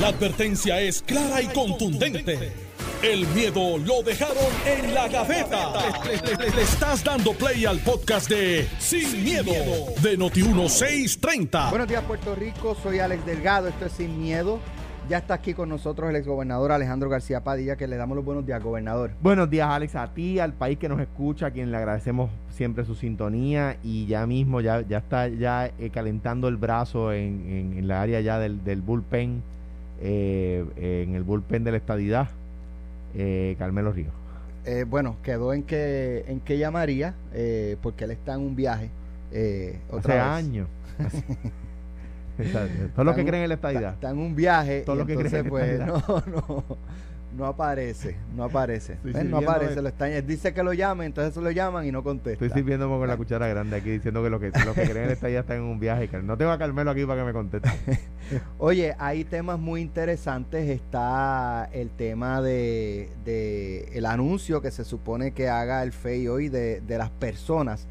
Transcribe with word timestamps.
La 0.00 0.08
advertencia 0.08 0.80
es 0.80 1.02
clara 1.02 1.40
y 1.40 1.46
contundente. 1.46 2.52
El 3.00 3.28
miedo 3.28 3.78
lo 3.78 4.02
dejaron 4.02 4.36
en 4.66 4.92
la 4.92 5.06
gaveta. 5.06 5.72
Le, 6.04 6.50
le 6.50 6.62
estás 6.62 7.04
dando 7.04 7.32
play 7.32 7.64
al 7.64 7.78
podcast 7.78 8.28
de 8.28 8.66
Sin, 8.80 9.22
miedo, 9.22 9.52
de 10.02 10.18
Noti1630. 10.18 11.70
Buenos 11.70 11.86
días, 11.86 12.02
Puerto 12.02 12.34
Rico. 12.34 12.74
Soy 12.82 12.98
Alex 12.98 13.24
Delgado. 13.24 13.68
Esto 13.68 13.86
es 13.86 13.92
Sin 13.92 14.20
Miedo. 14.20 14.58
Ya 15.08 15.18
está 15.18 15.34
aquí 15.34 15.54
con 15.54 15.68
nosotros 15.68 16.10
el 16.10 16.16
exgobernador 16.16 16.72
Alejandro 16.72 17.08
García 17.08 17.44
Padilla, 17.44 17.76
que 17.76 17.86
le 17.86 17.96
damos 17.96 18.16
los 18.16 18.24
buenos 18.24 18.44
días, 18.44 18.60
gobernador. 18.62 19.12
Buenos 19.20 19.48
días, 19.48 19.68
Alex, 19.68 19.94
a 19.94 20.12
ti, 20.12 20.40
al 20.40 20.54
país 20.54 20.78
que 20.78 20.88
nos 20.88 20.98
escucha, 20.98 21.46
a 21.46 21.50
quien 21.52 21.70
le 21.70 21.76
agradecemos 21.76 22.30
siempre 22.48 22.84
su 22.84 22.96
sintonía 22.96 23.76
y 23.84 24.06
ya 24.06 24.26
mismo 24.26 24.60
ya, 24.60 24.80
ya 24.80 24.98
está 24.98 25.28
ya 25.28 25.66
eh, 25.66 25.90
calentando 25.92 26.48
el 26.48 26.56
brazo 26.56 27.12
en, 27.12 27.44
en, 27.46 27.78
en, 27.78 27.86
la 27.86 28.00
área 28.00 28.20
ya 28.22 28.38
del, 28.38 28.64
del 28.64 28.80
bullpen, 28.80 29.42
eh, 30.06 30.64
en 30.76 31.14
el 31.14 31.22
bullpen 31.22 31.64
de 31.64 31.70
la 31.70 31.78
estadidad, 31.78 32.28
eh, 33.14 33.56
Carmelo 33.58 33.90
Ríos. 33.90 34.12
Eh, 34.66 34.84
bueno, 34.88 35.16
quedó 35.22 35.52
en 35.52 35.62
que, 35.62 36.24
en 36.28 36.40
que 36.40 36.58
llamaría, 36.58 37.14
eh, 37.32 37.76
porque 37.82 38.04
él 38.04 38.10
está 38.10 38.34
en 38.34 38.40
un 38.40 38.54
viaje. 38.54 38.90
Eh, 39.32 39.78
otra 39.90 40.36
Hace 40.36 40.46
años. 40.46 40.68
Todos 42.94 43.06
los 43.06 43.14
que 43.14 43.24
creen 43.24 43.44
en 43.44 43.48
la 43.48 43.54
estadidad. 43.54 43.94
Está, 43.94 44.10
en 44.10 44.18
un 44.18 44.34
viaje. 44.36 44.82
Todos 44.82 44.98
los 44.98 45.06
que 45.06 45.16
creen 45.16 45.48
pues, 45.48 45.80
no, 45.86 46.02
no, 46.06 46.64
no 47.36 47.46
aparece, 47.46 48.16
no 48.34 48.44
aparece. 48.44 48.98
¿Ven? 49.02 49.30
No 49.30 49.38
aparece, 49.38 49.80
lo 49.82 49.88
está, 49.88 50.06
dice 50.06 50.52
que 50.54 50.62
lo 50.62 50.72
llamen, 50.72 51.06
entonces 51.06 51.42
lo 51.42 51.50
llaman 51.50 51.86
y 51.86 51.92
no 51.92 52.02
contesta. 52.02 52.44
Estoy 52.44 52.60
sirviéndome 52.60 52.98
con 52.98 53.08
la 53.08 53.16
cuchara 53.16 53.46
grande 53.48 53.76
aquí 53.76 53.90
diciendo 53.90 54.22
que 54.22 54.30
los 54.30 54.40
que, 54.40 54.50
los 54.64 54.74
que 54.74 54.82
creen 54.82 55.02
en 55.02 55.06
la 55.08 55.12
estadidad 55.12 55.40
están 55.40 55.58
en 55.58 55.64
un 55.64 55.80
viaje. 55.80 56.08
No 56.22 56.36
tengo 56.36 56.50
a 56.50 56.58
Carmelo 56.58 56.90
aquí 56.90 57.04
para 57.04 57.20
que 57.20 57.26
me 57.26 57.32
conteste. 57.32 57.70
Oye, 58.58 58.94
hay 58.98 59.24
temas 59.24 59.58
muy 59.58 59.80
interesantes. 59.80 60.68
Está 60.68 61.68
el 61.72 61.90
tema 61.90 62.40
de, 62.40 63.10
de 63.24 63.90
el 63.94 64.06
anuncio 64.06 64.60
que 64.60 64.70
se 64.70 64.84
supone 64.84 65.32
que 65.32 65.48
haga 65.48 65.82
el 65.82 65.92
FEI 65.92 66.28
hoy 66.28 66.48
de, 66.48 66.80
de 66.80 66.98
las 66.98 67.10
personas 67.10 67.86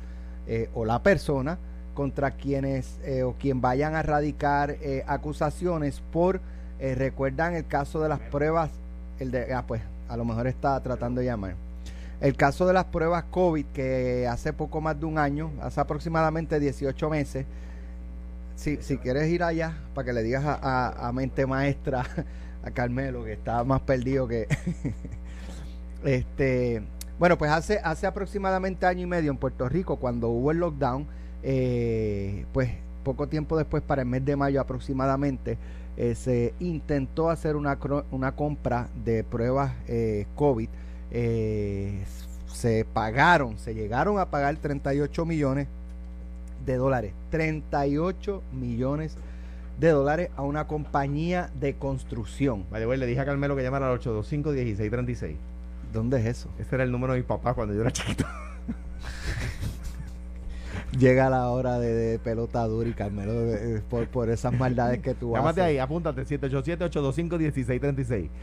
eh, 0.48 0.70
o 0.74 0.86
la 0.86 1.04
persona 1.04 1.58
contra 1.94 2.32
quienes 2.32 3.00
eh, 3.04 3.24
o 3.24 3.34
quien 3.34 3.62
vayan 3.62 3.96
a 3.96 4.02
radicar 4.02 4.72
eh, 4.82 5.04
acusaciones 5.08 6.02
por, 6.12 6.42
eh, 6.80 6.96
recuerdan 6.96 7.56
el 7.56 7.68
caso 7.68 8.02
de 8.02 8.10
las 8.10 8.20
pruebas, 8.20 8.72
el 9.24 9.32
de, 9.32 9.54
ah, 9.54 9.64
pues 9.68 9.82
a 10.08 10.18
lo 10.18 10.26
mejor 10.26 10.48
está 10.48 10.80
tratando 10.82 11.22
de 11.22 11.28
llamar. 11.28 11.56
El 12.22 12.36
caso 12.36 12.66
de 12.66 12.74
las 12.74 12.86
pruebas 12.86 13.26
COVID 13.32 13.66
que 13.74 14.28
hace 14.28 14.54
poco 14.54 14.80
más 14.80 15.00
de 15.00 15.06
un 15.06 15.18
año, 15.18 15.52
hace 15.62 15.82
aproximadamente 15.82 16.60
18 16.60 17.10
meses, 17.10 17.46
si, 18.56 18.78
si 18.78 18.98
quieres 18.98 19.30
ir 19.30 19.44
allá 19.44 19.74
para 19.94 20.06
que 20.06 20.14
le 20.14 20.24
digas 20.24 20.44
a, 20.46 21.08
a, 21.08 21.12
mente 21.12 21.46
maestra, 21.46 22.06
a 22.64 22.72
Carmelo, 22.72 23.26
que 23.26 23.34
está 23.34 23.64
más 23.64 23.82
perdido 23.82 24.28
que... 24.28 24.48
este 26.06 26.82
Bueno, 27.20 27.38
pues 27.38 27.52
hace, 27.52 27.80
hace 27.84 28.08
aproximadamente 28.08 28.86
año 28.86 29.02
y 29.02 29.08
medio 29.08 29.32
en 29.32 29.38
Puerto 29.38 29.68
Rico, 29.68 29.98
cuando 29.98 30.30
hubo 30.30 30.52
el 30.52 30.60
lockdown, 30.60 31.08
eh, 31.42 32.46
pues 32.54 32.72
poco 33.04 33.28
tiempo 33.28 33.58
después, 33.58 33.84
para 33.84 34.04
el 34.04 34.08
mes 34.08 34.24
de 34.24 34.36
mayo 34.36 34.62
aproximadamente, 34.62 35.58
eh, 35.96 36.16
se 36.16 36.54
intentó 36.60 37.30
hacer 37.30 37.56
una, 37.56 37.78
una 38.12 38.32
compra 38.34 38.90
de 39.04 39.24
pruebas 39.24 39.74
eh, 39.88 40.26
COVID. 40.36 40.70
Eh, 41.12 42.04
se 42.48 42.86
pagaron, 42.86 43.58
se 43.60 43.74
llegaron 43.76 44.20
a 44.20 44.26
pagar 44.30 44.56
38 44.58 45.26
millones 45.26 45.68
de 46.66 46.76
dólares. 46.78 47.14
38 47.30 48.42
millones 48.54 49.18
de 49.80 49.90
dólares 49.90 50.30
a 50.36 50.44
una 50.44 50.68
compañía 50.68 51.50
de 51.60 51.76
construcción. 51.76 52.66
Vale, 52.72 52.86
bueno, 52.86 53.02
le 53.02 53.08
dije 53.08 53.20
a 53.20 53.26
Carmelo 53.26 53.56
que 53.56 53.64
llamara 53.64 53.92
al 53.92 54.00
825-1636. 54.00 55.36
¿Dónde 55.92 56.20
es 56.20 56.26
eso? 56.26 56.50
Ese 56.58 56.76
era 56.76 56.84
el 56.84 56.92
número 56.92 57.14
de 57.14 57.20
mi 57.20 57.26
papá 57.26 57.54
cuando 57.54 57.74
yo 57.74 57.82
era 57.82 57.92
chiquito. 57.92 58.26
llega 60.98 61.30
la 61.30 61.50
hora 61.50 61.80
de, 61.80 61.94
de 61.94 62.20
pelota 62.20 62.66
dura 62.68 62.90
y 62.90 62.94
Carmelo 62.94 63.34
de, 63.34 63.58
de, 63.58 63.82
por, 63.82 64.08
por, 64.08 64.30
esas 64.30 64.54
maldades 64.54 65.02
que 65.02 65.14
tú 65.14 65.34
Llámate 65.34 65.62
haces. 65.62 65.72
ahí, 65.72 65.78
apúntate 65.80 66.24
787-825-1636. 66.26 68.30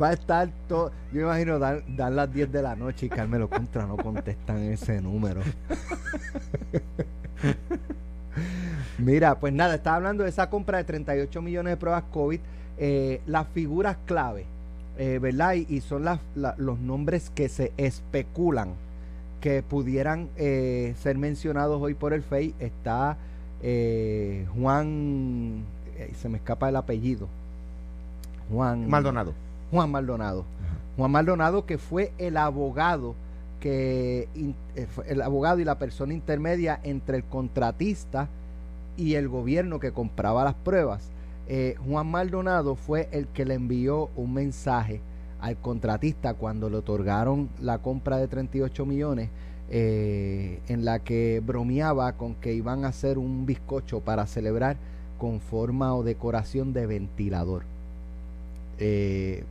Va 0.00 0.08
a 0.08 0.12
estar 0.14 0.48
todo, 0.68 0.90
yo 1.12 1.20
me 1.20 1.22
imagino 1.22 1.58
dar, 1.58 1.82
dar 1.96 2.12
las 2.12 2.32
10 2.32 2.50
de 2.50 2.62
la 2.62 2.74
noche 2.74 3.04
y 3.06 3.08
Carmelo 3.10 3.50
contra 3.50 3.86
no 3.86 3.98
contestan 3.98 4.62
ese 4.62 5.02
número. 5.02 5.42
Mira, 8.98 9.38
pues 9.38 9.52
nada, 9.52 9.74
estaba 9.74 9.96
hablando 9.96 10.24
de 10.24 10.30
esa 10.30 10.48
compra 10.48 10.78
de 10.78 10.84
38 10.84 11.42
millones 11.42 11.72
de 11.72 11.76
pruebas 11.76 12.04
COVID, 12.10 12.40
eh, 12.78 13.20
las 13.26 13.46
figuras 13.48 13.98
clave, 14.06 14.46
eh, 14.96 15.18
¿verdad? 15.20 15.52
Y, 15.54 15.66
y 15.68 15.82
son 15.82 16.04
las, 16.04 16.20
la, 16.34 16.54
los 16.56 16.78
nombres 16.78 17.30
que 17.34 17.50
se 17.50 17.72
especulan 17.76 18.70
que 19.42 19.62
pudieran 19.62 20.28
eh, 20.36 20.94
ser 21.02 21.18
mencionados 21.18 21.82
hoy 21.82 21.94
por 21.94 22.14
el 22.14 22.22
FEI 22.22 22.54
está 22.60 23.18
eh, 23.60 24.46
Juan, 24.54 25.64
eh, 25.98 26.12
se 26.16 26.28
me 26.28 26.38
escapa 26.38 26.68
el 26.68 26.76
apellido, 26.76 27.28
Juan 28.50 28.88
Maldonado. 28.88 29.34
Juan 29.70 29.90
Maldonado. 29.90 30.44
Juan 30.96 31.10
Maldonado 31.10 31.66
que 31.66 31.76
fue 31.76 32.12
el 32.18 32.36
abogado 32.36 33.14
que 33.60 34.28
eh, 34.34 34.86
el 35.06 35.22
abogado 35.22 35.58
y 35.58 35.64
la 35.64 35.78
persona 35.78 36.14
intermedia 36.14 36.78
entre 36.84 37.16
el 37.16 37.24
contratista 37.24 38.28
y 38.96 39.14
el 39.14 39.28
gobierno 39.28 39.80
que 39.80 39.90
compraba 39.90 40.44
las 40.44 40.54
pruebas. 40.54 41.10
Eh, 41.48 41.74
Juan 41.84 42.06
Maldonado 42.06 42.76
fue 42.76 43.08
el 43.10 43.26
que 43.26 43.44
le 43.44 43.54
envió 43.54 44.10
un 44.14 44.34
mensaje 44.34 45.00
al 45.42 45.56
contratista 45.56 46.34
cuando 46.34 46.70
le 46.70 46.78
otorgaron 46.78 47.50
la 47.60 47.78
compra 47.78 48.16
de 48.16 48.28
38 48.28 48.86
millones 48.86 49.28
eh, 49.70 50.60
en 50.68 50.84
la 50.84 51.00
que 51.00 51.42
bromeaba 51.44 52.12
con 52.12 52.36
que 52.36 52.54
iban 52.54 52.84
a 52.84 52.88
hacer 52.88 53.18
un 53.18 53.44
bizcocho 53.44 54.00
para 54.00 54.26
celebrar 54.26 54.76
con 55.18 55.40
forma 55.40 55.94
o 55.94 56.04
decoración 56.04 56.72
de 56.72 56.86
ventilador. 56.86 57.64
Eh, 58.78 59.44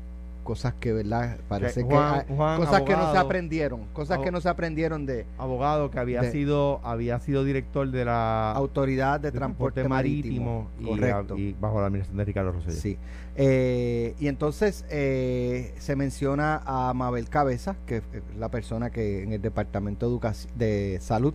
cosas 0.43 0.73
que 0.75 0.93
verdad 0.93 1.37
parece 1.47 1.83
Juan, 1.83 2.25
que 2.25 2.33
Juan, 2.33 2.57
cosas 2.57 2.75
abogado, 2.75 2.85
que 2.85 2.95
no 2.95 3.11
se 3.11 3.17
aprendieron 3.17 3.85
cosas 3.93 4.19
que 4.19 4.31
no 4.31 4.41
se 4.41 4.49
aprendieron 4.49 5.05
de 5.05 5.25
abogado 5.37 5.91
que 5.91 5.99
había 5.99 6.21
de, 6.21 6.31
sido 6.31 6.79
había 6.83 7.19
sido 7.19 7.43
director 7.43 7.89
de 7.89 8.05
la 8.05 8.51
autoridad 8.51 9.19
de, 9.19 9.31
de 9.31 9.37
transporte, 9.37 9.81
transporte, 9.81 9.89
marítimo, 9.89 10.69
marítimo 10.79 11.35
y, 11.37 11.41
y, 11.41 11.55
bajo 11.59 11.79
la 11.79 11.87
administración 11.87 12.17
de 12.17 12.25
Ricardo 12.25 12.51
Rosselló. 12.51 12.79
Sí. 12.79 12.97
Eh, 13.35 14.15
y 14.19 14.27
entonces 14.27 14.85
eh, 14.89 15.73
se 15.79 15.95
menciona 15.95 16.61
a 16.65 16.93
Mabel 16.93 17.29
Cabeza 17.29 17.75
que 17.85 17.97
es 17.97 18.03
la 18.37 18.49
persona 18.49 18.89
que 18.89 19.23
en 19.23 19.31
el 19.31 19.41
departamento 19.41 20.05
de, 20.05 20.11
educación, 20.11 20.51
de 20.57 20.99
salud 21.01 21.33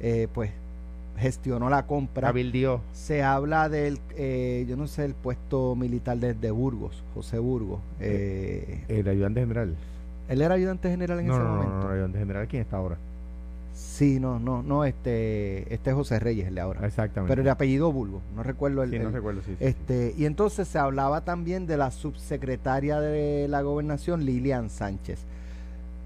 eh, 0.00 0.28
pues 0.32 0.50
gestionó 1.18 1.68
la 1.68 1.86
compra. 1.86 2.28
Cabildió. 2.28 2.80
Se 2.92 3.22
habla 3.22 3.68
del, 3.68 3.98
eh, 4.16 4.64
yo 4.68 4.76
no 4.76 4.86
sé, 4.86 5.04
el 5.04 5.14
puesto 5.14 5.74
militar 5.76 6.18
de, 6.18 6.34
de 6.34 6.50
Burgos, 6.50 7.02
José 7.14 7.38
Burgos. 7.38 7.80
Eh, 8.00 8.84
el 8.88 9.08
ayudante 9.08 9.40
general. 9.40 9.74
¿Él 10.28 10.42
era 10.42 10.54
ayudante 10.54 10.90
general 10.90 11.20
en 11.20 11.26
no, 11.26 11.34
ese 11.34 11.42
no, 11.42 11.50
momento? 11.50 11.74
No, 11.74 11.84
no, 11.84 11.90
ayudante 11.90 12.18
general. 12.18 12.48
¿Quién 12.48 12.62
está 12.62 12.76
ahora? 12.76 12.96
Sí, 13.74 14.18
no, 14.18 14.40
no, 14.40 14.62
no, 14.62 14.84
este, 14.84 15.72
este 15.72 15.90
es 15.90 15.96
José 15.96 16.18
Reyes, 16.18 16.48
el 16.48 16.56
de 16.56 16.60
ahora. 16.60 16.84
Exactamente. 16.84 17.30
Pero 17.30 17.42
el 17.42 17.48
apellido 17.48 17.92
Burgos, 17.92 18.22
no 18.34 18.42
recuerdo 18.42 18.82
el. 18.82 18.90
Sí, 18.90 18.96
el, 18.96 19.04
no 19.04 19.10
recuerdo, 19.10 19.40
sí, 19.42 19.54
sí, 19.56 19.64
Este, 19.64 20.10
sí. 20.10 20.22
y 20.22 20.26
entonces 20.26 20.66
se 20.66 20.78
hablaba 20.78 21.20
también 21.20 21.66
de 21.66 21.76
la 21.76 21.92
subsecretaria 21.92 23.00
de 23.00 23.46
la 23.46 23.62
gobernación, 23.62 24.24
Lilian 24.24 24.68
Sánchez. 24.68 25.20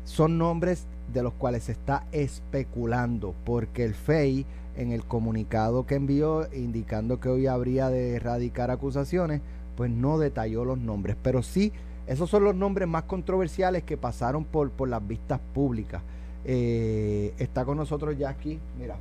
Son 0.04 0.36
nombres 0.36 0.84
de 1.14 1.22
los 1.22 1.32
cuales 1.32 1.64
se 1.64 1.72
está 1.72 2.04
especulando, 2.12 3.34
porque 3.44 3.84
el 3.84 3.94
FEI 3.94 4.44
en 4.76 4.92
el 4.92 5.04
comunicado 5.04 5.86
que 5.86 5.96
envió 5.96 6.46
indicando 6.52 7.20
que 7.20 7.28
hoy 7.28 7.46
habría 7.46 7.90
de 7.90 8.16
erradicar 8.16 8.70
acusaciones, 8.70 9.40
pues 9.76 9.90
no 9.90 10.18
detalló 10.18 10.64
los 10.64 10.78
nombres, 10.78 11.16
pero 11.22 11.42
sí, 11.42 11.72
esos 12.06 12.30
son 12.30 12.44
los 12.44 12.54
nombres 12.54 12.88
más 12.88 13.04
controversiales 13.04 13.82
que 13.84 13.96
pasaron 13.96 14.44
por, 14.44 14.70
por 14.70 14.88
las 14.88 15.06
vistas 15.06 15.40
públicas. 15.54 16.02
Eh, 16.44 17.32
está 17.38 17.64
con 17.64 17.76
nosotros 17.76 18.18
ya 18.18 18.28
aquí, 18.28 18.58
mira, 18.78 18.96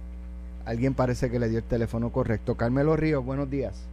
alguien 0.65 0.93
parece 0.93 1.31
que 1.31 1.39
le 1.39 1.49
dio 1.49 1.59
el 1.59 1.65
teléfono 1.65 2.11
correcto. 2.11 2.55
Carmelo 2.55 2.95
Ríos, 2.95 3.25
buenos 3.25 3.49
días. 3.49 3.87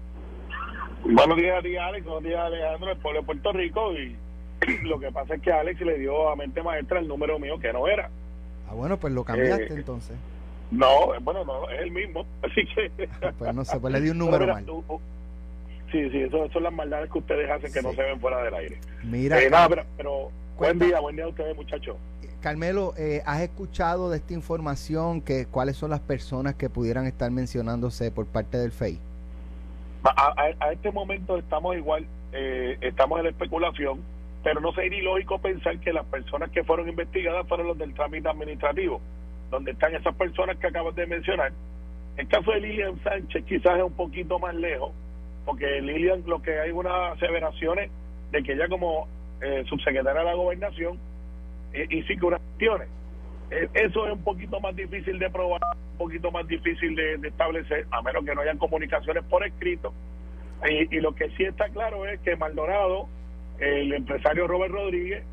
Buenos 1.04 1.36
días, 1.36 1.62
día 1.62 1.86
Alex, 1.86 2.04
buenos 2.04 2.24
días 2.24 2.40
Alejandro, 2.40 2.90
el 2.90 2.98
pueblo 2.98 3.20
de 3.20 3.26
Puerto 3.26 3.52
Rico 3.52 3.92
y 3.94 4.16
lo 4.82 4.98
que 4.98 5.10
pasa 5.10 5.36
es 5.36 5.42
que 5.42 5.52
Alex 5.52 5.80
le 5.80 5.98
dio 5.98 6.28
a 6.28 6.36
mente 6.36 6.62
maestra 6.62 6.98
el 6.98 7.08
número 7.08 7.38
mío 7.38 7.58
que 7.58 7.72
no 7.72 7.86
era. 7.88 8.10
Ah, 8.68 8.74
bueno, 8.74 8.98
pues 8.98 9.12
lo 9.12 9.24
cambiaste 9.24 9.64
eh, 9.72 9.76
entonces. 9.76 10.16
No, 10.70 11.18
bueno, 11.20 11.44
no, 11.44 11.68
es 11.70 11.80
el 11.80 11.90
mismo. 11.90 12.26
Así 12.42 12.66
que. 12.74 13.08
pues 13.38 13.54
no 13.54 13.64
sé, 13.64 13.78
pues 13.80 13.92
le 13.92 14.00
di 14.00 14.10
un 14.10 14.18
número 14.18 14.40
mira, 14.40 14.54
mal. 14.54 14.64
Tú, 14.64 14.84
sí, 15.90 16.10
sí, 16.10 16.22
eso, 16.22 16.44
eso, 16.44 16.52
son 16.52 16.62
las 16.64 16.72
maldades 16.72 17.10
que 17.10 17.18
ustedes 17.18 17.50
hacen 17.50 17.72
que 17.72 17.80
sí. 17.80 17.86
no 17.86 17.92
se 17.92 18.02
ven 18.02 18.20
fuera 18.20 18.42
del 18.42 18.54
aire. 18.54 18.78
Mira. 19.02 19.40
Eh, 19.40 19.50
nada, 19.50 19.68
pero, 19.68 19.84
pero 19.96 20.30
buen 20.58 20.78
día, 20.78 21.00
buen 21.00 21.16
día 21.16 21.24
a 21.24 21.28
ustedes, 21.28 21.56
muchachos. 21.56 21.96
Carmelo, 22.40 22.94
eh, 22.96 23.22
¿has 23.26 23.40
escuchado 23.40 24.10
de 24.10 24.18
esta 24.18 24.32
información? 24.32 25.20
que 25.20 25.46
¿Cuáles 25.46 25.76
son 25.76 25.90
las 25.90 26.00
personas 26.00 26.54
que 26.54 26.70
pudieran 26.70 27.06
estar 27.06 27.30
mencionándose 27.30 28.10
por 28.12 28.26
parte 28.26 28.58
del 28.58 28.70
FEI? 28.70 28.98
A, 30.04 30.72
este 30.72 30.92
momento 30.92 31.36
estamos 31.36 31.76
igual, 31.76 32.06
eh, 32.32 32.78
estamos 32.80 33.18
en 33.18 33.24
la 33.24 33.30
especulación, 33.30 34.00
pero 34.44 34.60
no 34.60 34.72
sería 34.72 35.00
ilógico 35.00 35.38
pensar 35.38 35.78
que 35.80 35.92
las 35.92 36.06
personas 36.06 36.50
que 36.50 36.62
fueron 36.62 36.88
investigadas 36.88 37.46
fueron 37.48 37.66
los 37.66 37.78
del 37.78 37.92
trámite 37.94 38.28
administrativo, 38.28 39.00
donde 39.50 39.72
están 39.72 39.94
esas 39.94 40.14
personas 40.14 40.56
que 40.58 40.66
acabas 40.66 40.94
de 40.94 41.06
mencionar. 41.06 41.52
El 42.16 42.26
caso 42.28 42.50
de 42.50 42.60
Lilian 42.60 43.02
Sánchez 43.02 43.44
quizás 43.44 43.78
es 43.78 43.84
un 43.84 43.92
poquito 43.92 44.38
más 44.38 44.54
lejos, 44.54 44.92
porque 45.44 45.80
Lilian 45.80 46.22
lo 46.26 46.42
que 46.42 46.58
hay 46.58 46.70
unas 46.70 47.16
aseveraciones 47.16 47.90
de 48.32 48.42
que 48.42 48.52
ella 48.52 48.68
como 48.68 49.08
eh, 49.40 49.64
subsecretaria 49.68 50.20
de 50.20 50.26
la 50.26 50.34
gobernación 50.34 50.98
eh, 51.72 51.86
y 51.88 52.02
que 52.02 52.26
unas 52.26 52.40
cuestiones. 52.40 52.88
Eh, 53.50 53.68
eso 53.74 54.06
es 54.06 54.12
un 54.12 54.22
poquito 54.22 54.60
más 54.60 54.74
difícil 54.74 55.18
de 55.18 55.30
probar, 55.30 55.60
un 55.92 55.98
poquito 55.98 56.30
más 56.30 56.46
difícil 56.46 56.94
de, 56.94 57.28
establecer, 57.28 57.86
a 57.90 58.02
menos 58.02 58.24
que 58.24 58.34
no 58.34 58.42
hayan 58.42 58.58
comunicaciones 58.58 59.24
por 59.24 59.46
escrito. 59.46 59.94
Y, 60.68 60.96
y, 60.96 61.00
lo 61.00 61.14
que 61.14 61.30
sí 61.30 61.44
está 61.44 61.68
claro 61.68 62.04
es 62.04 62.18
que 62.20 62.34
Maldonado, 62.34 63.08
el 63.60 63.92
empresario 63.92 64.48
Robert 64.48 64.72
Rodríguez, 64.72 65.24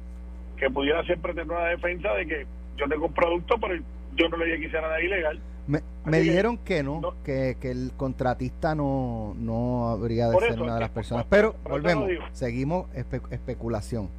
que 0.57 0.69
pudiera 0.69 1.03
siempre 1.03 1.33
tener 1.33 1.51
una 1.51 1.69
defensa 1.69 2.13
de 2.13 2.27
que 2.27 2.45
yo 2.77 2.87
tengo 2.87 3.07
un 3.07 3.13
producto, 3.13 3.57
pero 3.59 3.73
yo 4.15 4.29
no 4.29 4.37
le 4.37 4.45
dije 4.45 4.59
que 4.59 4.65
hiciera 4.67 4.87
nada 4.87 5.01
ilegal. 5.01 5.39
Me, 5.67 5.81
me 6.05 6.19
dijeron 6.19 6.57
que, 6.59 6.83
no, 6.83 7.01
que, 7.23 7.57
que, 7.59 7.71
el 7.71 7.91
contratista 7.97 8.75
no, 8.75 9.33
no 9.37 9.89
habría 9.89 10.27
de 10.27 10.37
ser 10.39 10.61
una 10.61 10.75
de 10.75 10.81
las 10.81 10.91
personas. 10.91 11.25
Pero 11.29 11.55
volvemos, 11.63 12.09
seguimos 12.33 12.87
especulación. 12.95 14.09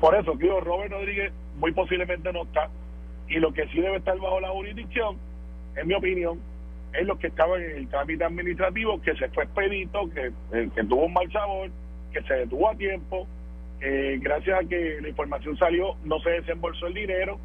Por 0.00 0.14
eso, 0.16 0.32
digo, 0.34 0.60
Robert 0.60 0.92
Rodríguez 0.92 1.32
muy 1.58 1.72
posiblemente 1.72 2.32
no 2.32 2.42
está. 2.42 2.68
Y 3.28 3.36
lo 3.36 3.52
que 3.52 3.68
sí 3.68 3.80
debe 3.80 3.98
estar 3.98 4.18
bajo 4.18 4.40
la 4.40 4.48
jurisdicción, 4.50 5.16
en 5.76 5.86
mi 5.86 5.94
opinión, 5.94 6.40
es 6.92 7.06
lo 7.06 7.18
que 7.18 7.28
estaba 7.28 7.56
en 7.58 7.78
el 7.78 7.88
trámite 7.88 8.24
administrativo, 8.24 9.00
que 9.00 9.14
se 9.14 9.28
fue 9.28 9.44
expedito, 9.44 10.10
que, 10.10 10.32
eh, 10.52 10.68
que 10.74 10.84
tuvo 10.84 11.06
un 11.06 11.12
mal 11.12 11.30
sabor, 11.30 11.70
que 12.12 12.22
se 12.22 12.34
detuvo 12.34 12.68
a 12.68 12.74
tiempo, 12.74 13.26
eh, 13.80 14.18
gracias 14.20 14.64
a 14.64 14.68
que 14.68 14.98
la 15.00 15.08
información 15.08 15.56
salió, 15.56 15.94
no 16.04 16.18
se 16.20 16.30
desembolsó 16.30 16.86
el 16.86 16.94
dinero 16.94 17.38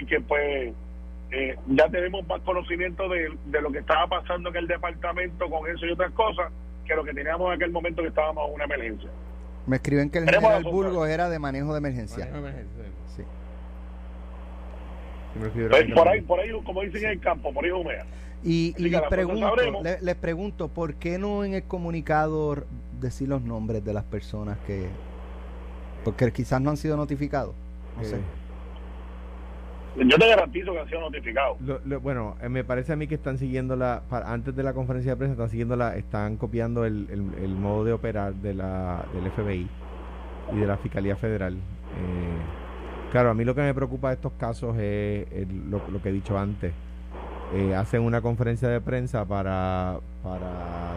y 0.00 0.06
que 0.06 0.20
pues 0.20 0.72
eh, 1.30 1.56
ya 1.66 1.88
tenemos 1.88 2.26
más 2.26 2.40
conocimiento 2.40 3.08
de, 3.08 3.36
de, 3.46 3.62
lo 3.62 3.70
que 3.70 3.78
estaba 3.78 4.06
pasando 4.06 4.48
en 4.50 4.56
el 4.56 4.66
departamento 4.66 5.48
con 5.50 5.68
eso 5.70 5.86
y 5.86 5.90
otras 5.90 6.12
cosas 6.12 6.50
que 6.86 6.94
lo 6.94 7.04
que 7.04 7.12
teníamos 7.12 7.48
en 7.48 7.54
aquel 7.54 7.70
momento 7.70 8.02
que 8.02 8.08
estábamos 8.08 8.48
en 8.48 8.54
una 8.54 8.64
emergencia. 8.64 9.10
Me 9.66 9.76
escriben 9.76 10.08
que 10.08 10.18
el 10.18 10.24
general 10.24 10.64
Burgos 10.64 11.08
era 11.08 11.28
de 11.28 11.38
manejo 11.38 11.72
de 11.72 11.78
emergencia. 11.78 12.26
Sí. 13.14 13.22
Pues, 15.38 15.90
por 15.94 16.08
ahí, 16.08 16.22
por 16.22 16.40
ahí, 16.40 16.50
como 16.64 16.80
dicen 16.82 17.04
en 17.04 17.10
el 17.10 17.20
campo, 17.20 17.52
por 17.52 17.64
ahí 17.64 17.70
humea. 17.70 18.06
Y, 18.42 18.74
y 18.78 18.96
pregunto, 19.10 19.54
les 20.00 20.14
pregunto, 20.14 20.68
¿por 20.68 20.94
qué 20.94 21.18
no 21.18 21.44
en 21.44 21.54
el 21.54 21.64
comunicado 21.64 22.64
decir 22.98 23.28
los 23.28 23.42
nombres 23.42 23.84
de 23.84 23.92
las 23.92 24.04
personas 24.04 24.56
que... 24.66 24.86
Porque 26.04 26.32
quizás 26.32 26.60
no 26.60 26.70
han 26.70 26.76
sido 26.76 26.96
notificados. 26.96 27.54
No 27.98 28.04
sé. 28.04 28.16
Yo 30.06 30.16
te 30.16 30.28
garantizo 30.28 30.72
que 30.72 30.78
han 30.78 30.88
sido 30.88 31.00
notificados. 31.00 31.58
bueno, 32.02 32.36
eh, 32.40 32.48
me 32.48 32.62
parece 32.62 32.92
a 32.92 32.96
mí 32.96 33.08
que 33.08 33.16
están 33.16 33.38
siguiendo 33.38 33.74
la, 33.74 34.02
antes 34.10 34.54
de 34.54 34.62
la 34.62 34.72
conferencia 34.72 35.12
de 35.12 35.16
prensa, 35.16 35.32
están 35.32 35.50
siguiendo 35.50 35.76
la, 35.76 35.96
están 35.96 36.36
copiando 36.36 36.84
el, 36.84 37.08
el, 37.10 37.50
modo 37.50 37.84
de 37.84 37.92
operar 37.92 38.34
de 38.34 38.54
la, 38.54 39.04
del 39.12 39.30
FBI 39.30 39.68
y 40.52 40.56
de 40.56 40.66
la 40.66 40.76
Fiscalía 40.76 41.16
Federal. 41.16 41.54
Eh, 41.54 43.10
claro, 43.10 43.30
a 43.30 43.34
mí 43.34 43.44
lo 43.44 43.54
que 43.54 43.62
me 43.62 43.74
preocupa 43.74 44.08
de 44.08 44.14
estos 44.14 44.32
casos 44.34 44.76
es 44.78 45.26
lo, 45.68 45.80
que 46.00 46.10
he 46.10 46.12
dicho 46.12 46.38
antes. 46.38 46.72
Eh, 47.54 47.74
hacen 47.74 48.02
una 48.02 48.20
conferencia 48.20 48.68
de 48.68 48.80
prensa 48.80 49.24
para, 49.24 49.98
para 50.22 50.94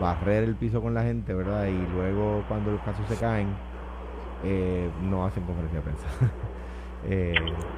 barrer 0.00 0.44
el 0.44 0.56
piso 0.56 0.82
con 0.82 0.92
la 0.92 1.04
gente, 1.04 1.32
¿verdad? 1.32 1.68
Y 1.68 1.94
luego 1.94 2.44
cuando 2.48 2.72
los 2.72 2.80
casos 2.82 3.06
se 3.08 3.16
caen, 3.16 3.48
no 5.08 5.24
hacen 5.24 5.44
conferencia 5.44 5.78
de 5.78 5.84
prensa. 5.84 6.06
Eh, 7.08 7.34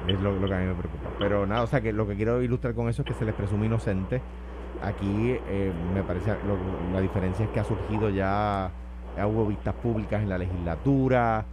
es 0.07 0.19
lo, 0.21 0.39
que 0.39 0.53
a 0.53 0.59
mí 0.59 0.65
me 0.65 0.73
preocupa. 0.73 1.09
Pero 1.19 1.45
nada, 1.45 1.63
o 1.63 1.67
sea, 1.67 1.81
que 1.81 1.93
lo 1.93 2.07
que 2.07 2.15
quiero 2.15 2.41
ilustrar 2.41 2.73
con 2.73 2.89
eso 2.89 3.03
es 3.03 3.07
que 3.07 3.13
se 3.13 3.25
les 3.25 3.35
presume 3.35 3.67
inocente. 3.67 4.21
Aquí 4.81 5.37
eh, 5.49 5.71
me 5.93 6.03
parece, 6.03 6.35
la 6.93 7.01
diferencia 7.01 7.45
es 7.45 7.51
que 7.51 7.59
ha 7.59 7.63
surgido 7.63 8.09
ya, 8.09 8.71
hubo 9.25 9.45
vistas 9.47 9.75
públicas 9.75 10.21
en 10.21 10.29
la 10.29 10.37
legislatura, 10.37 11.45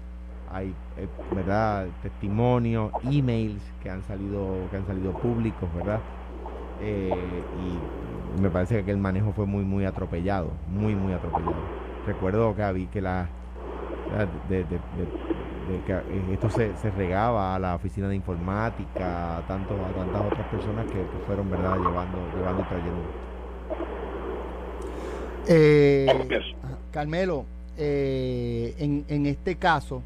hay, 0.53 0.73
eh, 0.97 1.09
¿verdad?, 1.35 1.89
testimonios, 2.03 2.93
emails 3.05 3.61
que 3.83 3.91
han 3.91 4.03
salido, 4.05 4.69
que 4.71 4.77
han 4.77 4.87
salido 4.87 5.13
públicos, 5.13 5.69
¿verdad? 5.75 6.01
y 6.79 8.41
me 8.41 8.51
parece 8.51 8.85
que 8.85 8.91
el 8.91 8.99
manejo 8.99 9.33
fue 9.33 9.47
muy, 9.47 9.65
muy 9.65 9.87
atropellado, 9.87 10.51
muy, 10.69 10.95
muy 10.95 11.15
atropellado. 11.15 11.55
Recuerdo 12.07 12.55
que, 12.55 12.89
que 12.93 13.01
la, 13.01 13.29
de, 14.49 14.65
que 14.67 14.79
eh, 15.69 16.03
esto 16.33 16.51
se, 16.51 16.77
se, 16.77 16.91
regaba 16.91 17.55
a 17.55 17.59
la 17.59 17.75
oficina 17.75 18.09
de 18.09 18.15
informática, 18.15 19.39
a, 19.39 19.47
tanto, 19.47 19.75
a 19.75 19.93
tantas 19.93 20.27
otras 20.27 20.47
personas 20.49 20.87
que, 20.87 21.05
fueron 21.27 21.51
verdad 21.51 21.77
llevando, 21.77 22.19
llevando 22.37 22.63
y 22.63 22.65
trayendo. 22.67 23.27
Eh, 25.49 26.55
Carmelo, 26.93 27.45
eh, 27.77 28.75
en, 28.79 29.05
en 29.09 29.27
este 29.27 29.57
caso, 29.57 30.03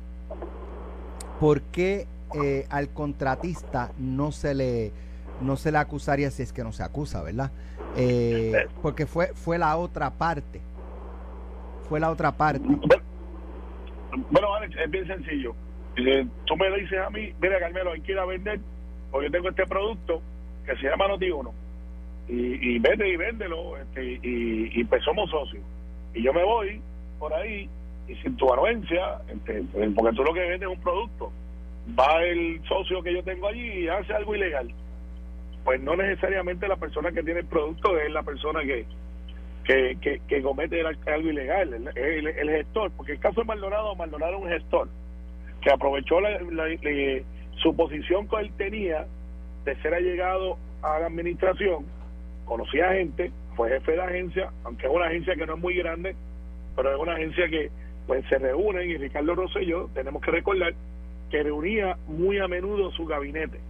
¿por 1.38 1.60
qué 1.62 2.06
eh, 2.34 2.66
al 2.70 2.88
contratista 2.90 3.92
no 3.98 4.32
se 4.32 4.54
le 4.54 4.92
no 5.40 5.56
se 5.56 5.72
le 5.72 5.78
acusaría 5.78 6.30
si 6.30 6.42
es 6.42 6.52
que 6.52 6.62
no 6.62 6.72
se 6.72 6.82
acusa, 6.82 7.22
¿verdad? 7.22 7.50
porque 8.82 9.06
fue 9.06 9.32
fue 9.34 9.58
la 9.58 9.76
otra 9.76 10.10
parte, 10.10 10.60
fue 11.88 11.98
la 11.98 12.10
otra 12.10 12.32
parte. 12.32 12.68
Bueno, 14.30 14.54
Alex, 14.54 14.76
es 14.76 14.90
bien 14.90 15.06
sencillo. 15.06 15.54
tú 16.46 16.56
me 16.56 16.70
dices 16.78 16.98
a 16.98 17.10
mí, 17.10 17.32
mira, 17.40 17.58
Carmelo, 17.58 17.92
hay 17.92 18.00
que 18.00 18.12
ir 18.12 18.18
a 18.18 18.24
vender, 18.24 18.60
porque 19.10 19.26
yo 19.26 19.32
tengo 19.32 19.48
este 19.48 19.66
producto 19.66 20.22
que 20.66 20.76
se 20.76 20.88
llama 20.88 21.06
Noti1, 21.08 21.52
y, 22.28 22.74
y 22.74 22.78
vende 22.78 23.08
y 23.08 23.16
véndelo, 23.16 23.76
este, 23.76 24.04
y, 24.04 24.80
y 24.80 24.84
pues 24.84 25.02
somos 25.04 25.30
socios. 25.30 25.62
Y 26.14 26.22
yo 26.22 26.32
me 26.32 26.44
voy 26.44 26.80
por 27.18 27.32
ahí, 27.34 27.68
y 28.08 28.14
sin 28.16 28.36
tu 28.36 28.52
anuencia, 28.52 29.20
este, 29.28 29.62
porque 29.94 30.16
tú 30.16 30.24
lo 30.24 30.34
que 30.34 30.40
vendes 30.40 30.68
es 30.68 30.76
un 30.76 30.82
producto, 30.82 31.32
va 31.98 32.22
el 32.24 32.60
socio 32.68 33.02
que 33.02 33.14
yo 33.14 33.22
tengo 33.22 33.48
allí 33.48 33.84
y 33.84 33.88
hace 33.88 34.12
algo 34.12 34.34
ilegal. 34.34 34.72
Pues 35.64 35.80
no 35.80 35.94
necesariamente 35.94 36.66
la 36.68 36.76
persona 36.76 37.12
que 37.12 37.22
tiene 37.22 37.40
el 37.40 37.46
producto 37.46 37.98
es 37.98 38.10
la 38.10 38.22
persona 38.22 38.60
que, 38.62 38.86
que, 39.64 40.20
que, 40.26 40.42
comete 40.42 40.82
algo 41.06 41.30
ilegal, 41.30 41.92
el, 41.94 42.50
gestor, 42.50 42.90
porque 42.96 43.12
el 43.12 43.20
caso 43.20 43.40
de 43.40 43.46
Maldonado, 43.46 43.94
Maldonado 43.94 44.36
es 44.36 44.42
un 44.42 44.48
gestor 44.48 44.88
que 45.60 45.70
aprovechó 45.70 46.20
la, 46.20 46.38
su 47.56 47.76
posición 47.76 48.26
que 48.28 48.36
él 48.36 48.52
tenía 48.56 49.06
de 49.64 49.76
ser 49.82 49.94
allegado 49.94 50.56
a 50.82 50.98
la 51.00 51.06
administración, 51.06 51.84
conocía 52.46 52.92
gente, 52.94 53.30
fue 53.54 53.68
jefe 53.68 53.92
de 53.92 54.02
agencia, 54.02 54.50
aunque 54.64 54.86
es 54.86 54.92
una 54.92 55.06
agencia 55.06 55.34
que 55.34 55.46
no 55.46 55.54
es 55.54 55.60
muy 55.60 55.74
grande, 55.74 56.16
pero 56.74 56.92
es 56.94 56.98
una 56.98 57.14
agencia 57.14 57.48
que 57.48 57.70
pues 58.06 58.24
se 58.28 58.38
reúnen 58.38 58.90
y 58.90 58.96
Ricardo 58.96 59.34
Rosselló, 59.34 59.88
tenemos 59.94 60.22
que 60.22 60.30
recordar 60.30 60.74
que 61.30 61.42
reunía 61.42 61.96
muy 62.08 62.38
a 62.38 62.48
menudo 62.48 62.90
su 62.92 63.06
gabinete, 63.06 63.60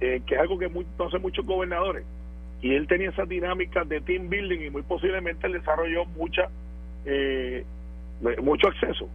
eh, 0.00 0.20
que 0.26 0.34
es 0.34 0.40
algo 0.40 0.58
que 0.58 0.68
muy, 0.68 0.84
no 0.98 1.06
hacen 1.06 1.22
muchos 1.22 1.46
gobernadores 1.46 2.04
y 2.62 2.74
él 2.74 2.86
tenía 2.86 3.10
esa 3.10 3.24
dinámica 3.24 3.84
de 3.84 4.00
team 4.00 4.28
building 4.28 4.60
y 4.60 4.70
muy 4.70 4.82
posiblemente 4.82 5.46
él 5.46 5.54
desarrolló 5.54 6.04
mucha 6.06 6.48
eh, 7.04 7.64
mucho 8.42 8.68
acceso. 8.68 9.08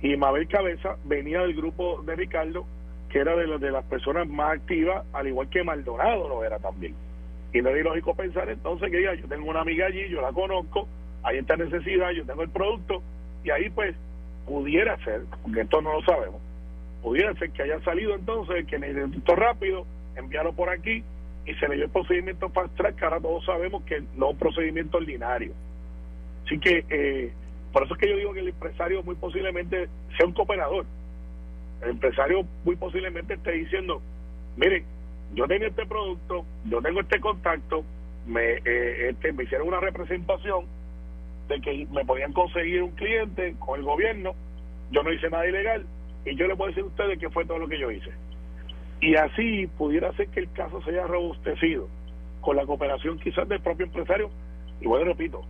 Y 0.00 0.16
Mabel 0.16 0.46
Cabeza 0.46 0.96
venía 1.04 1.40
del 1.40 1.54
grupo 1.54 2.02
de 2.02 2.14
Ricardo 2.14 2.64
que 3.08 3.18
era 3.18 3.34
de, 3.34 3.58
de 3.58 3.70
las 3.70 3.84
personas 3.84 4.28
más 4.28 4.52
activas 4.52 5.04
al 5.12 5.26
igual 5.26 5.48
que 5.48 5.64
Maldonado 5.64 6.28
lo 6.28 6.44
era 6.44 6.58
también. 6.58 6.94
Y 7.52 7.62
no 7.62 7.70
es 7.70 7.82
lógico 7.82 8.14
pensar 8.14 8.48
entonces 8.48 8.90
que 8.90 8.98
diga 8.98 9.14
yo 9.14 9.26
tengo 9.26 9.50
una 9.50 9.62
amiga 9.62 9.86
allí 9.86 10.08
yo 10.08 10.20
la 10.20 10.32
conozco 10.32 10.86
hay 11.22 11.38
esta 11.38 11.56
necesidad 11.56 12.10
yo 12.10 12.24
tengo 12.24 12.42
el 12.42 12.50
producto 12.50 13.02
y 13.42 13.50
ahí 13.50 13.70
pues 13.70 13.96
pudiera 14.46 14.96
ser 15.04 15.22
porque 15.42 15.62
esto 15.62 15.80
no 15.80 15.94
lo 15.94 16.02
sabemos 16.02 16.40
pudiera 17.02 17.34
ser 17.34 17.50
que 17.50 17.62
haya 17.62 17.80
salido 17.80 18.14
entonces 18.14 18.66
que 18.66 18.78
necesito 18.78 19.34
rápido 19.34 19.86
enviarlo 20.16 20.52
por 20.52 20.68
aquí 20.68 21.02
y 21.48 21.54
se 21.54 21.66
le 21.66 21.76
dio 21.76 21.84
el 21.86 21.90
procedimiento 21.90 22.50
fast 22.50 22.76
track, 22.76 22.96
que 22.96 23.04
ahora 23.04 23.20
todos 23.20 23.44
sabemos 23.46 23.82
que 23.84 24.02
no 24.16 24.26
es 24.26 24.32
un 24.32 24.38
procedimiento 24.38 24.98
ordinario. 24.98 25.52
Así 26.44 26.58
que, 26.58 26.84
eh, 26.90 27.32
por 27.72 27.84
eso 27.84 27.94
es 27.94 28.00
que 28.00 28.08
yo 28.10 28.16
digo 28.16 28.32
que 28.34 28.40
el 28.40 28.48
empresario 28.48 29.02
muy 29.02 29.14
posiblemente 29.14 29.88
sea 30.16 30.26
un 30.26 30.34
cooperador. 30.34 30.84
El 31.82 31.90
empresario 31.90 32.44
muy 32.64 32.76
posiblemente 32.76 33.34
esté 33.34 33.52
diciendo, 33.52 34.02
miren, 34.56 34.84
yo 35.34 35.46
tengo 35.46 35.64
este 35.64 35.86
producto, 35.86 36.44
yo 36.66 36.82
tengo 36.82 37.00
este 37.00 37.18
contacto, 37.18 37.82
me, 38.26 38.58
eh, 38.64 39.10
este, 39.10 39.32
me 39.32 39.44
hicieron 39.44 39.68
una 39.68 39.80
representación 39.80 40.66
de 41.48 41.60
que 41.62 41.86
me 41.90 42.04
podían 42.04 42.34
conseguir 42.34 42.82
un 42.82 42.90
cliente 42.90 43.54
con 43.58 43.80
el 43.80 43.86
gobierno, 43.86 44.34
yo 44.90 45.02
no 45.02 45.12
hice 45.12 45.30
nada 45.30 45.46
ilegal 45.46 45.86
y 46.26 46.36
yo 46.36 46.46
le 46.46 46.56
puedo 46.56 46.68
decir 46.68 46.84
a 46.84 46.86
ustedes 46.86 47.18
que 47.18 47.30
fue 47.30 47.46
todo 47.46 47.58
lo 47.58 47.68
que 47.68 47.78
yo 47.78 47.90
hice. 47.90 48.10
Y 49.00 49.14
así 49.14 49.66
pudiera 49.78 50.12
ser 50.14 50.28
que 50.28 50.40
el 50.40 50.52
caso 50.52 50.82
se 50.82 50.90
haya 50.90 51.06
robustecido 51.06 51.88
con 52.40 52.56
la 52.56 52.66
cooperación 52.66 53.18
quizás 53.18 53.48
del 53.48 53.60
propio 53.60 53.86
empresario. 53.86 54.30
Y 54.80 54.86
bueno, 54.86 55.06
repito, 55.06 55.42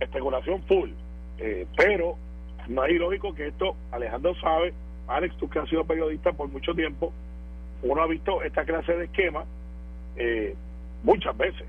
especulación 0.00 0.62
full. 0.62 0.90
Eh, 1.38 1.66
pero 1.76 2.16
no 2.68 2.84
es 2.84 2.92
ilógico 2.92 3.34
que 3.34 3.48
esto, 3.48 3.76
Alejandro 3.92 4.34
sabe, 4.36 4.72
Alex, 5.08 5.36
tú 5.36 5.48
que 5.48 5.58
has 5.58 5.68
sido 5.68 5.84
periodista 5.84 6.32
por 6.32 6.48
mucho 6.48 6.74
tiempo, 6.74 7.12
uno 7.82 8.02
ha 8.02 8.06
visto 8.06 8.42
esta 8.42 8.64
clase 8.64 8.96
de 8.96 9.04
esquema 9.04 9.44
eh, 10.16 10.54
muchas 11.02 11.36
veces, 11.36 11.66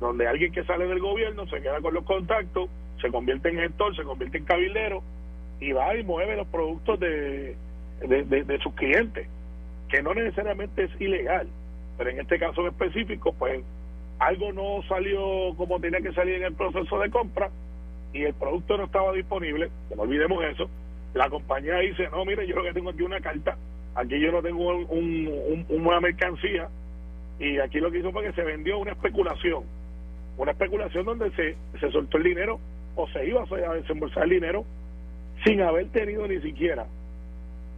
donde 0.00 0.26
alguien 0.26 0.52
que 0.52 0.64
sale 0.64 0.86
del 0.86 0.98
gobierno 0.98 1.46
se 1.46 1.60
queda 1.60 1.80
con 1.80 1.94
los 1.94 2.04
contactos, 2.04 2.68
se 3.00 3.10
convierte 3.10 3.50
en 3.50 3.58
gestor, 3.58 3.94
se 3.94 4.02
convierte 4.02 4.38
en 4.38 4.44
cabildero 4.44 5.02
y 5.60 5.72
va 5.72 5.96
y 5.96 6.02
mueve 6.02 6.36
los 6.36 6.46
productos 6.48 6.98
de, 6.98 7.56
de, 8.00 8.58
sus 8.62 8.74
clientes, 8.74 9.28
que 9.88 10.02
no 10.02 10.14
necesariamente 10.14 10.84
es 10.84 11.00
ilegal, 11.00 11.48
pero 11.96 12.10
en 12.10 12.20
este 12.20 12.38
caso 12.38 12.66
específico, 12.66 13.34
pues 13.38 13.62
algo 14.18 14.52
no 14.52 14.82
salió 14.88 15.54
como 15.56 15.80
tenía 15.80 16.00
que 16.00 16.12
salir 16.12 16.36
en 16.36 16.44
el 16.44 16.54
proceso 16.54 16.98
de 16.98 17.10
compra 17.10 17.50
y 18.12 18.22
el 18.22 18.34
producto 18.34 18.76
no 18.76 18.84
estaba 18.84 19.12
disponible, 19.12 19.70
no 19.94 20.02
olvidemos 20.02 20.44
eso, 20.44 20.68
la 21.14 21.28
compañía 21.28 21.78
dice, 21.78 22.08
no, 22.10 22.24
mire, 22.24 22.46
yo 22.46 22.56
lo 22.56 22.62
que 22.62 22.72
tengo 22.72 22.90
aquí 22.90 23.02
una 23.02 23.20
carta, 23.20 23.56
aquí 23.94 24.18
yo 24.20 24.32
no 24.32 24.42
tengo 24.42 24.76
un, 24.76 25.66
una 25.68 26.00
mercancía, 26.00 26.68
y 27.38 27.58
aquí 27.58 27.80
lo 27.80 27.90
que 27.90 27.98
hizo 27.98 28.12
fue 28.12 28.24
que 28.24 28.32
se 28.32 28.42
vendió 28.42 28.78
una 28.78 28.92
especulación, 28.92 29.64
una 30.36 30.52
especulación 30.52 31.04
donde 31.04 31.30
se, 31.32 31.56
se 31.78 31.90
soltó 31.90 32.18
el 32.18 32.24
dinero 32.24 32.60
o 32.96 33.08
se 33.08 33.26
iba 33.26 33.42
a 33.42 33.74
desembolsar 33.74 34.24
el 34.24 34.30
dinero 34.30 34.64
sin 35.44 35.60
haber 35.60 35.88
tenido 35.88 36.26
ni 36.28 36.40
siquiera 36.40 36.86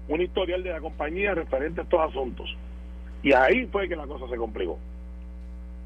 un 0.09 0.21
historial 0.21 0.63
de 0.63 0.71
la 0.71 0.81
compañía 0.81 1.35
referente 1.35 1.81
a 1.81 1.85
estos 1.85 2.01
asuntos. 2.01 2.57
Y 3.23 3.33
ahí 3.33 3.67
fue 3.67 3.89
que 3.89 3.97
la 3.97 4.07
cosa 4.07 4.29
se 4.29 4.37
complicó. 4.37 4.79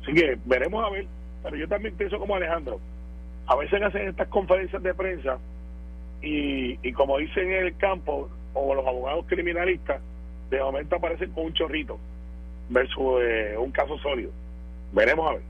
Así 0.02 0.12
que 0.12 0.38
veremos 0.44 0.84
a 0.84 0.90
ver, 0.90 1.06
pero 1.42 1.56
yo 1.56 1.68
también 1.68 1.94
pienso 1.94 2.18
como 2.18 2.36
Alejandro, 2.36 2.80
a 3.46 3.56
veces 3.56 3.82
hacen 3.82 4.08
estas 4.08 4.28
conferencias 4.28 4.82
de 4.82 4.94
prensa 4.94 5.38
y, 6.22 6.78
y 6.86 6.92
como 6.92 7.18
dicen 7.18 7.50
en 7.50 7.66
el 7.66 7.76
campo, 7.76 8.28
o 8.54 8.74
los 8.74 8.86
abogados 8.86 9.24
criminalistas, 9.28 10.00
de 10.50 10.60
momento 10.60 10.96
aparecen 10.96 11.30
con 11.30 11.46
un 11.46 11.54
chorrito 11.54 11.98
versus 12.68 13.22
eh, 13.22 13.56
un 13.58 13.70
caso 13.70 13.98
sólido. 13.98 14.30
Veremos 14.92 15.28
a 15.28 15.34
ver. 15.34 15.42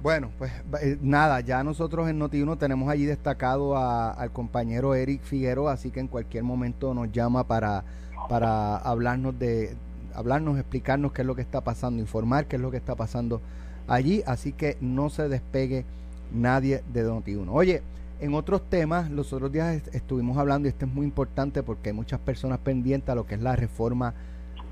Bueno, 0.00 0.30
pues 0.38 0.52
eh, 0.80 0.96
nada, 1.02 1.40
ya 1.40 1.64
nosotros 1.64 2.08
en 2.08 2.20
Noti1 2.20 2.56
tenemos 2.56 2.88
allí 2.88 3.04
destacado 3.04 3.76
al 3.76 4.30
compañero 4.30 4.94
Eric 4.94 5.22
Figueroa, 5.22 5.72
así 5.72 5.90
que 5.90 5.98
en 5.98 6.06
cualquier 6.06 6.44
momento 6.44 6.94
nos 6.94 7.10
llama 7.10 7.44
para, 7.44 7.82
para 8.28 8.76
hablarnos 8.76 9.36
de 9.38 9.76
hablarnos, 10.14 10.56
explicarnos 10.58 11.12
qué 11.12 11.22
es 11.22 11.26
lo 11.26 11.34
que 11.34 11.42
está 11.42 11.62
pasando, 11.62 12.00
informar 12.00 12.46
qué 12.46 12.56
es 12.56 12.62
lo 12.62 12.70
que 12.70 12.76
está 12.76 12.94
pasando 12.94 13.40
allí, 13.88 14.22
así 14.26 14.52
que 14.52 14.76
no 14.80 15.10
se 15.10 15.28
despegue 15.28 15.84
nadie 16.32 16.82
de 16.92 17.04
Noti1. 17.04 17.48
Oye, 17.50 17.82
en 18.20 18.34
otros 18.34 18.62
temas, 18.68 19.10
los 19.10 19.32
otros 19.32 19.50
días 19.50 19.82
estuvimos 19.92 20.38
hablando 20.38 20.68
y 20.68 20.70
esto 20.70 20.86
es 20.86 20.92
muy 20.92 21.06
importante 21.06 21.64
porque 21.64 21.90
hay 21.90 21.94
muchas 21.94 22.20
personas 22.20 22.58
pendientes 22.60 23.10
a 23.10 23.14
lo 23.16 23.26
que 23.26 23.34
es 23.34 23.40
la 23.40 23.56
reforma 23.56 24.14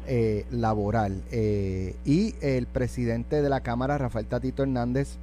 eh, 0.06 0.46
laboral. 0.50 1.22
Eh, 1.30 1.96
y 2.04 2.34
el 2.40 2.66
presidente 2.66 3.42
de 3.42 3.48
la 3.48 3.60
Cámara, 3.60 3.98
Rafael 3.98 4.26
Tatito 4.26 4.62
Hernández, 4.62 5.16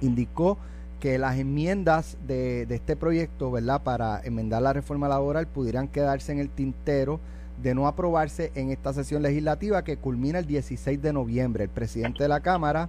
indicó 0.00 0.58
que 1.00 1.18
las 1.18 1.38
enmiendas 1.38 2.16
de, 2.26 2.66
este 2.70 2.96
proyecto, 2.96 3.50
¿verdad?, 3.50 3.82
para 3.82 4.20
enmendar 4.22 4.62
la 4.62 4.72
reforma 4.72 5.08
laboral 5.08 5.46
pudieran 5.46 5.88
quedarse 5.88 6.32
en 6.32 6.38
el 6.38 6.48
tintero 6.48 7.20
de 7.62 7.74
no 7.74 7.86
aprobarse 7.86 8.52
en 8.54 8.70
esta 8.70 8.92
sesión 8.92 9.22
legislativa 9.22 9.84
que 9.84 9.96
culmina 9.96 10.38
el 10.38 10.46
16 10.46 11.00
de 11.00 11.12
noviembre. 11.12 11.64
El 11.64 11.70
presidente 11.70 12.22
de 12.22 12.28
la 12.28 12.40
Cámara 12.40 12.88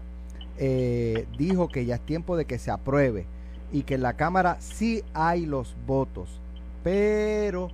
eh, 0.58 1.28
dijo 1.38 1.68
que 1.68 1.86
ya 1.86 1.96
es 1.96 2.02
tiempo 2.02 2.38
de 2.38 2.46
que 2.46 2.58
se 2.58 2.72
apruebe 2.72 3.26
y 3.72 3.84
que 3.84 3.96
en 3.96 4.02
la 4.02 4.14
Cámara 4.14 4.58
sí 4.60 5.04
hay 5.14 5.46
los 5.46 5.76
votos, 5.86 6.42
pero 6.84 7.70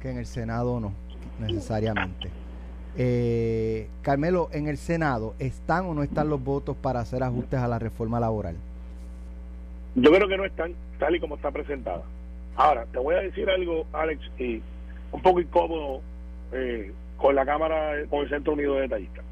que 0.00 0.10
en 0.10 0.18
el 0.18 0.26
Senado 0.26 0.80
no 0.80 0.92
necesariamente. 1.40 2.30
Eh, 2.98 3.88
Carmelo, 4.02 4.48
en 4.52 4.68
el 4.68 4.76
Senado, 4.76 5.34
¿están 5.38 5.86
o 5.86 5.94
no 5.94 6.02
están 6.02 6.28
los 6.28 6.42
votos 6.42 6.76
para 6.76 7.00
hacer 7.00 7.22
ajustes 7.22 7.60
a 7.60 7.68
la 7.68 7.78
reforma 7.78 8.20
laboral? 8.20 8.56
Yo 9.94 10.10
creo 10.12 10.28
que 10.28 10.36
no 10.36 10.44
están 10.44 10.74
tal 10.98 11.14
y 11.14 11.20
como 11.20 11.36
está 11.36 11.50
presentada. 11.50 12.02
Ahora, 12.56 12.84
te 12.92 12.98
voy 12.98 13.14
a 13.14 13.20
decir 13.20 13.48
algo, 13.48 13.86
Alex, 13.92 14.20
y 14.38 14.60
un 15.12 15.22
poco 15.22 15.40
incómodo 15.40 16.02
eh, 16.52 16.92
con 17.16 17.34
la 17.34 17.46
Cámara, 17.46 17.92
con 18.10 18.20
el 18.20 18.28
Centro 18.28 18.52
Unido 18.52 18.74
de 18.74 18.82
Detallistas. 18.82 19.24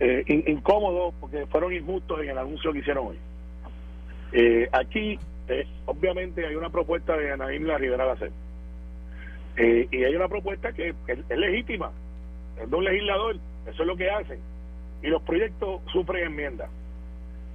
Eh, 0.00 0.24
incómodo 0.48 1.14
porque 1.20 1.46
fueron 1.46 1.72
injustos 1.72 2.20
en 2.20 2.30
el 2.30 2.38
anuncio 2.38 2.72
que 2.72 2.80
hicieron 2.80 3.08
hoy. 3.08 3.16
Eh, 4.32 4.68
aquí, 4.72 5.18
eh, 5.48 5.66
obviamente, 5.86 6.44
hay 6.44 6.56
una 6.56 6.70
propuesta 6.70 7.16
de 7.16 7.32
Ana 7.32 7.46
La 7.46 7.78
Rivera 7.78 8.06
Lacet. 8.06 8.32
Y 9.56 10.02
hay 10.02 10.16
una 10.16 10.26
propuesta 10.26 10.72
que 10.72 10.94
es, 11.06 11.18
legítima, 11.28 11.92
es 12.60 12.70
de 12.70 12.76
un 12.76 12.84
legislador, 12.84 13.36
eso 13.66 13.82
es 13.82 13.86
lo 13.86 13.96
que 13.96 14.10
hacen. 14.10 14.38
Y 15.02 15.08
los 15.08 15.22
proyectos 15.22 15.80
sufren 15.92 16.26
enmiendas. 16.26 16.70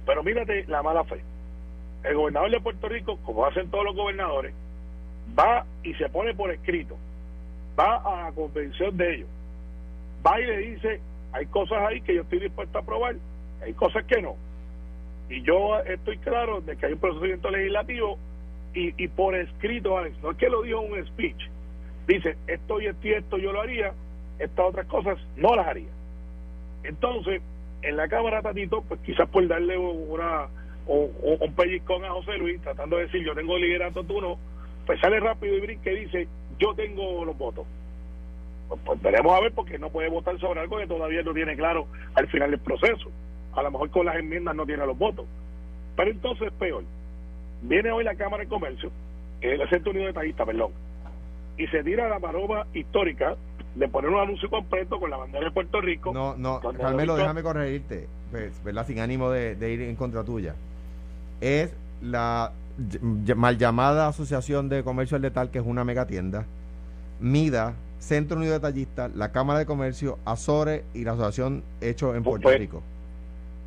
Pero 0.06 0.22
mírate 0.22 0.64
la 0.66 0.82
mala 0.82 1.04
fe. 1.04 1.22
El 2.04 2.16
gobernador 2.16 2.50
de 2.50 2.60
Puerto 2.60 2.88
Rico, 2.88 3.18
como 3.24 3.44
hacen 3.44 3.70
todos 3.70 3.84
los 3.84 3.94
gobernadores, 3.94 4.54
va 5.38 5.66
y 5.82 5.94
se 5.94 6.08
pone 6.08 6.34
por 6.34 6.50
escrito, 6.50 6.96
va 7.78 7.96
a 7.96 8.24
la 8.24 8.32
convención 8.32 8.96
de 8.96 9.14
ellos, 9.14 9.28
va 10.26 10.40
y 10.40 10.46
le 10.46 10.56
dice, 10.58 11.00
hay 11.32 11.46
cosas 11.46 11.78
ahí 11.86 12.00
que 12.00 12.14
yo 12.14 12.22
estoy 12.22 12.40
dispuesto 12.40 12.78
a 12.78 12.80
aprobar, 12.80 13.16
hay 13.62 13.72
cosas 13.74 14.04
que 14.06 14.22
no. 14.22 14.36
Y 15.28 15.42
yo 15.42 15.78
estoy 15.80 16.18
claro 16.18 16.60
de 16.60 16.76
que 16.76 16.86
hay 16.86 16.92
un 16.94 16.98
procedimiento 16.98 17.50
legislativo 17.50 18.18
y, 18.74 19.02
y 19.02 19.08
por 19.08 19.34
escrito, 19.34 19.96
Alex, 19.96 20.16
no 20.22 20.32
es 20.32 20.36
que 20.38 20.48
lo 20.48 20.62
dijo 20.62 20.80
un 20.80 21.06
speech, 21.06 21.48
dice, 22.06 22.36
esto 22.46 22.80
y 22.80 22.86
esto 22.86 23.38
y 23.38 23.42
yo 23.42 23.52
lo 23.52 23.60
haría, 23.60 23.92
estas 24.40 24.66
otras 24.66 24.86
cosas 24.86 25.18
no 25.36 25.54
las 25.54 25.66
haría. 25.66 25.90
Entonces, 26.82 27.42
en 27.82 27.96
la 27.96 28.08
Cámara 28.08 28.42
Tatito, 28.42 28.82
pues 28.82 29.00
quizás 29.00 29.28
por 29.28 29.46
darle 29.46 29.78
una, 29.78 30.48
un, 30.86 31.10
un 31.40 31.54
pellizcón 31.54 32.04
a 32.04 32.10
José 32.10 32.36
Luis, 32.38 32.60
tratando 32.62 32.96
de 32.96 33.04
decir, 33.04 33.24
yo 33.24 33.34
tengo 33.34 33.56
liderato, 33.58 34.02
tú 34.04 34.20
no, 34.20 34.38
pues 34.86 35.00
sale 35.00 35.20
rápido 35.20 35.56
y 35.56 35.60
brinque 35.60 35.92
y 35.92 36.04
dice, 36.04 36.28
yo 36.58 36.74
tengo 36.74 37.24
los 37.24 37.36
votos. 37.36 37.66
Pues, 38.68 38.80
pues, 38.84 39.02
veremos 39.02 39.32
a 39.32 39.40
ver 39.40 39.52
porque 39.52 39.78
no 39.78 39.90
puede 39.90 40.08
votar 40.08 40.38
sobre 40.38 40.60
algo 40.60 40.78
que 40.78 40.86
todavía 40.86 41.22
no 41.22 41.34
tiene 41.34 41.56
claro 41.56 41.86
al 42.14 42.28
final 42.28 42.50
del 42.50 42.60
proceso. 42.60 43.10
A 43.54 43.62
lo 43.62 43.70
mejor 43.70 43.90
con 43.90 44.06
las 44.06 44.16
enmiendas 44.16 44.54
no 44.54 44.64
tiene 44.64 44.86
los 44.86 44.96
votos. 44.96 45.26
Pero 45.96 46.10
entonces 46.10 46.52
peor. 46.52 46.84
Viene 47.62 47.90
hoy 47.90 48.04
la 48.04 48.14
Cámara 48.14 48.44
de 48.44 48.48
Comercio, 48.48 48.90
el 49.40 49.68
Centro 49.68 49.90
Unido 49.90 50.06
de 50.06 50.12
Tallista, 50.12 50.46
perdón, 50.46 50.72
y 51.58 51.66
se 51.66 51.84
tira 51.84 52.08
la 52.08 52.18
maroma 52.18 52.66
histórica 52.72 53.36
de 53.74 53.88
poner 53.88 54.10
un 54.10 54.20
anuncio 54.20 54.50
completo 54.50 54.98
con 54.98 55.10
la 55.10 55.16
bandera 55.16 55.44
de 55.44 55.50
Puerto 55.50 55.80
Rico. 55.80 56.12
No, 56.12 56.36
no, 56.36 56.60
Carmelo, 56.60 57.16
déjame 57.16 57.42
corregirte, 57.42 58.08
pues, 58.30 58.62
¿verdad? 58.64 58.86
Sin 58.86 59.00
ánimo 59.00 59.30
de, 59.30 59.72
ir 59.72 59.82
en 59.82 59.96
contra 59.96 60.24
tuya. 60.24 60.54
Es 61.40 61.72
la 62.02 62.52
mal 63.36 63.58
llamada 63.58 64.08
Asociación 64.08 64.68
de 64.68 64.82
Comercio 64.82 65.16
al 65.16 65.22
Letal, 65.22 65.50
que 65.50 65.58
es 65.58 65.66
una 65.66 65.84
megatienda, 65.84 66.46
MIDA, 67.20 67.74
Centro 67.98 68.38
Unido 68.38 68.54
de 68.54 68.60
Tallistas, 68.60 69.14
la 69.14 69.30
Cámara 69.30 69.58
de 69.58 69.66
Comercio, 69.66 70.18
Azores 70.24 70.82
y 70.94 71.04
la 71.04 71.12
Asociación 71.12 71.62
Hecho 71.80 72.14
en 72.14 72.22
Puerto 72.22 72.44
pues, 72.44 72.58
Rico. 72.58 72.82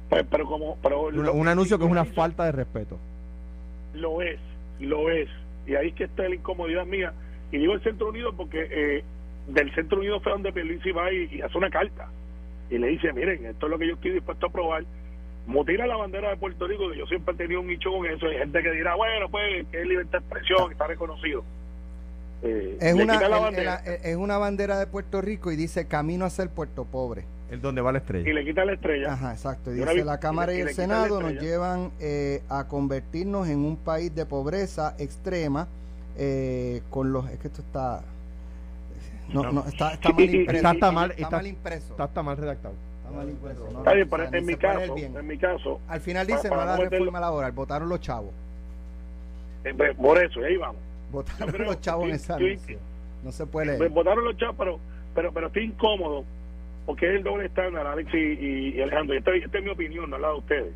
Pues, 0.10 0.26
pero 0.30 0.46
como, 0.46 0.78
pero 0.82 1.08
un, 1.08 1.48
anuncio 1.48 1.78
que 1.78 1.86
es 1.86 1.92
una 1.92 2.06
falta 2.06 2.46
de 2.46 2.52
respeto. 2.52 2.98
Lo 3.94 4.22
es, 4.22 4.40
lo 4.80 5.10
es. 5.10 5.30
Y 5.66 5.76
ahí 5.76 5.90
es 5.90 5.96
que 5.96 6.04
está 6.06 6.24
la 6.24 6.36
incomodidad 6.36 6.86
mía 6.86 7.14
y 7.52 7.58
digo 7.60 7.74
el 7.74 7.84
Centro 7.84 8.10
Unido 8.10 8.34
porque 8.34 8.68
eh, 8.70 9.04
del 9.48 9.74
Centro 9.76 10.00
Unido 10.00 10.20
fue 10.20 10.32
donde 10.32 10.52
Pierluisi 10.52 10.92
va 10.92 11.12
y, 11.12 11.42
hace 11.42 11.58
una 11.58 11.70
carta. 11.70 12.10
Y 12.70 12.78
le 12.78 12.88
dice, 12.88 13.12
miren, 13.14 13.46
esto 13.46 13.66
es 13.66 13.70
lo 13.70 13.78
que 13.78 13.88
yo 13.88 13.94
estoy 13.94 14.12
dispuesto 14.12 14.46
a 14.46 14.50
aprobar. 14.50 14.84
Mutila 15.46 15.86
la 15.86 15.98
bandera 15.98 16.30
de 16.30 16.38
Puerto 16.38 16.68
Rico, 16.68 16.90
que 16.90 16.98
yo 16.98 17.06
siempre 17.08 17.34
he 17.34 17.38
tenido 17.38 17.60
un 17.60 17.68
nicho 17.68 17.92
con 17.92 18.06
eso. 18.06 18.26
Hay 18.28 18.38
gente 18.38 18.64
que 18.64 18.72
dirá, 18.72 18.96
bueno, 18.96 19.30
pues, 19.30 19.68
que 19.72 19.82
es 19.82 19.88
libertad 19.88 20.20
de 20.20 20.26
expresión, 20.26 20.72
está 20.72 20.88
reconocido. 20.88 21.44
Eh, 22.44 22.78
es, 22.80 22.94
una, 22.94 23.16
es 24.04 24.16
una 24.18 24.38
bandera 24.38 24.78
de 24.78 24.88
Puerto 24.88 25.22
Rico 25.22 25.52
y 25.52 25.56
dice 25.56 25.88
camino 25.88 26.26
hacia 26.26 26.44
el 26.44 26.50
puerto 26.50 26.86
pobre. 26.86 27.26
El 27.54 27.62
donde 27.62 27.82
va 27.82 27.92
la 27.92 28.00
estrella. 28.00 28.28
Y 28.28 28.34
le 28.34 28.44
quita 28.44 28.66
la 28.66 28.74
estrella. 28.74 29.14
Ajá, 29.14 29.32
exacto. 29.32 29.72
Y 29.72 29.76
dice 29.76 30.04
la 30.04 30.20
Cámara 30.20 30.54
y, 30.54 30.62
el 30.62 30.70
Senado 30.70 31.22
nos 31.22 31.34
llevan 31.34 31.92
eh, 32.00 32.42
a 32.50 32.68
convertirnos 32.68 33.48
en 33.48 33.60
un 33.60 33.78
país 33.78 34.14
de 34.16 34.26
pobreza 34.26 34.96
extrema 34.98 35.68
eh, 36.18 36.82
con 36.90 37.14
los. 37.14 37.30
Es 37.30 37.40
que 37.40 37.48
esto 37.50 37.62
está. 37.62 38.04
No, 39.30 39.52
no, 39.52 39.66
está, 39.66 39.94
está, 39.94 40.12
mal 40.12 40.36
impreso. 40.36 40.72
Está, 40.72 40.92
mal, 40.92 41.12
está, 41.12 41.30
mal 41.30 41.48
impreso. 41.48 42.04
Está, 42.04 42.24
mal 42.24 42.38
redactado. 42.38 42.76
Está 43.04 43.18
mal 43.18 43.30
impreso. 43.30 43.70
No, 43.72 43.80
está 43.80 43.94
bien, 43.94 44.10
pero 44.10 44.24
en, 44.32 44.46
mi 44.46 44.56
caso, 44.56 44.98
en 44.98 45.28
mi 45.28 45.38
caso. 45.38 45.80
Al 45.88 46.02
final 46.02 46.28
dice 46.28 46.50
no 46.50 46.58
la 46.58 46.78
reforma 46.78 47.20
laboral, 47.20 47.52
votaron 47.52 47.90
los 47.90 48.00
chavos. 48.02 48.32
Eh, 49.64 49.74
pues, 49.76 49.96
por 49.96 50.24
eso, 50.24 50.42
ahí 50.42 50.58
vamos. 50.58 50.82
Votaron 51.12 51.64
los 51.64 51.80
chavos 51.80 52.10
en 52.10 52.16
esa 52.16 52.38
No 53.24 53.32
se 53.32 53.46
puede 53.46 53.68
leer. 53.68 53.78
Pues, 53.78 53.92
votaron 53.92 54.24
los 54.24 54.38
chavos, 54.38 54.56
pero, 54.58 54.80
pero, 55.16 55.32
pero 55.32 55.48
estoy 55.48 55.66
incómodo 55.66 56.26
porque 56.86 57.10
es 57.10 57.16
el 57.16 57.24
doble 57.24 57.46
estándar, 57.46 57.88
Alex 57.88 58.14
y, 58.14 58.76
y 58.76 58.82
Alejandro. 58.82 59.16
Esta, 59.16 59.32
esta, 59.32 59.58
es 59.58 59.64
mi 59.64 59.70
opinión, 59.70 60.10
no 60.10 60.18
la 60.18 60.30
de 60.30 60.36
ustedes. 60.36 60.74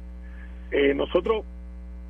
Eh, 0.72 0.94
nosotros 0.94 1.44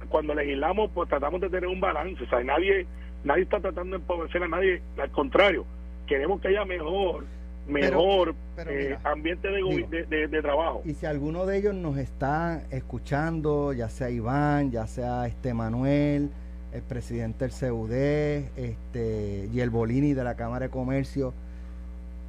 cuando 0.10 0.34
legislamos, 0.36 0.92
pues 0.94 1.10
tratamos 1.10 1.42
de 1.42 1.50
tener 1.50 1.68
un 1.68 1.80
balance. 1.80 2.24
O 2.24 2.28
sea, 2.28 2.44
nadie, 2.44 2.86
nadie 3.24 3.44
está 3.44 3.60
tratando 3.60 3.98
de 3.98 4.02
empobrecer 4.02 4.44
a 4.44 4.48
nadie. 4.48 4.82
Al 4.98 5.12
contrario, 5.12 5.66
queremos 6.08 6.42
que 6.42 6.48
haya 6.48 6.66
mejor, 6.66 7.26
mejor 7.68 8.34
eh, 8.58 8.98
ambiente 9.04 9.50
de, 9.50 10.28
de, 10.28 10.42
trabajo. 10.42 10.82
Y 10.86 10.94
si 10.94 11.06
alguno 11.06 11.46
de 11.46 11.58
ellos 11.58 11.76
nos 11.76 11.98
está 11.98 12.64
escuchando, 12.72 13.74
ya 13.74 13.90
sea 13.90 14.10
Iván, 14.10 14.72
ya 14.72 14.88
sea 14.88 15.28
este 15.28 15.54
Manuel, 15.54 16.32
el 16.74 16.82
presidente 16.82 17.48
del 17.48 17.54
CUD, 17.54 17.92
este, 17.92 19.50
y 19.54 19.60
el 19.60 19.70
Bolini 19.70 20.14
de 20.14 20.24
la 20.24 20.36
Cámara 20.36 20.66
de 20.66 20.72
Comercio, 20.72 21.34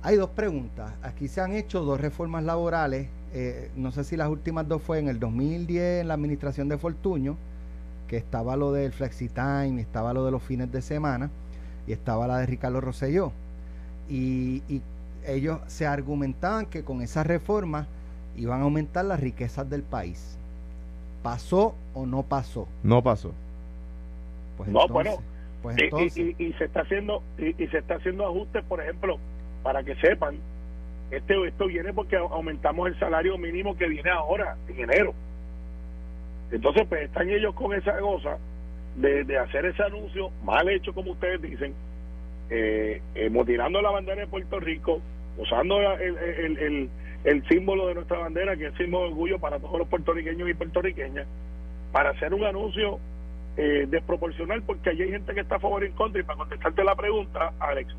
hay 0.02 0.16
dos 0.16 0.30
preguntas. 0.30 0.92
Aquí 1.02 1.28
se 1.28 1.40
han 1.40 1.52
hecho 1.52 1.82
dos 1.82 2.00
reformas 2.00 2.44
laborales. 2.44 3.08
Eh, 3.34 3.70
no 3.76 3.90
sé 3.90 4.04
si 4.04 4.16
las 4.16 4.28
últimas 4.28 4.66
dos 4.68 4.82
fue 4.82 4.98
en 4.98 5.08
el 5.08 5.18
2010 5.18 6.02
en 6.02 6.08
la 6.08 6.14
administración 6.14 6.68
de 6.68 6.78
Fortuño, 6.78 7.36
que 8.06 8.16
estaba 8.16 8.56
lo 8.56 8.72
del 8.72 8.92
FlexiTime, 8.92 9.80
estaba 9.80 10.14
lo 10.14 10.24
de 10.24 10.30
los 10.30 10.42
fines 10.42 10.70
de 10.72 10.82
semana, 10.82 11.30
y 11.86 11.92
estaba 11.92 12.26
la 12.26 12.38
de 12.38 12.46
Ricardo 12.46 12.80
Rosselló. 12.80 13.32
Y, 14.08 14.62
y 14.68 14.80
ellos 15.26 15.60
se 15.66 15.86
argumentaban 15.86 16.66
que 16.66 16.84
con 16.84 17.02
esas 17.02 17.26
reformas 17.26 17.86
iban 18.36 18.60
a 18.60 18.64
aumentar 18.64 19.04
las 19.04 19.20
riquezas 19.20 19.68
del 19.68 19.82
país. 19.82 20.38
¿Pasó 21.22 21.74
o 21.94 22.06
no 22.06 22.22
pasó? 22.22 22.68
No 22.82 23.02
pasó. 23.02 23.32
Pues 24.56 24.68
no, 24.70 24.86
bueno, 24.88 25.18
pues 25.62 25.78
entonces, 25.78 26.34
y, 26.38 26.52
se 26.54 26.64
está 26.64 26.80
haciendo 26.80 27.22
y, 27.36 27.52
se 27.66 27.78
está 27.78 27.96
haciendo 27.96 28.26
ajustes, 28.26 28.64
por 28.64 28.80
ejemplo, 28.80 29.18
para 29.62 29.82
que 29.82 29.94
sepan, 29.96 30.36
este 31.10 31.46
esto 31.46 31.66
viene 31.66 31.92
porque 31.92 32.16
aumentamos 32.16 32.88
el 32.88 32.98
salario 32.98 33.36
mínimo 33.38 33.76
que 33.76 33.88
viene 33.88 34.10
ahora 34.10 34.56
en 34.68 34.80
enero. 34.80 35.14
Entonces, 36.50 36.86
pues 36.88 37.02
están 37.02 37.28
ellos 37.28 37.54
con 37.54 37.74
esa 37.74 37.98
cosa 37.98 38.38
de, 38.96 39.24
de 39.24 39.38
hacer 39.38 39.66
ese 39.66 39.82
anuncio 39.82 40.30
mal 40.44 40.68
hecho, 40.68 40.94
como 40.94 41.12
ustedes 41.12 41.42
dicen, 41.42 41.74
eh, 42.50 43.02
eh, 43.14 43.30
la 43.30 43.90
bandera 43.90 44.20
de 44.20 44.26
Puerto 44.26 44.60
Rico, 44.60 45.00
usando 45.36 45.80
el, 45.80 46.90
el, 47.24 47.48
símbolo 47.48 47.88
de 47.88 47.94
nuestra 47.94 48.18
bandera, 48.18 48.56
que 48.56 48.66
es 48.66 48.74
símbolo 48.74 49.04
de 49.04 49.10
orgullo 49.10 49.38
para 49.38 49.58
todos 49.58 49.78
los 49.78 49.88
puertorriqueños 49.88 50.48
y 50.48 50.54
puertorriqueñas, 50.54 51.26
para 51.92 52.10
hacer 52.10 52.34
un 52.34 52.44
anuncio 52.44 52.98
eh, 53.56 53.86
desproporcional, 53.88 54.62
porque 54.62 54.90
allí 54.90 55.02
hay 55.02 55.10
gente 55.10 55.34
que 55.34 55.40
está 55.40 55.56
a 55.56 55.60
favor 55.60 55.82
y 55.82 55.86
en 55.86 55.92
contra. 55.92 56.20
Y 56.20 56.24
para 56.24 56.38
contestarte 56.38 56.84
la 56.84 56.94
pregunta, 56.94 57.52
Alex, 57.58 57.92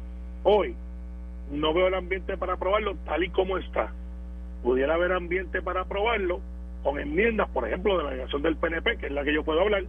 hoy 0.44 0.74
no 1.51 1.74
veo 1.74 1.88
el 1.88 1.96
ambiente 1.96 2.38
para 2.38 2.53
aprobarlo 2.53 2.96
tal 3.06 3.24
y 3.24 3.29
como 3.29 3.58
está. 3.58 3.91
Pudiera 4.63 4.94
haber 4.94 5.12
ambiente 5.12 5.62
para 5.62 5.82
aprobarlo 5.82 6.39
con 6.84 7.00
enmiendas, 7.00 7.50
por 7.50 7.68
ejemplo, 7.68 7.98
de 7.98 8.03
la 8.03 8.10
delegación 8.12 8.41
del 8.41 8.56
PNP, 8.56 8.98
que 8.98 9.08
es 9.08 9.12
la 9.12 9.24
que 9.24 9.34
yo 9.34 9.44
puedo 9.44 9.62
hablar, 9.62 9.84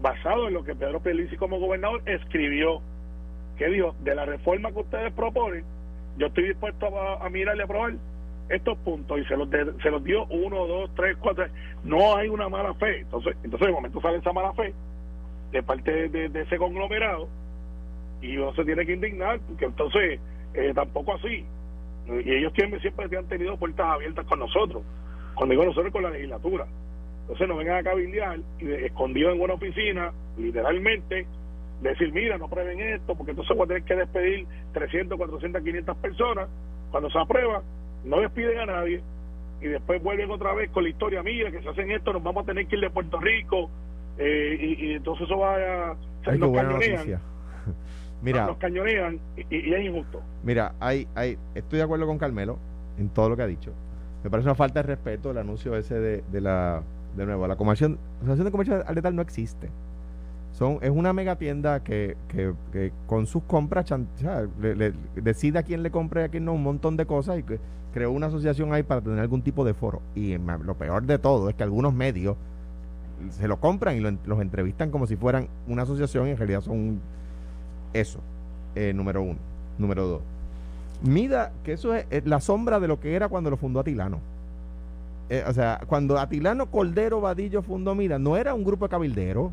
basado 0.00 0.48
en 0.48 0.54
lo 0.54 0.64
que 0.64 0.74
Pedro 0.74 1.00
Pelici 1.00 1.36
como 1.36 1.58
gobernador 1.58 2.02
escribió, 2.06 2.80
que 3.60 3.68
dijo, 3.68 3.94
de 4.00 4.14
la 4.14 4.24
reforma 4.24 4.72
que 4.72 4.78
ustedes 4.78 5.12
proponen, 5.12 5.62
yo 6.16 6.28
estoy 6.28 6.48
dispuesto 6.48 6.86
a, 6.98 7.26
a 7.26 7.28
mirar 7.28 7.60
aprobar 7.60 7.92
estos 8.48 8.78
puntos 8.78 9.20
y 9.20 9.24
se 9.26 9.36
los 9.36 9.50
se 9.50 9.90
los 9.90 10.02
dio 10.02 10.24
uno, 10.30 10.66
dos, 10.66 10.90
tres, 10.96 11.14
cuatro. 11.20 11.44
No 11.84 12.16
hay 12.16 12.30
una 12.30 12.48
mala 12.48 12.72
fe. 12.74 13.00
Entonces, 13.00 13.36
entonces 13.44 13.68
de 13.68 13.74
momento 13.74 14.00
sale 14.00 14.16
esa 14.16 14.32
mala 14.32 14.54
fe 14.54 14.72
de 15.52 15.62
parte 15.62 16.08
de, 16.08 16.40
ese 16.40 16.56
conglomerado 16.56 17.28
y 18.22 18.38
uno 18.38 18.54
se 18.54 18.64
tiene 18.64 18.86
que 18.86 18.94
indignar 18.94 19.40
porque 19.40 19.66
entonces 19.66 20.20
eh, 20.54 20.72
tampoco 20.74 21.16
así. 21.16 21.44
Y 22.08 22.32
ellos 22.32 22.54
siempre, 22.54 22.80
siempre 22.80 23.14
han 23.14 23.26
tenido 23.26 23.58
puertas 23.58 23.86
abiertas 23.86 24.24
con 24.24 24.38
nosotros. 24.38 24.82
Cuando 25.34 25.52
digo 25.52 25.66
nosotros 25.66 25.92
con 25.92 26.02
la 26.02 26.10
legislatura. 26.10 26.66
Entonces 27.22 27.46
nos 27.46 27.58
vengan 27.58 27.76
a 27.76 27.82
cabildear 27.82 28.38
y 28.58 28.72
escondidos 28.72 29.34
en 29.34 29.42
una 29.42 29.52
oficina, 29.52 30.12
literalmente, 30.38 31.26
decir, 31.80 32.12
mira, 32.12 32.38
no 32.38 32.48
prueben 32.48 32.80
esto, 32.80 33.14
porque 33.14 33.30
entonces 33.30 33.56
voy 33.56 33.64
a 33.64 33.68
tener 33.68 33.82
que 33.84 33.96
despedir 33.96 34.46
300, 34.72 35.16
400, 35.16 35.62
500 35.62 35.96
personas. 35.96 36.48
Cuando 36.90 37.10
se 37.10 37.18
aprueba, 37.18 37.62
no 38.04 38.20
despiden 38.20 38.58
a 38.58 38.66
nadie 38.66 39.02
y 39.60 39.66
después 39.66 40.02
vuelven 40.02 40.30
otra 40.30 40.54
vez 40.54 40.70
con 40.70 40.84
la 40.84 40.90
historia, 40.90 41.22
mira, 41.22 41.50
que 41.50 41.62
se 41.62 41.68
hacen 41.68 41.90
esto, 41.90 42.12
nos 42.12 42.22
vamos 42.22 42.44
a 42.44 42.46
tener 42.46 42.66
que 42.66 42.76
ir 42.76 42.82
de 42.82 42.90
Puerto 42.90 43.18
Rico 43.20 43.70
eh, 44.18 44.76
y, 44.78 44.92
entonces 44.92 45.26
eso 45.26 45.38
va 45.38 45.54
a... 45.54 45.96
Se 46.24 46.38
nos 46.38 46.52
cañonean. 46.52 47.20
Mira, 48.22 48.46
nos 48.46 48.58
cañonean 48.58 49.18
y, 49.50 49.72
es 49.72 49.84
injusto. 49.84 50.20
Mira, 50.42 50.74
hay, 50.78 51.08
hay, 51.14 51.38
estoy 51.54 51.78
de 51.78 51.84
acuerdo 51.84 52.06
con 52.06 52.18
Carmelo 52.18 52.58
en 52.98 53.08
todo 53.08 53.30
lo 53.30 53.36
que 53.36 53.42
ha 53.42 53.46
dicho. 53.46 53.72
Me 54.22 54.28
parece 54.28 54.48
una 54.48 54.54
falta 54.54 54.82
de 54.82 54.88
respeto 54.88 55.30
el 55.30 55.38
anuncio 55.38 55.74
ese 55.74 55.98
de, 55.98 56.22
de 56.30 56.40
la, 56.42 56.82
de 57.16 57.24
nuevo, 57.24 57.46
la 57.46 57.54
la 57.54 57.54
Asociación 57.54 58.44
de 58.44 58.50
Comercio 58.50 58.84
al 58.86 58.94
Letal 58.94 59.16
no 59.16 59.22
existe 59.22 59.70
es 60.82 60.90
una 60.90 61.12
mega 61.14 61.36
tienda 61.36 61.80
que, 61.82 62.16
que, 62.28 62.92
con 63.06 63.26
sus 63.26 63.42
compras 63.44 63.86
decide 65.16 65.58
a 65.58 65.62
quién 65.62 65.82
le 65.82 65.90
compre 65.90 66.20
y 66.20 66.24
a 66.24 66.28
quién 66.28 66.44
no 66.44 66.52
un 66.52 66.62
montón 66.62 66.98
de 66.98 67.06
cosas 67.06 67.38
y 67.38 67.42
que 67.42 67.58
creó 67.94 68.12
una 68.12 68.26
asociación 68.26 68.72
ahí 68.74 68.82
para 68.82 69.00
tener 69.00 69.20
algún 69.20 69.40
tipo 69.40 69.64
de 69.64 69.72
foro. 69.72 70.02
Y 70.14 70.36
lo 70.36 70.74
peor 70.74 71.04
de 71.04 71.18
todo 71.18 71.48
es 71.48 71.54
que 71.54 71.62
algunos 71.62 71.94
medios 71.94 72.36
se 73.30 73.48
lo 73.48 73.58
compran 73.58 73.96
y 73.96 74.00
los 74.00 74.40
entrevistan 74.40 74.90
como 74.90 75.06
si 75.06 75.16
fueran 75.16 75.48
una 75.66 75.82
asociación 75.82 76.28
y 76.28 76.30
en 76.32 76.36
realidad 76.36 76.60
son 76.60 77.00
eso, 77.94 78.20
eh, 78.74 78.92
número 78.94 79.22
uno. 79.22 79.38
Número 79.78 80.06
dos, 80.06 80.22
mida 81.02 81.52
que 81.64 81.72
eso 81.72 81.94
es, 81.94 82.06
la 82.26 82.40
sombra 82.40 82.80
de 82.80 82.88
lo 82.88 83.00
que 83.00 83.14
era 83.14 83.28
cuando 83.28 83.48
lo 83.48 83.56
fundó 83.56 83.80
Atilano. 83.80 84.18
Eh, 85.30 85.44
o 85.46 85.54
sea, 85.54 85.80
cuando 85.86 86.18
Atilano 86.18 86.66
Cordero 86.66 87.20
Vadillo 87.20 87.62
fundó 87.62 87.94
Mida, 87.94 88.18
no 88.18 88.36
era 88.36 88.52
un 88.52 88.64
grupo 88.64 88.86
de 88.86 88.90
cabilderos 88.90 89.52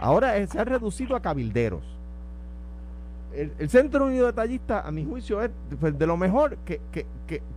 Ahora 0.00 0.46
se 0.46 0.58
ha 0.58 0.64
reducido 0.64 1.14
a 1.14 1.20
cabilderos. 1.20 1.82
El, 3.32 3.70
Centro 3.70 4.06
Unido 4.06 4.26
de 4.26 4.32
Tallistas, 4.32 4.84
a 4.84 4.90
mi 4.90 5.04
juicio, 5.04 5.40
es 5.40 5.50
pues, 5.78 5.96
de 5.96 6.06
lo 6.06 6.16
mejor 6.16 6.56
que, 6.64 6.80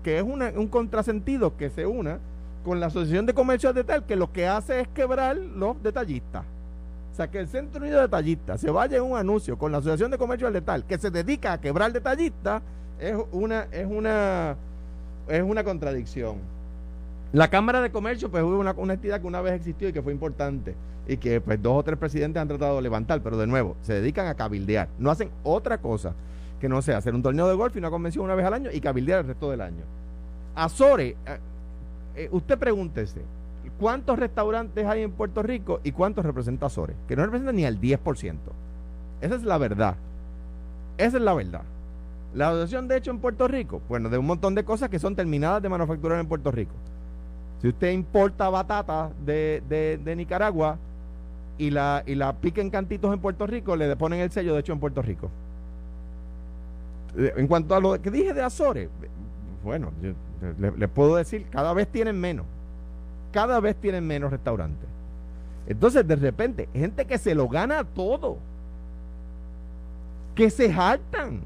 es 0.04 0.24
un 0.24 0.68
contrasentido 0.68 1.58
que 1.58 1.72
se 1.72 1.86
una 1.86 2.20
con 2.64 2.80
la 2.80 2.88
Asociación 2.88 3.26
de 3.26 3.34
Comercio 3.34 3.74
de 3.74 3.84
Tal, 3.84 4.06
que 4.06 4.16
lo 4.16 4.32
que 4.32 4.48
hace 4.48 4.82
es 4.82 4.88
quebrar 4.90 5.36
los 5.36 5.82
detallistas. 5.82 6.46
O 7.12 7.16
sea, 7.16 7.30
que 7.30 7.40
el 7.40 7.48
Centro 7.48 7.82
Unido 7.82 7.98
de 7.98 8.04
Detallistas 8.04 8.62
se 8.62 8.70
vaya 8.70 8.98
en 8.98 9.04
un 9.04 9.18
anuncio 9.18 9.58
con 9.58 9.72
la 9.72 9.80
Asociación 9.80 10.12
de 10.12 10.18
Comercio 10.18 10.52
de 10.52 10.62
Tal, 10.62 10.86
que 10.86 10.98
se 10.98 11.10
dedica 11.10 11.54
a 11.54 11.62
quebrar 11.62 11.92
detallistas, 11.92 12.62
es 13.00 13.16
una, 13.32 13.68
es 13.72 13.88
una, 13.88 14.56
es 15.28 15.42
una 15.44 15.64
contradicción. 15.64 16.38
La 17.34 17.48
Cámara 17.48 17.82
de 17.82 17.92
Comercio, 17.92 18.30
pues, 18.30 18.44
fue 18.44 18.56
una, 18.56 18.74
una 18.74 18.94
entidad 18.94 19.20
que 19.20 19.26
una 19.26 19.42
vez 19.42 19.54
existió 19.54 19.90
y 19.90 19.92
que 19.92 20.04
fue 20.04 20.14
importante 20.14 20.76
y 21.08 21.18
que 21.18 21.42
pues 21.42 21.60
dos 21.60 21.80
o 21.80 21.84
tres 21.84 21.98
presidentes 21.98 22.40
han 22.40 22.48
tratado 22.48 22.76
de 22.76 22.84
levantar, 22.84 23.22
pero 23.24 23.38
de 23.38 23.48
nuevo, 23.48 23.76
se 23.82 23.94
dedican 23.94 24.28
a 24.28 24.36
cabildear, 24.36 24.88
no 25.00 25.10
hacen 25.10 25.32
otra 25.44 25.80
cosa 25.80 26.14
que 26.62 26.70
no 26.70 26.80
sea 26.84 26.98
hacer 26.98 27.16
un 27.16 27.24
torneo 27.24 27.48
de 27.48 27.56
golf 27.56 27.76
y 27.76 27.80
una 27.80 27.90
convención 27.90 28.24
una 28.24 28.36
vez 28.36 28.46
al 28.46 28.54
año 28.54 28.70
y 28.72 28.80
cabildear 28.80 29.22
el 29.22 29.28
resto 29.28 29.50
del 29.50 29.62
año. 29.62 29.84
Azores, 30.54 31.16
eh, 31.26 31.40
eh, 32.16 32.30
usted 32.32 32.60
pregúntese, 32.60 33.22
¿cuántos 33.80 34.20
restaurantes 34.20 34.86
hay 34.86 35.02
en 35.02 35.12
Puerto 35.12 35.42
Rico 35.42 35.82
y 35.84 35.92
cuántos 35.92 36.24
representa 36.24 36.68
Azores? 36.68 36.96
Que 37.08 37.16
no 37.16 37.26
representa 37.26 37.52
ni 37.52 37.66
al 37.66 37.82
10%. 37.82 38.38
Esa 39.22 39.36
es 39.36 39.44
la 39.44 39.58
verdad. 39.58 39.96
Esa 41.00 41.18
es 41.18 41.24
la 41.24 41.34
verdad. 41.34 41.64
La 42.36 42.50
asociación 42.50 42.88
de 42.88 42.98
hecho 42.98 43.10
en 43.10 43.18
Puerto 43.18 43.48
Rico, 43.48 43.82
bueno, 43.90 44.10
de 44.10 44.20
un 44.20 44.28
montón 44.28 44.54
de 44.54 44.64
cosas 44.64 44.90
que 44.90 45.00
son 45.00 45.16
terminadas 45.16 45.64
de 45.64 45.70
manufacturar 45.70 46.20
en 46.20 46.28
Puerto 46.28 46.52
Rico. 46.52 46.74
Si 47.64 47.70
usted 47.70 47.94
importa 47.94 48.50
batata 48.50 49.10
de, 49.26 49.64
de, 50.04 50.16
Nicaragua, 50.18 50.78
y 51.58 51.70
la, 51.70 52.04
y 52.06 52.14
la 52.16 52.36
cantitos 52.70 53.14
en 53.14 53.22
Puerto 53.22 53.48
Rico, 53.48 53.78
le 53.78 53.96
ponen 53.96 54.20
el 54.20 54.32
sello 54.32 54.54
de 54.54 54.60
hecho 54.60 54.74
en 54.74 54.82
Puerto 54.82 55.02
Rico. 55.02 55.30
Eh, 57.18 57.36
en 57.38 57.48
cuanto 57.48 57.74
a 57.74 57.80
lo 57.80 58.02
que 58.02 58.12
dije 58.12 58.34
de 58.34 58.42
Azores, 58.42 58.90
bueno, 59.64 59.92
les 60.60 60.78
le 60.78 60.88
puedo 60.90 61.16
decir, 61.16 61.46
cada 61.52 61.72
vez 61.74 61.88
tienen 61.88 62.20
menos. 62.20 62.46
Cada 63.32 63.62
vez 63.62 63.78
tienen 63.78 64.06
menos 64.06 64.32
restaurantes. 64.32 64.90
Entonces, 65.66 66.06
de 66.06 66.18
repente, 66.18 66.68
gente 66.74 67.06
que 67.06 67.18
se 67.18 67.34
lo 67.34 67.48
gana 67.48 67.86
todo. 67.86 68.40
Que 70.36 70.50
se 70.50 70.70
jaltan. 70.70 71.40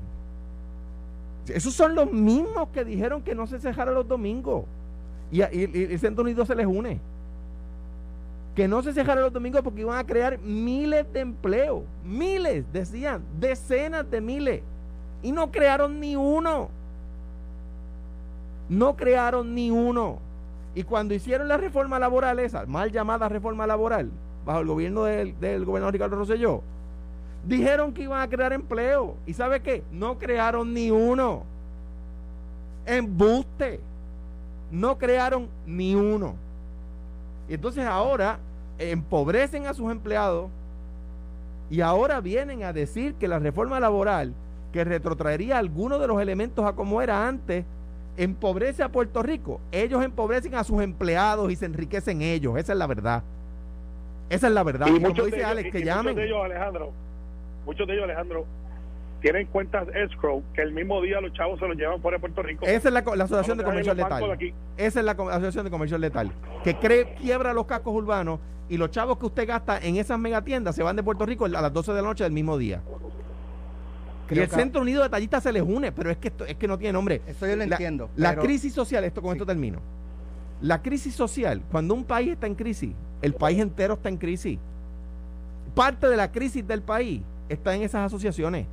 Esos 1.47 1.75
son 1.75 1.93
los 1.93 2.11
mismos 2.11 2.69
que 2.69 2.83
dijeron 2.83 3.21
que 3.21 3.35
no 3.35 3.45
se 3.45 3.59
cejara 3.59 3.91
los 3.91 4.07
domingos. 4.07 4.63
Y, 5.31 5.41
y, 5.41 5.87
y 5.93 5.97
Centro 5.97 6.23
Unido 6.23 6.45
se 6.45 6.55
les 6.55 6.65
une 6.65 6.99
que 8.57 8.67
no 8.67 8.81
se 8.81 8.91
cerraron 8.91 9.23
los 9.23 9.31
domingos 9.31 9.61
porque 9.61 9.81
iban 9.81 9.99
a 9.99 10.03
crear 10.03 10.39
miles 10.39 11.05
de 11.13 11.19
empleos. 11.19 11.83
Miles, 12.03 12.65
decían, 12.73 13.23
decenas 13.39 14.09
de 14.09 14.19
miles. 14.19 14.63
Y 15.21 15.31
no 15.31 15.51
crearon 15.51 15.99
ni 15.99 16.15
uno. 16.15 16.69
No 18.67 18.95
crearon 18.95 19.53
ni 19.53 19.69
uno. 19.69 20.17
Y 20.73 20.81
cuando 20.81 21.13
hicieron 21.13 21.47
la 21.47 21.57
reforma 21.57 21.99
laboral, 21.99 22.39
esa 22.39 22.65
mal 22.65 22.91
llamada 22.91 23.29
reforma 23.29 23.67
laboral, 23.67 24.09
bajo 24.43 24.61
el 24.61 24.67
gobierno 24.67 25.03
del, 25.03 25.39
del 25.39 25.63
gobernador 25.63 25.93
Ricardo 25.93 26.15
Rosselló, 26.15 26.63
dijeron 27.45 27.93
que 27.93 28.01
iban 28.01 28.21
a 28.21 28.27
crear 28.27 28.53
empleo. 28.53 29.17
¿Y 29.27 29.33
sabe 29.33 29.59
qué? 29.61 29.83
No 29.91 30.17
crearon 30.17 30.73
ni 30.73 30.89
uno. 30.89 31.43
Embuste. 32.87 33.79
No 34.71 34.97
crearon 34.97 35.47
ni 35.65 35.95
uno. 35.95 36.35
Y 37.49 37.53
entonces 37.53 37.85
ahora 37.85 38.39
empobrecen 38.77 39.65
a 39.67 39.73
sus 39.73 39.91
empleados 39.91 40.49
y 41.69 41.81
ahora 41.81 42.21
vienen 42.21 42.63
a 42.63 42.73
decir 42.73 43.15
que 43.15 43.27
la 43.27 43.39
reforma 43.39 43.79
laboral, 43.79 44.33
que 44.71 44.83
retrotraería 44.83 45.57
algunos 45.57 45.99
de 45.99 46.07
los 46.07 46.21
elementos 46.21 46.65
a 46.65 46.73
como 46.73 47.01
era 47.01 47.27
antes, 47.27 47.65
empobrece 48.17 48.83
a 48.83 48.89
Puerto 48.89 49.21
Rico. 49.21 49.59
Ellos 49.71 50.03
empobrecen 50.03 50.55
a 50.55 50.63
sus 50.63 50.81
empleados 50.81 51.51
y 51.51 51.55
se 51.55 51.65
enriquecen 51.65 52.21
ellos. 52.21 52.57
Esa 52.57 52.73
es 52.73 52.79
la 52.79 52.87
verdad. 52.87 53.23
Esa 54.29 54.47
es 54.47 54.53
la 54.53 54.63
verdad. 54.63 54.87
Y, 54.87 54.99
muchos 54.99 55.27
dice 55.27 55.43
Alex, 55.43 55.71
que 55.71 55.83
llamen. 55.83 56.15
Muchos 56.15 56.17
de 56.17 56.25
ellos, 56.25 56.43
Alejandro, 56.43 56.91
muchos 57.65 57.87
de 57.87 57.93
ellos, 57.93 58.03
Alejandro, 58.03 58.45
tienen 59.21 59.47
cuentas 59.47 59.87
escrow 59.95 60.43
que 60.53 60.61
el 60.61 60.71
mismo 60.71 61.01
día 61.01 61.19
los 61.21 61.33
chavos 61.33 61.59
se 61.59 61.67
los 61.67 61.75
llevan 61.75 62.01
fuera 62.01 62.17
de 62.17 62.21
Puerto 62.21 62.43
Rico. 62.43 62.65
Esa 62.65 62.87
es 62.89 62.93
la, 62.93 62.99
Asociación 62.99 63.57
de 63.57 63.63
Comercio 63.63 63.93
Letal. 63.93 64.37
Esa 64.77 64.99
es 64.99 65.05
la 65.05 65.11
Asociación 65.11 65.65
de 65.65 65.71
Comercio 65.71 65.97
Letal. 65.97 66.31
Que 66.63 66.75
cree, 66.75 67.15
quiebra 67.15 67.53
los 67.53 67.65
cascos 67.65 67.93
urbanos 67.93 68.39
y 68.69 68.77
los 68.77 68.91
chavos 68.91 69.17
que 69.17 69.25
usted 69.25 69.47
gasta 69.47 69.79
en 69.79 69.97
esas 69.97 70.19
megatiendas 70.19 70.75
se 70.75 70.83
van 70.83 70.95
de 70.95 71.03
Puerto 71.03 71.25
Rico 71.25 71.45
a 71.45 71.49
las 71.49 71.73
12 71.73 71.93
de 71.93 72.01
la 72.01 72.07
noche 72.07 72.23
del 72.23 72.33
mismo 72.33 72.57
día. 72.57 72.81
y 74.29 74.39
el 74.39 74.49
Centro 74.49 74.81
Unido 74.81 75.03
de 75.03 75.09
Tallistas 75.09 75.43
se 75.43 75.51
les 75.51 75.63
une, 75.63 75.91
pero 75.91 76.09
es 76.11 76.17
que 76.17 76.27
esto, 76.27 76.45
es 76.45 76.55
que 76.55 76.67
no 76.67 76.77
tiene 76.77 76.93
nombre. 76.93 77.21
Eso 77.27 77.47
yo 77.47 77.55
lo 77.55 77.63
entiendo. 77.63 78.09
La 78.15 78.35
crisis 78.35 78.73
social, 78.73 79.03
esto 79.03 79.21
con 79.21 79.31
esto 79.33 79.45
termino. 79.45 79.79
La 80.61 80.81
crisis 80.81 81.13
social, 81.13 81.61
cuando 81.71 81.93
un 81.93 82.03
país 82.03 82.31
está 82.31 82.47
en 82.47 82.55
crisis, 82.55 82.93
el 83.21 83.33
país 83.33 83.59
entero 83.59 83.93
está 83.93 84.09
en 84.09 84.17
crisis. 84.17 84.59
Parte 85.75 86.07
de 86.07 86.17
la 86.17 86.31
crisis 86.31 86.67
del 86.67 86.81
país 86.81 87.21
está 87.47 87.75
en 87.75 87.83
esas 87.83 88.07
asociaciones. 88.07 88.65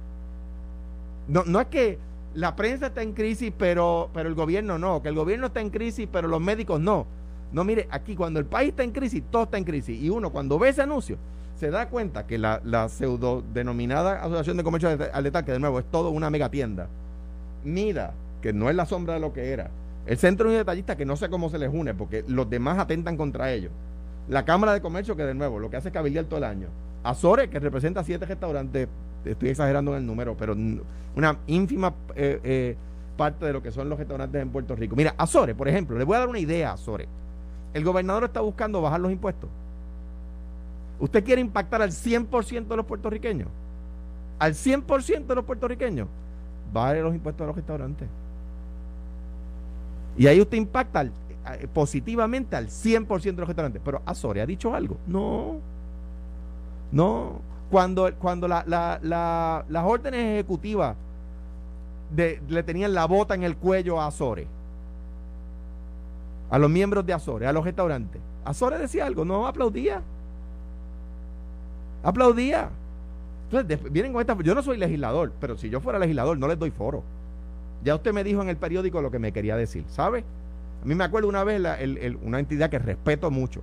No, 1.29 1.45
no 1.45 1.61
es 1.61 1.67
que 1.69 1.99
la 2.35 2.57
prensa 2.57 2.87
está 2.87 3.03
en 3.03 3.13
crisis, 3.13 3.53
pero, 3.57 4.11
pero 4.13 4.29
el 4.29 4.35
gobierno 4.35 4.79
no, 4.79 5.03
que 5.03 5.09
el 5.09 5.15
gobierno 5.15 5.47
está 5.47 5.61
en 5.61 5.71
crisis, 5.71 6.09
pero 6.11 6.29
los 6.29 6.41
médicos 6.41 6.81
no. 6.81 7.07
No, 7.53 7.63
mire, 7.63 7.87
aquí 7.91 8.17
cuando 8.17 8.41
el 8.41 8.47
país 8.47 8.71
está 8.71 8.83
en 8.83 8.91
crisis, 8.91 9.23
todo 9.31 9.45
está 9.45 9.59
en 9.59 9.65
crisis. 9.65 10.01
Y 10.03 10.11
uno 10.11 10.31
cuando 10.31 10.59
ve 10.59 10.71
ese 10.71 10.83
anuncio, 10.83 11.17
se 11.55 11.71
da 11.71 11.89
cuenta 11.89 12.27
que 12.27 12.37
la, 12.37 12.61
la 12.65 12.89
pseudo 12.89 13.45
denominada 13.53 14.23
Asociación 14.23 14.57
de 14.57 14.65
Comercio 14.65 14.89
al 15.13 15.25
Letal, 15.25 15.45
que 15.45 15.53
de 15.53 15.61
nuevo 15.61 15.79
es 15.79 15.85
todo 15.91 16.11
una 16.11 16.29
mega 16.31 16.51
tienda, 16.51 16.89
que 18.43 18.53
no 18.53 18.69
es 18.69 18.77
la 18.77 18.87
sombra 18.87 19.15
de 19.15 19.21
lo 19.21 19.33
que 19.33 19.53
era, 19.53 19.71
el 20.07 20.19
Centro 20.19 20.51
de 20.51 20.59
Detallistas, 20.59 20.97
que 20.97 21.07
no 21.07 21.17
sé 21.17 21.31
cómo 21.31 21.49
se 21.49 21.59
les 21.59 21.73
une, 21.73 21.95
porque 21.95 22.25
los 22.29 22.51
demás 22.51 22.79
atentan 22.79 23.17
contra 23.17 23.53
ellos, 23.53 23.73
la 24.29 24.45
Cámara 24.45 24.73
de 24.73 24.83
Comercio, 24.83 25.17
que 25.17 25.25
de 25.25 25.35
nuevo 25.35 25.59
lo 25.59 25.71
que 25.71 25.77
hace 25.77 25.89
es 25.89 25.95
cabildear 25.95 26.27
todo 26.27 26.39
el 26.39 26.45
año, 26.45 26.69
Azores, 27.05 27.49
que 27.49 27.61
representa 27.61 28.03
siete 28.05 28.27
restaurantes, 28.27 28.89
estoy 29.25 29.51
exagerando 29.51 29.93
en 29.93 29.99
el 29.99 30.07
número, 30.07 30.37
pero 30.37 30.55
una 31.17 31.39
ínfima 31.47 31.95
eh, 32.15 32.41
eh, 32.43 32.77
parte 33.17 33.47
de 33.47 33.53
lo 33.53 33.63
que 33.63 33.71
son 33.71 33.89
los 33.89 33.99
restaurantes 33.99 34.41
en 34.41 34.51
Puerto 34.51 34.75
Rico. 34.75 34.97
Mira, 34.97 35.15
Azores, 35.17 35.55
por 35.55 35.69
ejemplo, 35.69 35.97
les 35.97 36.07
voy 36.07 36.17
a 36.17 36.21
dar 36.21 36.29
una 36.29 36.39
idea 36.39 36.71
a 36.71 36.75
Azores. 36.75 37.09
El 37.73 37.85
gobernador 37.85 38.25
está 38.25 38.41
buscando 38.41 38.81
bajar 38.81 39.01
los 39.01 39.13
impuestos. 39.13 39.51
¿Usted 40.99 41.25
quiere 41.25 41.41
impactar 41.41 41.83
al 41.83 41.91
100% 41.91 42.69
de 42.69 42.77
los 42.77 42.87
puertorriqueños? 42.87 43.49
Al 44.39 44.55
100% 44.55 45.27
de 45.27 45.35
los 45.35 45.45
puertorriqueños. 45.45 46.09
Baje 46.73 47.03
los 47.03 47.15
impuestos 47.15 47.45
a 47.45 47.47
los 47.49 47.57
restaurantes. 47.57 48.09
Y 50.17 50.27
ahí 50.27 50.41
usted 50.41 50.57
impacta 50.57 51.03
eh, 51.03 51.11
positivamente 51.73 52.57
al 52.57 52.69
100% 52.69 53.23
de 53.23 53.33
los 53.33 53.49
restaurantes. 53.49 53.83
Pero 53.85 54.03
Azore 54.07 54.41
ha 54.41 54.47
dicho 54.47 54.75
algo. 54.75 54.97
No. 55.07 55.57
No. 56.93 57.41
Cuando, 57.70 58.12
cuando 58.18 58.46
la, 58.46 58.64
las 59.68 59.85
órdenes 59.85 60.20
ejecutivas 60.20 60.96
le 62.16 62.62
tenían 62.62 62.94
la 62.94 63.07
bota 63.07 63.35
en 63.35 63.42
el 63.42 63.57
cuello 63.57 64.00
a 64.00 64.07
Azores 64.07 64.46
a 66.50 66.59
los 66.59 66.70
miembros 66.70 67.05
de 67.05 67.12
Azores, 67.12 67.48
a 67.48 67.53
los 67.53 67.64
restaurantes. 67.64 68.20
Azores 68.44 68.79
decía 68.79 69.07
algo, 69.07 69.24
no 69.24 69.46
aplaudía. 69.46 70.03
Aplaudía. 72.05 72.68
Entonces, 73.50 73.92
vienen 73.92 74.12
con 74.12 74.20
esta. 74.20 74.37
Yo 74.40 74.55
no 74.55 74.62
soy 74.62 74.77
legislador, 74.77 75.33
pero 75.40 75.57
si 75.57 75.68
yo 75.68 75.81
fuera 75.81 75.98
legislador, 75.98 76.38
no 76.38 76.46
les 76.46 76.57
doy 76.57 76.70
foro. 76.70 77.03
Ya 77.83 77.96
usted 77.96 78.12
me 78.12 78.22
dijo 78.22 78.40
en 78.40 78.48
el 78.48 78.57
periódico 78.57 79.03
lo 79.03 79.11
que 79.11 79.18
me 79.18 79.33
quería 79.33 79.57
decir, 79.57 79.85
¿sabe? 79.88 80.24
A 80.83 80.87
mí 80.87 80.94
me 80.94 81.03
acuerdo 81.03 81.29
una 81.29 81.42
vez 81.42 81.61
una 82.22 82.38
entidad 82.38 82.70
que 82.70 82.79
respeto 82.79 83.33
mucho, 83.33 83.61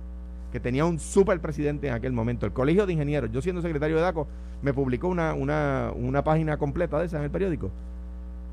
que 0.52 0.60
tenía 0.60 0.84
un 0.84 1.00
super 1.00 1.40
presidente 1.40 1.88
en 1.88 1.94
aquel 1.94 2.12
momento, 2.12 2.46
el 2.46 2.52
Colegio 2.52 2.86
de 2.86 2.92
Ingenieros. 2.92 3.32
Yo 3.32 3.40
siendo 3.42 3.62
secretario 3.62 3.96
de 3.96 4.02
DACO, 4.02 4.28
me 4.62 4.72
publicó 4.72 5.08
una, 5.08 5.34
una, 5.34 5.90
una 5.94 6.22
página 6.22 6.58
completa 6.58 6.98
de 7.00 7.06
esa 7.06 7.18
en 7.18 7.24
el 7.24 7.30
periódico. 7.30 7.70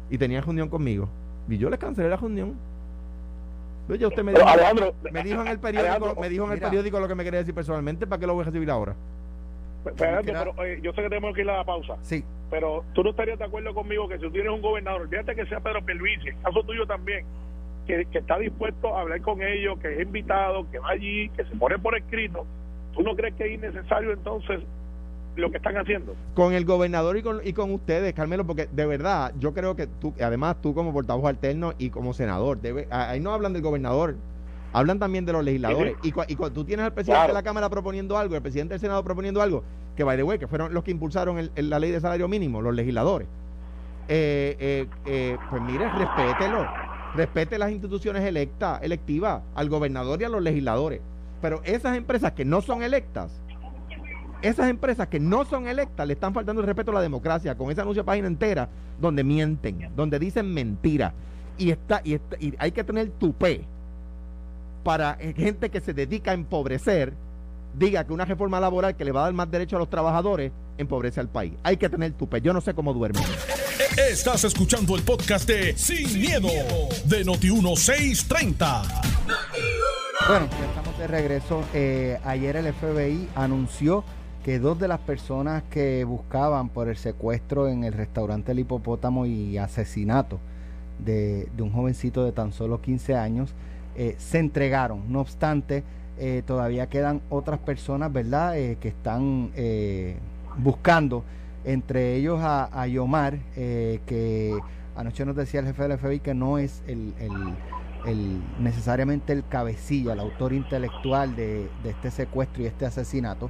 Y 0.09 0.17
tenía 0.17 0.41
reunión 0.41 0.69
conmigo. 0.69 1.09
Y 1.47 1.57
yo 1.57 1.69
les 1.69 1.79
cancelé 1.79 2.09
la 2.09 2.15
reunión 2.15 2.55
Oye, 3.89 4.05
usted 4.05 4.23
me 4.23 4.33
dijo, 4.33 4.45
me 5.11 5.23
dijo 5.23 5.41
en 5.41 5.47
el 5.47 5.59
periódico, 5.59 6.15
me 6.21 6.29
dijo 6.29 6.45
en 6.45 6.51
el 6.51 6.59
periódico 6.59 6.99
lo 6.99 7.07
que 7.07 7.15
me 7.15 7.23
quería 7.23 7.39
decir 7.39 7.55
personalmente, 7.55 8.05
¿para 8.05 8.19
qué 8.19 8.27
lo 8.27 8.35
voy 8.35 8.43
a 8.43 8.45
recibir 8.45 8.69
ahora? 8.69 8.95
pero 9.97 10.21
yo 10.81 10.91
sé 10.91 11.01
que 11.01 11.09
tenemos 11.09 11.33
que 11.33 11.41
ir 11.41 11.49
a 11.49 11.57
la 11.57 11.63
pausa. 11.63 11.95
Sí. 12.01 12.23
Pero 12.51 12.83
tú 12.93 13.03
no 13.03 13.11
estarías 13.11 13.39
de 13.39 13.45
acuerdo 13.45 13.73
conmigo 13.73 14.07
que 14.07 14.15
si 14.15 14.23
tú 14.23 14.31
tienes 14.31 14.51
un 14.51 14.61
gobernador, 14.61 15.01
olvídate 15.01 15.35
que 15.35 15.45
sea 15.45 15.59
Pedro 15.61 15.83
Pierluisi, 15.83 16.31
caso 16.43 16.61
tuyo 16.63 16.85
también, 16.85 17.25
que, 17.89 18.05
que 18.05 18.19
está 18.19 18.37
dispuesto 18.37 18.95
a 18.95 19.01
hablar 19.01 19.19
con 19.21 19.41
ellos, 19.41 19.79
que 19.79 19.95
es 19.95 20.01
invitado, 20.01 20.69
que 20.69 20.77
va 20.77 20.91
allí, 20.91 21.27
que 21.29 21.43
se 21.43 21.55
pone 21.55 21.79
por 21.79 21.97
escrito, 21.97 22.45
¿tú 22.93 23.01
no 23.01 23.15
crees 23.15 23.33
que 23.33 23.47
es 23.47 23.53
innecesario 23.53 24.13
entonces 24.13 24.59
lo 25.35 25.49
que 25.49 25.57
están 25.57 25.77
haciendo. 25.77 26.15
Con 26.35 26.53
el 26.53 26.65
gobernador 26.65 27.17
y 27.17 27.23
con, 27.23 27.39
y 27.43 27.53
con 27.53 27.71
ustedes, 27.71 28.13
Carmelo, 28.13 28.45
porque 28.45 28.67
de 28.71 28.85
verdad, 28.85 29.33
yo 29.39 29.53
creo 29.53 29.75
que 29.75 29.87
tú, 29.87 30.13
además 30.21 30.57
tú 30.61 30.73
como 30.73 30.91
portavoz 30.91 31.25
alterno 31.25 31.73
y 31.77 31.89
como 31.89 32.13
senador, 32.13 32.59
debe, 32.61 32.87
ahí 32.91 33.19
no 33.21 33.33
hablan 33.33 33.53
del 33.53 33.61
gobernador, 33.61 34.17
hablan 34.73 34.99
también 34.99 35.25
de 35.25 35.33
los 35.33 35.43
legisladores. 35.43 35.95
Y, 36.03 36.11
cuando 36.11 36.51
tú 36.51 36.65
tienes 36.65 36.85
al 36.85 36.93
presidente 36.93 37.27
de 37.27 37.33
la 37.33 37.43
Cámara 37.43 37.69
proponiendo 37.69 38.17
algo, 38.17 38.35
el 38.35 38.41
presidente 38.41 38.73
del 38.73 38.81
Senado 38.81 39.03
proponiendo 39.03 39.41
algo, 39.41 39.63
que 39.95 40.03
by 40.03 40.17
the 40.17 40.23
way, 40.23 40.37
que 40.37 40.47
fueron 40.47 40.73
los 40.73 40.83
que 40.83 40.91
impulsaron 40.91 41.49
la 41.55 41.79
ley 41.79 41.91
de 41.91 42.01
salario 42.01 42.27
mínimo, 42.27 42.61
los 42.61 42.75
legisladores, 42.75 43.27
eh, 44.09 44.57
eh, 44.59 44.87
eh, 45.05 45.37
pues 45.49 45.61
mire, 45.61 45.87
respételo, 45.87 46.67
respete 47.15 47.57
las 47.57 47.71
instituciones 47.71 48.23
electas, 48.23 48.81
electivas, 48.83 49.41
al 49.55 49.69
gobernador 49.69 50.21
y 50.21 50.25
a 50.25 50.29
los 50.29 50.41
legisladores. 50.41 51.01
Pero 51.41 51.61
esas 51.63 51.97
empresas 51.97 52.33
que 52.33 52.45
no 52.45 52.61
son 52.61 52.83
electas, 52.83 53.31
esas 54.41 54.69
empresas 54.69 55.07
que 55.07 55.19
no 55.19 55.45
son 55.45 55.67
electas 55.67 56.07
le 56.07 56.13
están 56.13 56.33
faltando 56.33 56.61
el 56.61 56.67
respeto 56.67 56.91
a 56.91 56.95
la 56.95 57.01
democracia 57.01 57.55
con 57.55 57.71
ese 57.71 57.81
anuncio 57.81 58.03
de 58.03 58.05
página 58.05 58.27
entera 58.27 58.69
donde 58.99 59.23
mienten, 59.23 59.89
donde 59.95 60.19
dicen 60.19 60.53
mentira. 60.53 61.13
Y, 61.57 61.71
está, 61.71 62.01
y, 62.05 62.15
y 62.39 62.53
hay 62.57 62.71
que 62.71 62.83
tener 62.83 63.09
tupé 63.11 63.65
para 64.83 65.17
gente 65.35 65.69
que 65.69 65.81
se 65.81 65.93
dedica 65.93 66.31
a 66.31 66.33
empobrecer 66.33 67.13
diga 67.77 68.03
que 68.03 68.13
una 68.13 68.25
reforma 68.25 68.59
laboral 68.59 68.95
que 68.95 69.05
le 69.05 69.11
va 69.11 69.21
a 69.21 69.23
dar 69.25 69.33
más 69.33 69.49
derecho 69.51 69.75
a 69.75 69.79
los 69.79 69.89
trabajadores 69.89 70.51
empobrece 70.77 71.19
al 71.19 71.29
país. 71.29 71.53
Hay 71.63 71.77
que 71.77 71.89
tener 71.89 72.13
tupé. 72.13 72.41
Yo 72.41 72.53
no 72.53 72.61
sé 72.61 72.73
cómo 72.73 72.93
duerme. 72.93 73.19
Estás 73.97 74.43
escuchando 74.43 74.95
el 74.95 75.03
podcast 75.03 75.47
de 75.47 75.75
Sin, 75.77 76.19
miedo, 76.19 76.47
de 77.05 77.25
Noti1630. 77.25 78.83
Bueno, 80.27 80.47
ya 80.49 80.65
estamos 80.65 80.97
de 80.97 81.07
regreso. 81.07 81.63
Eh, 81.73 82.19
ayer 82.23 82.55
el 82.55 82.73
FBI 82.73 83.27
anunció 83.35 84.03
que 84.43 84.59
dos 84.59 84.79
de 84.79 84.87
las 84.87 84.99
personas 84.99 85.63
que 85.69 86.03
buscaban 86.03 86.69
por 86.69 86.87
el 86.87 86.97
secuestro 86.97 87.67
en 87.67 87.83
el 87.83 87.93
restaurante 87.93 88.51
El 88.51 88.59
Hipopótamo 88.59 89.25
y 89.25 89.57
asesinato 89.57 90.39
de, 90.99 91.49
un 91.59 91.71
jovencito 91.71 92.23
de 92.23 92.31
tan 92.31 92.53
solo 92.53 92.81
15 92.81 93.15
años 93.15 93.53
eh, 93.95 94.15
se 94.17 94.39
entregaron. 94.39 95.11
No 95.11 95.21
obstante, 95.21 95.83
eh, 96.17 96.43
todavía 96.45 96.87
quedan 96.87 97.21
otras 97.29 97.59
personas, 97.59 98.11
¿verdad?, 98.13 98.57
eh, 98.57 98.77
que 98.79 98.89
están 98.89 99.51
buscando, 100.57 101.23
entre 101.65 102.15
ellos 102.15 102.39
a, 102.41 102.87
Yomar, 102.87 103.39
que 103.55 104.57
anoche 104.95 105.25
nos 105.25 105.35
decía 105.35 105.61
el 105.61 105.67
jefe 105.67 105.87
del 105.87 105.97
FBI 105.97 106.19
que 106.19 106.33
no 106.33 106.57
es 106.57 106.83
el, 106.87 107.13
necesariamente 108.59 109.33
el 109.33 109.45
cabecilla, 109.47 110.13
el 110.13 110.19
autor 110.19 110.53
intelectual 110.53 111.35
de, 111.35 111.69
este 111.83 112.11
secuestro 112.11 112.63
y 112.63 112.65
este 112.65 112.85
asesinato, 112.85 113.49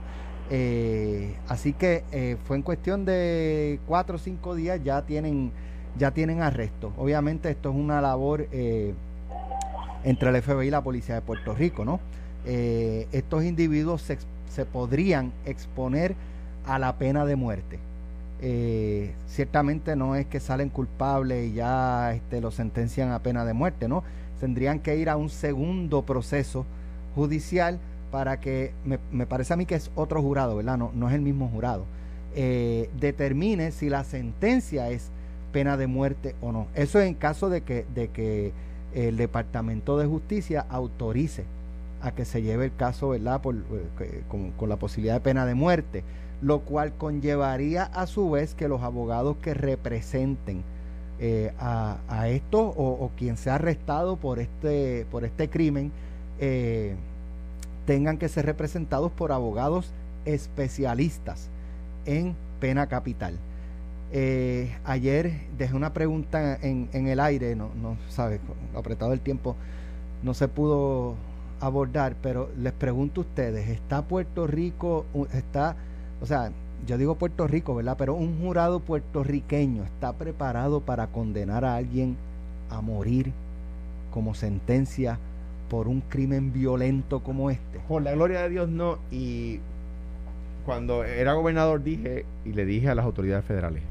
eh, 0.51 1.35
así 1.47 1.73
que 1.73 2.03
eh, 2.11 2.37
fue 2.45 2.55
en 2.55 2.63
cuestión 2.63 3.05
de 3.05 3.79
cuatro 3.85 4.15
o 4.15 4.19
cinco 4.19 4.55
días 4.55 4.79
ya 4.83 5.03
tienen 5.03 5.51
ya 5.97 6.11
tienen 6.11 6.41
arresto. 6.41 6.93
Obviamente 6.97 7.49
esto 7.49 7.69
es 7.71 7.75
una 7.75 7.99
labor 7.99 8.47
eh, 8.51 8.93
entre 10.03 10.29
el 10.29 10.41
FBI 10.41 10.67
y 10.67 10.71
la 10.71 10.81
policía 10.81 11.15
de 11.15 11.21
Puerto 11.21 11.53
Rico, 11.53 11.83
¿no? 11.85 11.99
estos 12.45 13.43
individuos 13.43 14.01
se, 14.01 14.17
se, 14.49 14.65
podrían 14.65 15.33
exponer 15.45 16.15
a 16.65 16.79
la 16.79 16.97
pena 16.97 17.25
de 17.25 17.35
muerte. 17.35 17.79
Ciertamente 19.27 19.95
no 19.95 20.15
es 20.15 20.25
que 20.25 20.39
salen 20.39 20.69
culpables 20.69 21.49
y 21.49 21.53
ya 21.53 22.13
este, 22.13 22.41
lo 22.41 22.51
sentencian 22.51 23.11
a 23.11 23.19
pena 23.19 23.45
de 23.45 23.53
muerte, 23.53 23.87
¿no? 23.87 24.03
Tendrían 24.39 24.79
que 24.79 24.95
ir 24.95 25.09
a 25.09 25.17
un 25.17 25.29
segundo 25.29 26.03
proceso 26.03 26.65
judicial 27.15 27.79
para 28.11 28.39
que, 28.39 28.73
me, 28.85 29.25
parece 29.25 29.53
a 29.53 29.57
mí 29.57 29.65
que 29.65 29.75
es 29.75 29.91
otro 29.95 30.21
jurado, 30.21 30.55
¿verdad? 30.55 30.77
No, 30.77 30.91
no 30.93 31.09
es 31.09 31.15
el 31.15 31.21
mismo 31.21 31.49
jurado, 31.49 31.85
eh, 32.35 32.89
determine 32.99 33.71
si 33.71 33.89
la 33.89 34.03
sentencia 34.03 34.89
es 34.89 35.09
pena 35.51 35.77
de 35.77 35.87
muerte 35.87 36.35
o 36.41 36.51
no. 36.51 36.67
Eso 36.75 36.99
en 37.01 37.13
caso 37.15 37.49
de 37.49 37.61
que, 37.61 37.85
de 37.93 38.09
que 38.09 38.51
el 38.93 39.17
Departamento 39.17 39.97
de 39.97 40.05
Justicia 40.07 40.65
autorice 40.69 41.43
a 42.01 42.11
que 42.11 42.25
se 42.25 42.41
lleve 42.41 42.65
el 42.65 42.75
caso, 42.75 43.09
¿verdad? 43.09 43.41
Eh, 43.99 44.23
con, 44.29 44.69
la 44.69 44.77
posibilidad 44.77 45.15
de 45.15 45.19
pena 45.19 45.45
de 45.45 45.53
muerte, 45.53 46.03
lo 46.41 46.61
cual 46.61 46.93
conllevaría 46.93 47.83
a 47.83 48.07
su 48.07 48.29
vez 48.29 48.55
que 48.55 48.67
los 48.67 48.81
abogados 48.81 49.37
que 49.37 49.53
representen 49.53 50.63
eh, 51.19 51.51
a, 51.59 51.97
a, 52.07 52.29
esto 52.29 52.61
o, 52.61 53.11
quien 53.17 53.35
sea 53.35 53.55
arrestado 53.55 54.15
por 54.15 54.39
este, 54.39 55.05
por 55.11 55.25
este 55.25 55.49
crimen 55.49 55.91
eh, 56.39 56.95
tengan 57.85 58.17
que 58.17 58.29
ser 58.29 58.45
representados 58.45 59.11
por 59.11 59.33
abogados 59.33 59.91
especialistas 60.23 61.49
en 62.05 62.35
pena 62.61 62.87
capital. 62.87 63.37
ayer 64.85 65.33
dejé 65.57 65.75
una 65.75 65.91
pregunta 65.91 66.57
en, 66.61 66.89
en 66.93 67.07
el 67.07 67.19
aire, 67.19 67.55
no, 67.55 67.69
no 67.81 67.97
sabes, 68.09 68.39
apretado 68.75 69.11
el 69.11 69.19
tiempo, 69.19 69.55
no 70.23 70.33
se 70.33 70.47
pudo 70.47 71.15
abordar, 71.59 72.15
pero 72.21 72.49
les 72.57 72.73
pregunto 72.73 73.21
a 73.21 73.23
ustedes, 73.23 73.69
¿está 73.69 74.03
Puerto 74.03 74.47
Rico, 74.47 75.05
está, 75.33 75.75
o 76.21 76.25
sea, 76.25 76.51
yo 76.87 76.97
digo 76.97 77.15
Puerto 77.15 77.47
Rico, 77.47 77.75
¿verdad? 77.75 77.95
Pero 77.97 78.15
un 78.15 78.39
jurado 78.39 78.79
puertorriqueño 78.79 79.83
está 79.83 80.13
preparado 80.13 80.81
para 80.81 81.07
condenar 81.07 81.65
a 81.65 81.75
alguien 81.75 82.15
a 82.69 82.81
morir 82.81 83.31
como 84.11 84.33
sentencia 84.33 85.19
por 85.69 85.87
un 85.87 86.01
crimen 86.01 86.51
violento 86.51 87.21
como 87.21 87.49
este. 87.49 87.79
Por 87.87 88.01
la 88.01 88.11
gloria 88.13 88.41
de 88.41 88.49
Dios 88.49 88.69
no. 88.69 88.97
Y 89.11 89.59
cuando 90.65 91.03
era 91.03 91.33
gobernador 91.33 91.83
dije 91.83 92.25
y 92.45 92.53
le 92.53 92.65
dije 92.65 92.89
a 92.89 92.95
las 92.95 93.05
autoridades 93.05 93.45
federales, 93.45 93.83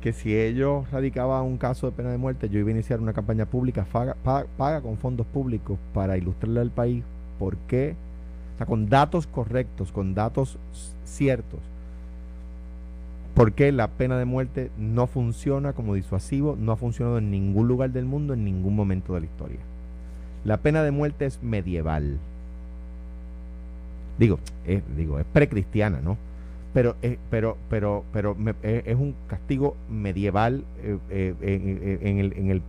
que 0.00 0.12
si 0.12 0.36
ellos 0.36 0.88
radicaban 0.90 1.44
un 1.44 1.58
caso 1.58 1.86
de 1.86 1.92
pena 1.92 2.10
de 2.10 2.18
muerte, 2.18 2.48
yo 2.48 2.60
iba 2.60 2.68
a 2.68 2.72
iniciar 2.72 3.00
una 3.00 3.12
campaña 3.12 3.46
pública 3.46 3.84
paga, 3.92 4.80
con 4.80 4.96
fondos 4.96 5.26
públicos 5.26 5.78
para 5.92 6.16
ilustrarle 6.16 6.60
al 6.60 6.70
país 6.70 7.02
por 7.38 7.56
qué, 7.66 7.96
sea, 8.58 8.66
con 8.66 8.88
datos 8.88 9.26
correctos, 9.26 9.92
con 9.92 10.14
datos 10.14 10.58
ciertos, 11.04 11.60
por 13.34 13.52
qué 13.52 13.72
la 13.72 13.88
pena 13.88 14.18
de 14.18 14.24
muerte 14.24 14.70
no 14.76 15.06
funciona 15.06 15.72
como 15.72 15.94
disuasivo, 15.94 16.56
no 16.58 16.72
ha 16.72 16.76
funcionado 16.76 17.18
en 17.18 17.30
ningún 17.30 17.68
lugar 17.68 17.90
del 17.90 18.04
mundo, 18.04 18.34
en 18.34 18.44
ningún 18.44 18.74
momento 18.74 19.14
de 19.14 19.20
la 19.20 19.26
historia. 19.26 19.60
La 20.44 20.58
pena 20.58 20.82
de 20.82 20.90
muerte 20.90 21.26
es 21.26 21.42
medieval. 21.42 22.18
Digo, 24.18 24.40
digo, 24.96 25.20
es 25.20 25.26
precristiana, 25.26 26.00
¿no? 26.00 26.16
pero 26.72 26.96
eh, 27.02 27.18
pero 27.30 27.56
pero 27.70 28.04
pero 28.12 28.36
eh, 28.62 28.82
es 28.86 28.96
un 28.96 29.14
castigo 29.26 29.76
medieval 29.90 30.64
eh, 30.82 31.34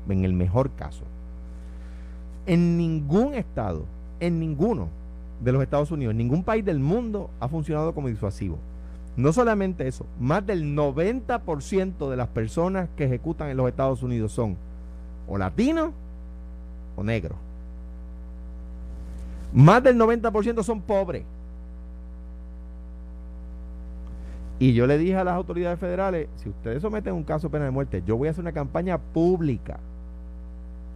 en 0.10 0.25
el 0.25 0.34
mejor 0.34 0.71
caso 0.71 1.04
en 2.45 2.78
ningún 2.78 3.34
estado 3.34 3.86
en 4.19 4.39
ninguno 4.39 4.88
de 5.39 5.52
los 5.52 5.62
Estados 5.62 5.91
Unidos. 5.91 6.15
Ningún 6.15 6.43
país 6.43 6.63
del 6.65 6.80
mundo 6.80 7.30
ha 7.39 7.47
funcionado 7.47 7.93
como 7.93 8.08
disuasivo. 8.08 8.58
No 9.15 9.34
solamente 9.34 9.88
eso 9.88 10.06
más 10.19 10.45
del 10.45 10.75
90% 10.75 12.10
de 12.10 12.17
las 12.17 12.28
personas 12.28 12.89
que 12.95 13.06
ejecutan 13.06 13.49
en 13.49 13.58
los 13.58 13.67
Estados 13.67 14.02
Unidos 14.04 14.32
son 14.32 14.56
o 15.28 15.38
latinos 15.38 15.91
o 16.95 17.04
negros. 17.04 17.38
Más 19.54 19.84
del 19.84 19.97
90% 19.97 20.63
son 20.63 20.82
pobres. 20.82 21.23
Y 24.60 24.73
yo 24.73 24.86
le 24.88 24.97
dije 24.97 25.15
a 25.15 25.23
las 25.23 25.36
autoridades 25.36 25.80
federales, 25.80 26.28
si 26.36 26.49
ustedes 26.49 26.82
someten 26.82 27.13
un 27.13 27.23
caso 27.23 27.47
de 27.47 27.52
pena 27.54 27.65
de 27.65 27.71
muerte, 27.71 28.04
yo 28.06 28.17
voy 28.17 28.28
a 28.28 28.32
hacer 28.32 28.43
una 28.43 28.52
campaña 28.52 28.97
pública 28.97 29.80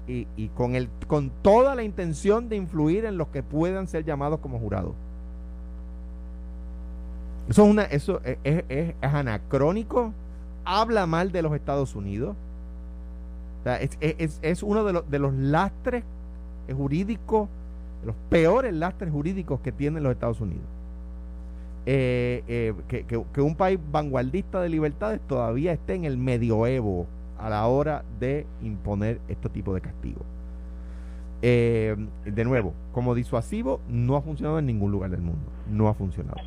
y, 0.08 0.48
con, 0.50 0.76
el, 0.76 0.90
con 1.08 1.32
toda 1.42 1.76
la 1.76 1.84
intención 1.84 2.50
de 2.50 2.56
influir 2.56 3.06
en 3.06 3.18
los 3.18 3.30
que 3.30 3.44
puedan 3.44 3.88
ser 3.88 4.04
llamados 4.04 4.40
como 4.40 4.60
jurados. 4.60 4.94
Eso 7.50 7.64
es, 7.64 7.70
una, 7.70 7.84
eso 7.84 8.22
es, 8.44 8.96
anacrónico, 9.02 10.14
habla 10.66 11.06
mal 11.06 11.32
de 11.32 11.42
los 11.42 11.54
Estados 11.54 11.96
Unidos. 11.96 12.36
es, 13.66 14.64
uno 14.64 14.84
de 14.84 14.94
los, 14.94 15.10
de 15.10 15.20
los 15.20 15.34
lastres 15.34 16.04
jurídicos, 16.76 17.50
los 18.06 18.16
peores 18.30 18.74
lastres 18.74 19.12
jurídicos 19.12 19.60
que 19.62 19.72
tienen 19.72 20.04
los 20.04 20.12
Estados 20.12 20.42
Unidos. 20.42 20.66
Eh, 21.86 22.44
eh, 22.48 23.06
que, 23.34 23.42
un 23.42 23.56
país 23.56 23.78
vanguardista 23.92 24.62
de 24.62 24.70
libertades 24.70 25.20
todavía 25.28 25.74
esté 25.74 25.96
en 25.96 26.06
el 26.06 26.18
medioevo 26.18 27.08
a 27.44 27.50
la 27.50 27.68
hora 27.68 28.04
de 28.20 28.48
imponer 28.62 29.20
este 29.28 29.50
tipo 29.50 29.74
de 29.74 29.82
castigos. 29.82 30.24
Eh, 31.42 31.96
de 32.26 32.46
nuevo, 32.46 32.74
como 32.94 33.14
disuasivo, 33.16 33.82
no 33.90 34.16
ha 34.16 34.22
funcionado 34.22 34.60
en 34.60 34.66
ningún 34.66 34.92
lugar 34.92 35.12
del 35.12 35.22
mundo. 35.22 35.42
No 35.70 35.90
ha 35.90 35.94
funcionado. 35.94 36.40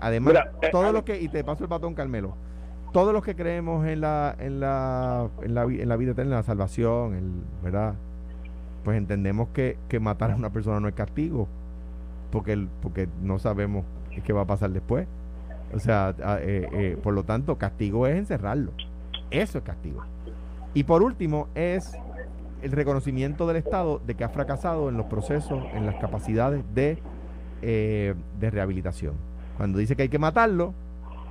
además, 0.00 0.34
todos 0.72 0.92
los 0.92 1.02
que, 1.02 1.20
y 1.20 1.28
te 1.28 1.44
paso 1.44 1.64
el 1.64 1.68
batón, 1.68 1.94
Carmelo, 1.94 2.34
todos 2.94 3.12
los 3.12 3.24
que 3.24 3.34
creemos 3.34 3.86
en 3.86 4.00
la, 4.00 4.36
en 4.38 4.60
la, 4.60 5.28
en 5.42 5.54
la, 5.54 5.64
en 5.64 5.88
la 5.88 5.96
vida 5.96 6.12
eterna, 6.12 6.30
en 6.30 6.36
la 6.36 6.42
salvación, 6.44 7.14
el, 7.14 7.30
¿verdad? 7.62 7.94
Pues 8.84 8.96
entendemos 8.96 9.48
que, 9.48 9.76
que 9.88 9.98
matar 9.98 10.30
a 10.30 10.36
una 10.36 10.50
persona 10.50 10.78
no 10.78 10.86
es 10.86 10.94
castigo, 10.94 11.48
porque, 12.30 12.68
porque 12.80 13.08
no 13.20 13.40
sabemos 13.40 13.84
qué 14.24 14.32
va 14.32 14.42
a 14.42 14.46
pasar 14.46 14.70
después. 14.70 15.08
O 15.74 15.80
sea, 15.80 16.14
eh, 16.40 16.68
eh, 16.72 16.98
por 17.02 17.14
lo 17.14 17.24
tanto, 17.24 17.58
castigo 17.58 18.06
es 18.06 18.16
encerrarlo. 18.16 18.70
Eso 19.30 19.58
es 19.58 19.64
castigo. 19.64 20.02
Y 20.74 20.84
por 20.84 21.02
último, 21.02 21.48
es 21.54 21.96
el 22.62 22.72
reconocimiento 22.72 23.46
del 23.46 23.56
Estado 23.56 24.00
de 24.06 24.14
que 24.14 24.24
ha 24.24 24.28
fracasado 24.28 24.88
en 24.88 24.96
los 24.96 25.06
procesos, 25.06 25.62
en 25.74 25.86
las 25.86 25.96
capacidades 25.96 26.64
de, 26.74 26.98
eh, 27.62 28.14
de 28.40 28.50
rehabilitación. 28.50 29.14
Cuando 29.56 29.78
dice 29.78 29.94
que 29.94 30.02
hay 30.02 30.08
que 30.08 30.18
matarlo, 30.18 30.74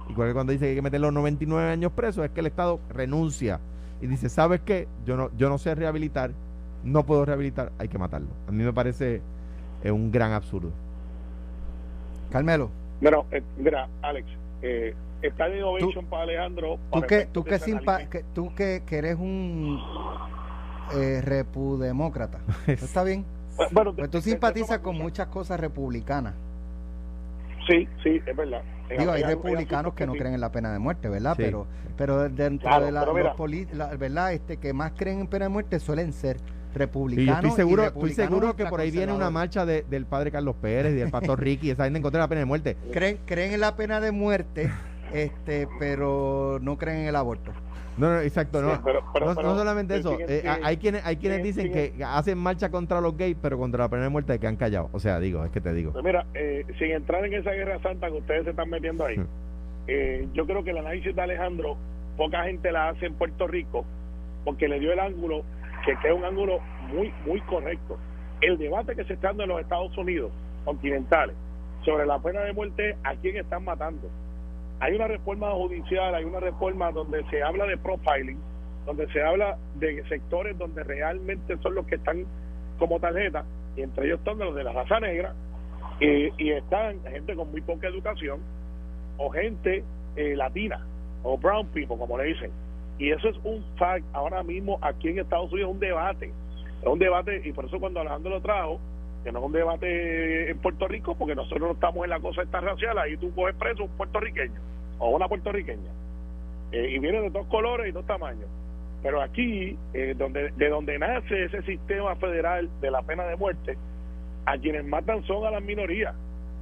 igual 0.10 0.30
que 0.30 0.34
cuando 0.34 0.52
dice 0.54 0.66
que 0.66 0.70
hay 0.70 0.76
que 0.76 0.82
meterlo 0.82 1.12
99 1.12 1.72
años 1.72 1.92
presos, 1.92 2.24
es 2.24 2.32
que 2.32 2.40
el 2.40 2.46
Estado 2.46 2.80
renuncia 2.90 3.60
y 4.02 4.08
dice, 4.08 4.30
¿sabes 4.30 4.62
qué? 4.62 4.88
Yo 5.06 5.18
no, 5.18 5.32
yo 5.38 5.50
no 5.50 5.58
sé 5.58 5.76
rehabilitar, 5.76 6.32
no 6.84 7.06
puedo 7.06 7.26
rehabilitar, 7.26 7.72
hay 7.80 7.88
que 7.88 7.98
matarlo. 7.98 8.30
A 8.48 8.52
mí 8.52 8.64
me 8.64 8.74
parece 8.74 9.22
un 9.84 10.12
gran 10.12 10.32
absurdo. 10.32 10.72
Carmelo. 12.32 12.70
Bueno, 13.02 13.26
eh, 13.32 13.44
mira, 13.58 13.88
Alex, 14.02 14.28
eh, 14.64 14.96
está 15.22 15.48
de 15.50 15.58
innovation 15.58 16.06
para 16.06 16.24
Alejandro. 16.24 16.80
tú 16.92 17.02
que, 17.02 17.26
tú 17.26 17.44
que, 17.44 18.24
tú 18.34 18.56
que, 18.56 18.84
eres 18.90 19.16
un 19.16 19.80
eh, 20.96 21.22
repudemócrata. 21.22 22.40
¿Está 22.68 23.04
bien? 23.04 23.26
Bueno, 23.72 23.94
pues 23.94 24.10
tú 24.10 24.20
simpatizas 24.20 24.80
con 24.80 24.98
muchas 24.98 25.28
cosas 25.28 25.60
republicanas. 25.60 26.34
Sí, 27.68 27.88
sí, 28.04 28.20
es 28.26 28.36
verdad. 28.36 28.64
Digo, 28.98 29.12
hay 29.12 29.24
republicanos 29.24 29.94
que 29.94 30.06
no 30.06 30.14
creen 30.14 30.34
en 30.34 30.42
la 30.42 30.52
pena 30.52 30.74
de 30.74 30.80
muerte, 30.80 31.08
¿verdad? 31.08 31.36
Pero 31.38 31.68
pero 31.98 32.30
dentro 32.30 32.80
de 32.80 32.92
la, 32.92 33.06
los 33.06 34.00
¿verdad? 34.00 34.34
Este, 34.34 34.58
que 34.58 34.74
más 34.74 34.94
creen 34.96 35.22
en 35.22 35.28
pena 35.28 35.46
de 35.46 35.50
muerte 35.50 35.80
suelen 35.80 36.14
ser 36.14 36.38
republicanos. 36.74 37.44
estoy 37.44 37.52
seguro, 37.52 37.84
estoy 37.86 38.14
seguro 38.14 38.56
que 38.56 38.66
por 38.66 38.80
ahí 38.80 38.92
viene 38.92 39.14
una 39.14 39.30
marcha 39.30 39.66
del 39.66 40.06
padre 40.06 40.32
Carlos 40.32 40.56
Pérez 40.62 40.94
y 40.94 40.98
del 40.98 41.10
pastor 41.10 41.40
Ricky, 41.44 41.72
esa 41.72 41.86
gente 41.86 42.00
encontró 42.00 42.20
la 42.20 42.28
pena 42.28 42.40
de 42.40 42.46
muerte. 42.46 42.78
Creen, 42.92 43.20
creen 43.26 43.54
en 43.54 43.60
la 43.60 43.76
pena 43.76 44.00
de 44.00 44.12
muerte, 44.12 44.72
este, 45.14 45.68
pero 45.80 46.60
no 46.62 46.78
creen 46.78 47.02
en 47.02 47.08
el 47.08 47.16
aborto. 47.16 47.52
No, 47.98 48.10
no, 48.10 48.22
exacto, 48.22 48.62
no. 48.62 48.82
no, 49.20 49.36
solamente 49.36 49.96
eso. 49.96 50.18
Eh, 50.20 50.44
hay 50.64 50.78
quienes, 50.78 51.06
hay 51.06 51.18
quienes 51.18 51.44
dicen 51.44 51.72
que 51.72 51.94
hacen 52.04 52.38
marcha 52.38 52.70
contra 52.70 53.00
los 53.02 53.16
gays, 53.16 53.38
pero 53.40 53.58
contra 53.58 53.84
la 53.84 53.90
pena 53.90 54.04
de 54.04 54.10
muerte 54.10 54.40
que 54.40 54.48
han 54.48 54.56
callado. 54.56 54.90
O 54.94 55.00
sea, 55.00 55.20
digo, 55.20 55.46
es 55.46 55.52
que 55.52 55.62
te 55.62 55.74
digo. 55.74 55.92
Pues 55.92 56.04
mira, 56.04 56.26
eh, 56.34 56.66
sin 56.80 56.92
entrar 56.92 57.24
en 57.26 57.34
esa 57.36 57.52
guerra 57.52 57.80
santa 57.82 58.08
que 58.08 58.18
ustedes 58.18 58.46
se 58.46 58.50
están 58.50 58.70
metiendo 58.70 59.06
ahí, 59.06 59.18
eh, 59.88 60.28
yo 60.34 60.46
creo 60.46 60.64
que 60.64 60.72
el 60.72 60.80
análisis 60.80 61.16
de 61.16 61.22
Alejandro, 61.22 61.78
poca 62.18 62.44
gente 62.46 62.72
la 62.72 62.90
hace 62.90 63.06
en 63.06 63.14
Puerto 63.14 63.48
Rico, 63.48 63.86
porque 64.44 64.68
le 64.68 64.80
dio 64.80 64.92
el 64.92 65.00
ángulo 65.00 65.44
que, 65.86 65.92
es 65.92 66.14
un 66.14 66.26
ángulo 66.26 66.60
muy, 66.88 67.14
muy 67.26 67.40
correcto. 67.42 67.98
El 68.42 68.58
debate 68.58 68.96
que 68.96 69.06
se 69.06 69.14
está 69.14 69.30
dando 69.30 69.44
en 69.44 69.50
los 69.50 69.62
Estados 69.62 69.98
Unidos 69.98 70.32
continentales 70.66 71.36
sobre 71.86 72.06
la 72.06 72.20
pena 72.20 72.42
de 72.42 72.54
muerte, 72.54 72.96
¿a 73.04 73.16
quién 73.16 73.38
están 73.38 73.64
matando? 73.64 74.10
Hay 74.80 74.96
una 74.96 75.08
reforma 75.08 75.52
judicial, 75.52 76.16
hay 76.16 76.24
una 76.24 76.40
reforma 76.40 76.92
donde 76.92 77.24
se 77.30 77.42
habla 77.44 77.66
de 77.66 77.78
profiling, 77.78 78.40
donde 78.86 79.08
se 79.08 79.22
habla 79.22 79.58
de 79.76 80.04
sectores 80.08 80.58
donde 80.58 80.84
realmente 80.84 81.58
son 81.58 81.76
los 81.76 81.86
que 81.86 81.96
están 81.96 82.26
como 82.80 83.00
tarjeta, 83.00 83.46
y 83.76 83.82
entre 83.82 84.06
ellos 84.08 84.20
están 84.20 84.40
los 84.40 84.56
de 84.56 84.64
la 84.64 84.74
raza 84.74 85.00
negra, 85.00 85.34
y 86.00 86.50
están 86.50 87.02
gente 87.04 87.36
con 87.36 87.52
muy 87.52 87.62
poca 87.62 87.88
educación, 87.88 88.42
o 89.18 89.30
gente 89.30 89.84
eh, 90.16 90.36
latina, 90.36 90.86
o 91.24 91.38
brown 91.38 91.68
people, 91.68 91.98
como 91.98 92.18
le 92.18 92.26
dicen. 92.26 92.52
Y 92.98 93.12
eso 93.12 93.30
es 93.30 93.38
un 93.44 93.64
fact 93.78 94.06
ahora 94.14 94.44
mismo 94.44 94.78
aquí 94.82 95.10
en 95.10 95.20
Estados 95.20 95.52
Unidos, 95.52 95.70
es 95.70 95.74
un 95.74 95.80
debate. 95.80 96.32
Es 96.82 96.88
un 96.88 97.00
debate, 97.00 97.42
y 97.44 97.52
por 97.54 97.66
eso 97.66 97.80
cuando 97.80 98.02
Alejandro 98.02 98.32
lo 98.32 98.42
trajo, 98.42 98.80
que 99.24 99.32
no 99.32 99.40
es 99.40 99.46
un 99.46 99.52
debate 99.54 100.52
en 100.52 100.58
Puerto 100.60 100.88
Rico, 100.88 101.16
porque 101.16 101.36
nosotros 101.36 101.62
no 101.62 101.72
estamos 101.72 102.04
en 102.04 102.10
la 102.10 102.20
cosa 102.20 102.42
esta 102.42 102.60
racial, 102.60 102.98
ahí 102.98 103.18
tú 103.18 103.34
coges 103.34 103.56
preso 103.56 103.86
un 103.86 103.92
puertorriqueño 103.92 104.60
o 105.00 105.10
una 105.10 105.28
puertorriqueña. 105.28 105.92
Eh, 106.72 106.90
y 106.96 107.00
viene 107.00 107.22
de 107.22 107.30
dos 107.30 107.48
colores 107.48 107.88
y 107.88 107.92
dos 107.92 108.06
tamaños. 108.06 108.50
Pero 109.02 109.22
aquí, 109.22 109.78
eh, 109.94 110.16
donde, 110.18 110.52
de 110.52 110.70
donde 110.70 110.98
nace 110.98 111.46
ese 111.46 111.62
sistema 111.64 112.16
federal 112.16 112.70
de 112.82 112.90
la 112.90 113.02
pena 113.02 113.26
de 113.26 113.36
muerte, 113.36 113.78
a 114.46 114.58
quienes 114.58 114.86
matan 114.86 115.24
son 115.26 115.46
a 115.46 115.52
las 115.52 115.62
minorías. 115.62 116.16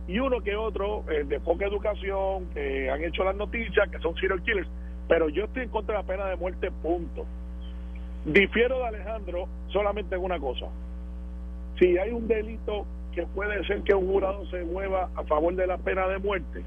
Y 0.07 0.19
uno 0.19 0.41
que 0.41 0.55
otro 0.55 1.05
eh, 1.09 1.23
de 1.23 1.39
poca 1.39 1.65
educación, 1.65 2.47
que 2.53 2.89
han 2.89 3.03
hecho 3.03 3.23
las 3.23 3.35
noticias, 3.35 3.89
que 3.89 3.99
son 3.99 4.15
serial 4.15 4.41
killers. 4.43 4.67
Pero 5.11 5.27
yo 5.27 5.43
estoy 5.43 5.63
en 5.63 5.69
contra 5.69 5.97
de 5.97 6.03
la 6.03 6.07
pena 6.07 6.25
de 6.27 6.37
muerte, 6.37 6.71
punto. 6.81 7.25
Difiero 8.23 8.77
de 8.77 8.85
Alejandro 8.85 9.45
solamente 9.67 10.15
en 10.15 10.23
una 10.23 10.39
cosa. 10.39 10.67
Si 11.77 11.97
hay 11.97 12.11
un 12.11 12.29
delito 12.29 12.85
que 13.13 13.25
puede 13.25 13.61
ser 13.65 13.81
que 13.81 13.93
un 13.93 14.07
jurado 14.07 14.45
se 14.45 14.63
mueva 14.63 15.09
a 15.17 15.23
favor 15.23 15.53
de 15.53 15.67
la 15.67 15.77
pena 15.77 16.07
de 16.07 16.17
muerte, 16.17 16.63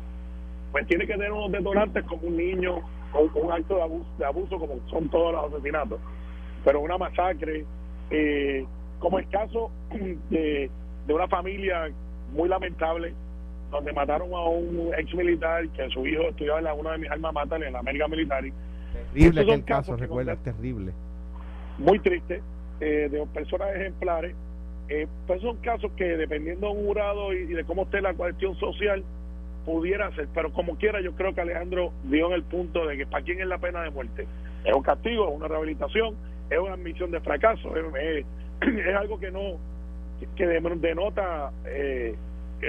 pues 0.72 0.86
tiene 0.86 1.06
que 1.06 1.14
tener 1.14 1.32
unos 1.32 1.52
detonantes 1.52 2.04
como 2.04 2.28
un 2.28 2.36
niño 2.36 2.82
o 3.14 3.30
un 3.34 3.50
acto 3.50 3.76
de 3.76 3.82
abuso, 3.82 4.10
de 4.18 4.26
abuso 4.26 4.58
como 4.58 4.78
son 4.90 5.08
todos 5.08 5.32
los 5.32 5.50
asesinatos. 5.50 5.98
Pero 6.66 6.82
una 6.82 6.98
masacre, 6.98 7.64
eh, 8.10 8.66
como 8.98 9.20
el 9.20 9.28
caso 9.30 9.70
de, 10.28 10.70
de 11.06 11.14
una 11.14 11.28
familia 11.28 11.90
muy 12.34 12.50
lamentable, 12.50 13.14
donde 13.70 13.92
mataron 13.92 14.32
a 14.32 14.44
un 14.44 14.90
ex 14.96 15.14
militar 15.14 15.68
que 15.70 15.88
su 15.90 16.06
hijo 16.06 16.22
estudiaba 16.22 16.58
en 16.58 16.64
la, 16.64 16.74
una 16.74 16.92
de 16.92 16.98
mis 16.98 17.10
almas 17.10 17.32
matas 17.34 17.60
en 17.62 17.72
la 17.72 17.78
América 17.80 18.08
Militar. 18.08 18.44
Terrible 19.12 19.40
aquel 19.40 19.64
caso, 19.64 19.96
recuerda, 19.96 20.36
terrible. 20.36 20.92
Muy 21.78 21.98
triste, 21.98 22.42
eh, 22.80 23.08
de 23.10 23.26
personas 23.26 23.68
ejemplares. 23.74 24.34
Eh, 24.88 25.06
pues 25.26 25.40
son 25.40 25.56
casos 25.58 25.90
que 25.96 26.04
dependiendo 26.04 26.68
de 26.68 26.74
un 26.74 26.86
jurado 26.86 27.32
y, 27.32 27.46
de 27.46 27.64
cómo 27.64 27.84
esté 27.84 28.00
la 28.00 28.14
cuestión 28.14 28.54
social, 28.56 29.02
pudiera 29.64 30.14
ser, 30.14 30.28
pero 30.34 30.52
como 30.52 30.76
quiera 30.76 31.00
yo 31.00 31.12
creo 31.12 31.34
que 31.34 31.40
Alejandro 31.40 31.90
dio 32.04 32.26
en 32.26 32.34
el 32.34 32.42
punto 32.42 32.86
de 32.86 32.98
que 32.98 33.06
para 33.06 33.24
quién 33.24 33.40
es 33.40 33.46
la 33.46 33.58
pena 33.58 33.82
de 33.82 33.90
muerte. 33.90 34.26
Es 34.62 34.74
un 34.74 34.82
castigo, 34.82 35.28
es 35.28 35.36
una 35.36 35.48
rehabilitación, 35.48 36.14
es 36.50 36.58
una 36.58 36.74
admisión 36.74 37.10
de 37.10 37.20
fracaso, 37.20 37.74
es, 37.76 38.26
es, 38.60 38.96
algo 38.96 39.18
que 39.18 39.30
no, 39.30 39.58
que 40.36 40.46
denota 40.46 41.50
eh, 41.66 42.14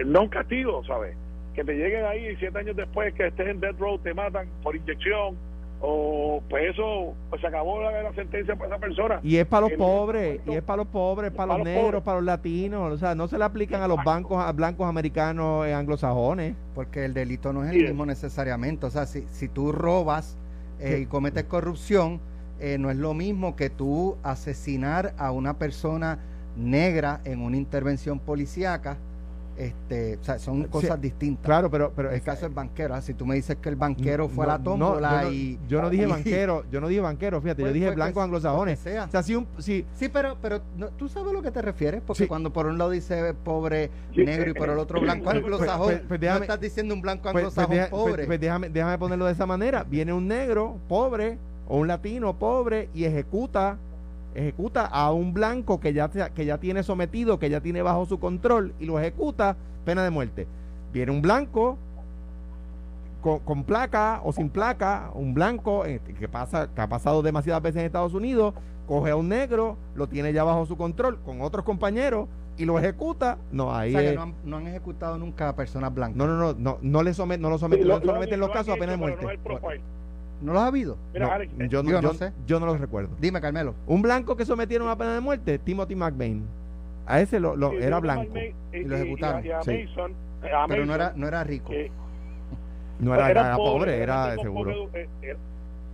no 0.05 0.23
un 0.23 0.29
castigo, 0.29 0.83
¿sabes? 0.85 1.15
Que 1.53 1.63
te 1.63 1.73
lleguen 1.73 2.05
ahí 2.05 2.27
y 2.27 2.35
siete 2.37 2.59
años 2.59 2.75
después 2.75 3.13
que 3.13 3.27
estés 3.27 3.47
en 3.47 3.59
death 3.59 3.79
row 3.79 3.97
te 3.99 4.13
matan 4.13 4.47
por 4.61 4.75
inyección 4.75 5.37
o 5.81 6.41
pues 6.49 6.71
eso 6.71 7.13
pues 7.29 7.41
se 7.41 7.47
acabó 7.47 7.81
la, 7.81 8.13
sentencia 8.13 8.55
para 8.55 8.71
esa 8.71 8.79
persona. 8.79 9.19
Y 9.23 9.37
es 9.37 9.45
para 9.45 9.67
los 9.67 9.77
pobres 9.77 10.39
y 10.45 10.53
es 10.53 10.63
para 10.63 10.77
los 10.77 10.87
pobres 10.87 11.31
para, 11.31 11.57
los, 11.57 11.65
negros 11.65 12.01
para 12.03 12.17
los 12.17 12.25
latinos 12.25 12.93
o 12.93 12.97
sea 12.97 13.13
no 13.13 13.27
se 13.27 13.37
le 13.37 13.43
aplican 13.43 13.81
a 13.81 13.87
los 13.87 14.03
bancos 14.03 14.43
a 14.43 14.51
blancos 14.51 14.87
americanos 14.87 15.65
eh, 15.67 15.73
anglosajones. 15.73 16.55
Porque 16.73 17.05
el 17.05 17.13
delito 17.13 17.53
no 17.53 17.63
es 17.63 17.71
el 17.71 17.83
mismo 17.83 18.05
necesariamente 18.05 18.85
o 18.85 18.89
sea 18.89 19.05
si, 19.05 19.25
si 19.27 19.47
tú 19.47 19.71
robas 19.71 20.37
eh, 20.79 20.99
y 21.01 21.05
cometes 21.05 21.43
corrupción 21.45 22.19
eh, 22.59 22.77
no 22.77 22.89
es 22.89 22.97
lo 22.97 23.13
mismo 23.13 23.55
que 23.55 23.69
tú 23.69 24.17
asesinar 24.23 25.13
a 25.17 25.31
una 25.31 25.57
persona 25.57 26.19
negra 26.55 27.19
en 27.25 27.41
una 27.41 27.57
intervención 27.57 28.19
policíaca 28.19 28.97
este, 29.57 30.17
o 30.17 30.23
sea, 30.23 30.37
son 30.39 30.63
cosas 30.65 30.99
distintas. 30.99 31.45
Claro, 31.45 31.69
pero, 31.69 31.91
pero 31.95 32.11
el 32.11 32.21
caso 32.21 32.45
es 32.45 32.53
banquero. 32.53 32.95
¿ah? 32.95 33.01
Si 33.01 33.13
tú 33.13 33.25
me 33.25 33.35
dices 33.35 33.57
que 33.57 33.69
el 33.69 33.75
banquero 33.75 34.27
fue 34.27 34.45
a 34.45 34.49
la 34.49 34.59
tómbola 34.59 35.23
no, 35.23 35.31
y. 35.31 35.59
Yo 35.67 35.81
no 35.81 35.89
dije 35.89 36.05
banquero, 36.05 36.65
yo 36.71 36.81
no 36.81 36.87
dije 36.87 37.01
banquero, 37.01 37.41
fíjate, 37.41 37.61
yo 37.61 37.65
pues, 37.65 37.73
dije 37.73 37.85
pues, 37.87 37.95
blancos 37.95 38.13
pues, 38.13 38.23
anglosajones. 38.25 38.79
O 38.79 39.11
sea, 39.11 39.23
si 39.23 39.35
un, 39.35 39.47
si, 39.59 39.85
sí, 39.93 40.09
pero, 40.09 40.37
pero 40.41 40.61
tú 40.97 41.07
sabes 41.07 41.29
a 41.29 41.33
lo 41.33 41.41
que 41.41 41.51
te 41.51 41.61
refieres, 41.61 42.01
porque 42.05 42.27
cuando 42.27 42.51
por 42.51 42.65
un 42.65 42.77
lado 42.77 42.91
dice 42.91 43.33
pobre 43.33 43.89
negro 44.15 44.51
y 44.51 44.53
por 44.53 44.69
el 44.69 44.77
otro 44.77 44.99
blanco 44.99 45.29
anglosajón, 45.31 46.01
no 46.09 46.15
estás 46.15 46.59
diciendo 46.59 46.93
un 46.93 47.01
blanco 47.01 47.29
anglosajón 47.29 47.77
pobre. 47.89 48.25
Pues, 48.25 48.39
déjame, 48.39 48.69
déjame 48.69 48.97
ponerlo 48.97 49.25
de 49.25 49.33
esa 49.33 49.45
manera. 49.45 49.83
Viene 49.83 50.13
un 50.13 50.27
negro 50.27 50.79
pobre 50.87 51.37
o 51.67 51.77
un 51.77 51.87
latino 51.87 52.37
pobre 52.37 52.89
y 52.93 53.05
ejecuta 53.05 53.77
ejecuta 54.35 54.85
a 54.85 55.11
un 55.11 55.33
blanco 55.33 55.79
que 55.79 55.93
ya, 55.93 56.09
que 56.09 56.45
ya 56.45 56.57
tiene 56.59 56.83
sometido, 56.83 57.39
que 57.39 57.49
ya 57.49 57.61
tiene 57.61 57.81
bajo 57.81 58.05
su 58.05 58.19
control 58.19 58.73
y 58.79 58.85
lo 58.85 58.99
ejecuta, 58.99 59.55
pena 59.85 60.03
de 60.03 60.11
muerte. 60.11 60.47
Viene 60.93 61.11
un 61.11 61.21
blanco 61.21 61.77
con, 63.43 63.63
placa 63.63 64.21
o 64.23 64.31
sin 64.31 64.49
placa, 64.49 65.09
un 65.15 65.33
blanco 65.33 65.85
eh, 65.85 65.99
que, 66.19 66.27
pasa, 66.27 66.69
que 66.73 66.81
ha 66.81 66.87
pasado 66.87 67.23
demasiadas 67.23 67.63
veces 67.63 67.79
en 67.79 67.87
Estados 67.87 68.13
Unidos, 68.13 68.53
coge 68.87 69.11
a 69.11 69.15
un 69.15 69.29
negro, 69.29 69.77
lo 69.95 70.07
tiene 70.07 70.31
ya 70.31 70.43
bajo 70.43 70.65
su 70.67 70.77
control 70.77 71.17
con 71.25 71.41
otros 71.41 71.65
compañeros 71.65 72.27
y 72.57 72.65
lo 72.65 72.77
ejecuta, 72.77 73.37
no, 73.51 73.73
ahí 73.73 73.95
o 73.95 74.13
no, 74.13 74.21
han, 74.21 74.33
no, 74.43 74.57
han, 74.57 74.67
ejecutado 74.67 75.17
nunca 75.17 75.49
a 75.49 75.55
personas 75.55 75.93
blancas. 75.93 76.15
No, 76.15 76.27
no, 76.27 76.37
no, 76.37 76.53
no, 76.53 76.77
no 76.81 77.03
le 77.03 77.13
someten, 77.13 77.41
no 77.41 77.49
lo 77.49 77.57
someten, 77.57 77.87
no 77.87 77.99
someten 77.99 78.39
los 78.39 78.51
casos 78.51 78.75
a 78.75 78.77
pena 78.77 78.91
de 78.91 78.97
muerte. 78.97 79.39
¿No 80.45 80.53
los 80.53 80.61
ha 80.61 80.67
habido? 80.67 80.97
yo, 81.69 81.81
no, 81.81 82.13
sé. 82.13 82.31
yo 82.45 82.59
no 82.59 82.67
los 82.67 82.79
recuerdo. 82.79 83.09
Dime, 83.19 83.41
Carmelo. 83.41 83.73
Un 83.87 84.03
blanco 84.03 84.37
que 84.37 84.45
sometieron 84.45 84.87
a 84.87 84.95
pena 84.95 85.15
de 85.15 85.19
muerte, 85.19 85.57
Timothy 85.57 85.95
McVeigh. 85.95 86.41
A 87.07 87.19
ese 87.19 87.39
lo, 87.39 87.55
lo 87.55 87.73
era 87.73 87.99
blanco. 87.99 88.37
y, 88.71 88.83
lo 88.83 88.95
ejecutaron. 88.95 89.43
sí. 89.63 89.87
Pero 90.67 90.85
no 90.85 90.93
era, 90.93 91.13
no 91.15 91.27
era 91.27 91.43
rico. 91.43 91.73
no 92.99 93.15
era, 93.15 93.31
era, 93.31 93.55
pobre, 93.55 93.97
era, 93.97 94.35
seguro. 94.35 94.89
Eh, 94.93 95.07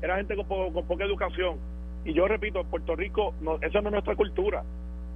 era, 0.02 0.18
gente 0.18 0.36
con, 0.36 0.74
con, 0.74 0.86
poca 0.86 1.06
educación. 1.06 1.58
Y 2.04 2.14
yo 2.14 2.28
repito, 2.28 2.64
Puerto 2.66 2.96
Rico, 2.96 3.34
no, 3.40 3.56
esa 3.62 3.80
no 3.80 3.88
es 3.88 3.94
nuestra 3.94 4.16
cultura. 4.18 4.64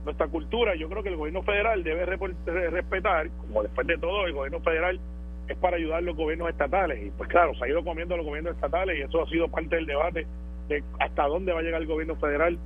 Nuestra 0.06 0.28
cultura, 0.28 0.76
yo 0.76 0.88
creo 0.88 1.04
que 1.04 1.10
el 1.10 1.18
gobierno 1.18 1.44
federal 1.44 1.84
debe 1.84 2.06
respetar, 2.06 3.30
como 3.32 3.64
después 3.64 3.86
de 3.88 3.98
todo, 3.98 4.28
el 4.28 4.34
gobierno 4.34 4.62
federal 4.62 5.00
es 5.48 5.58
para 5.58 5.78
ayudar 5.78 6.00
a 6.00 6.02
los 6.02 6.16
gobiernos 6.16 6.50
estatales. 6.50 7.06
Y 7.06 7.12
pues 7.12 7.30
claro, 7.30 7.54
se 7.56 7.66
ha 7.66 7.68
ido 7.68 7.84
comiendo 7.84 8.18
los 8.18 8.26
gobiernos 8.26 8.56
estatales 8.56 8.98
y 8.98 9.02
eso 9.02 9.22
ha 9.22 9.30
sido 9.30 9.48
parte 9.48 9.76
del 9.76 9.86
debate 9.86 10.26
de 10.70 10.84
hasta 11.00 11.28
dónde 11.28 11.54
va 11.54 11.60
a 11.60 11.64
llegar 11.64 11.82
el 11.82 11.88
gobierno 11.88 12.16
federal 12.16 12.58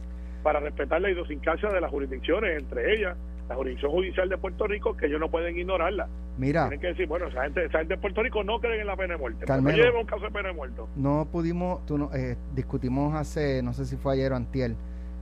para 0.44 0.60
respetar 0.60 1.02
la 1.02 1.12
idiosincrasia 1.12 1.70
de 1.70 1.82
las 1.82 1.92
jurisdicciones, 1.92 2.58
entre 2.58 2.96
ellas 2.96 3.18
la 3.50 3.56
jurisdicción 3.56 3.92
judicial 3.92 4.30
de 4.30 4.38
Puerto 4.38 4.68
Rico, 4.68 4.96
que 4.96 5.08
ellos 5.08 5.20
no 5.20 5.30
pueden 5.30 5.58
ignorarla. 5.58 6.08
Mira. 6.38 6.70
Tienen 6.70 6.80
que 6.80 6.88
decir, 6.88 7.08
bueno, 7.08 7.28
esa 7.28 7.44
gente, 7.44 7.66
esa 7.66 7.80
gente 7.80 7.96
de 7.96 8.00
Puerto 8.00 8.22
Rico 8.22 8.44
no 8.44 8.60
creen 8.60 8.82
en 8.82 8.88
la 8.88 8.96
pena 8.96 9.16
de 9.16 9.20
muerte. 9.20 9.46
no 9.48 9.72
lleva 9.72 10.00
un 10.00 10.06
caso 10.06 10.26
de 10.26 10.32
pena 10.32 10.50
de 10.50 10.54
muerte. 10.54 10.82
No 10.96 11.28
pudimos, 11.32 11.86
tú 11.86 11.98
no, 11.98 12.14
eh, 12.14 12.38
discutimos 12.54 13.16
hace, 13.16 13.64
no 13.64 13.74
sé 13.74 13.86
si 13.86 13.98
fue 13.98 14.14
ayer 14.14 14.32
o 14.32 14.36
antier, 14.36 14.76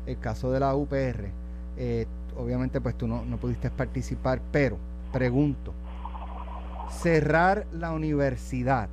el 0.06 0.20
caso 0.20 0.52
de 0.52 0.60
la 0.60 0.76
UPR. 0.76 1.30
Eh, 1.78 2.06
obviamente, 2.36 2.82
pues 2.82 2.96
tú 2.98 3.08
no, 3.08 3.24
no 3.26 3.38
pudiste 3.38 3.72
participar, 3.72 4.41
pero 4.52 4.78
pregunto, 5.13 5.74
cerrar 6.89 7.65
la 7.71 7.91
universidad, 7.91 8.89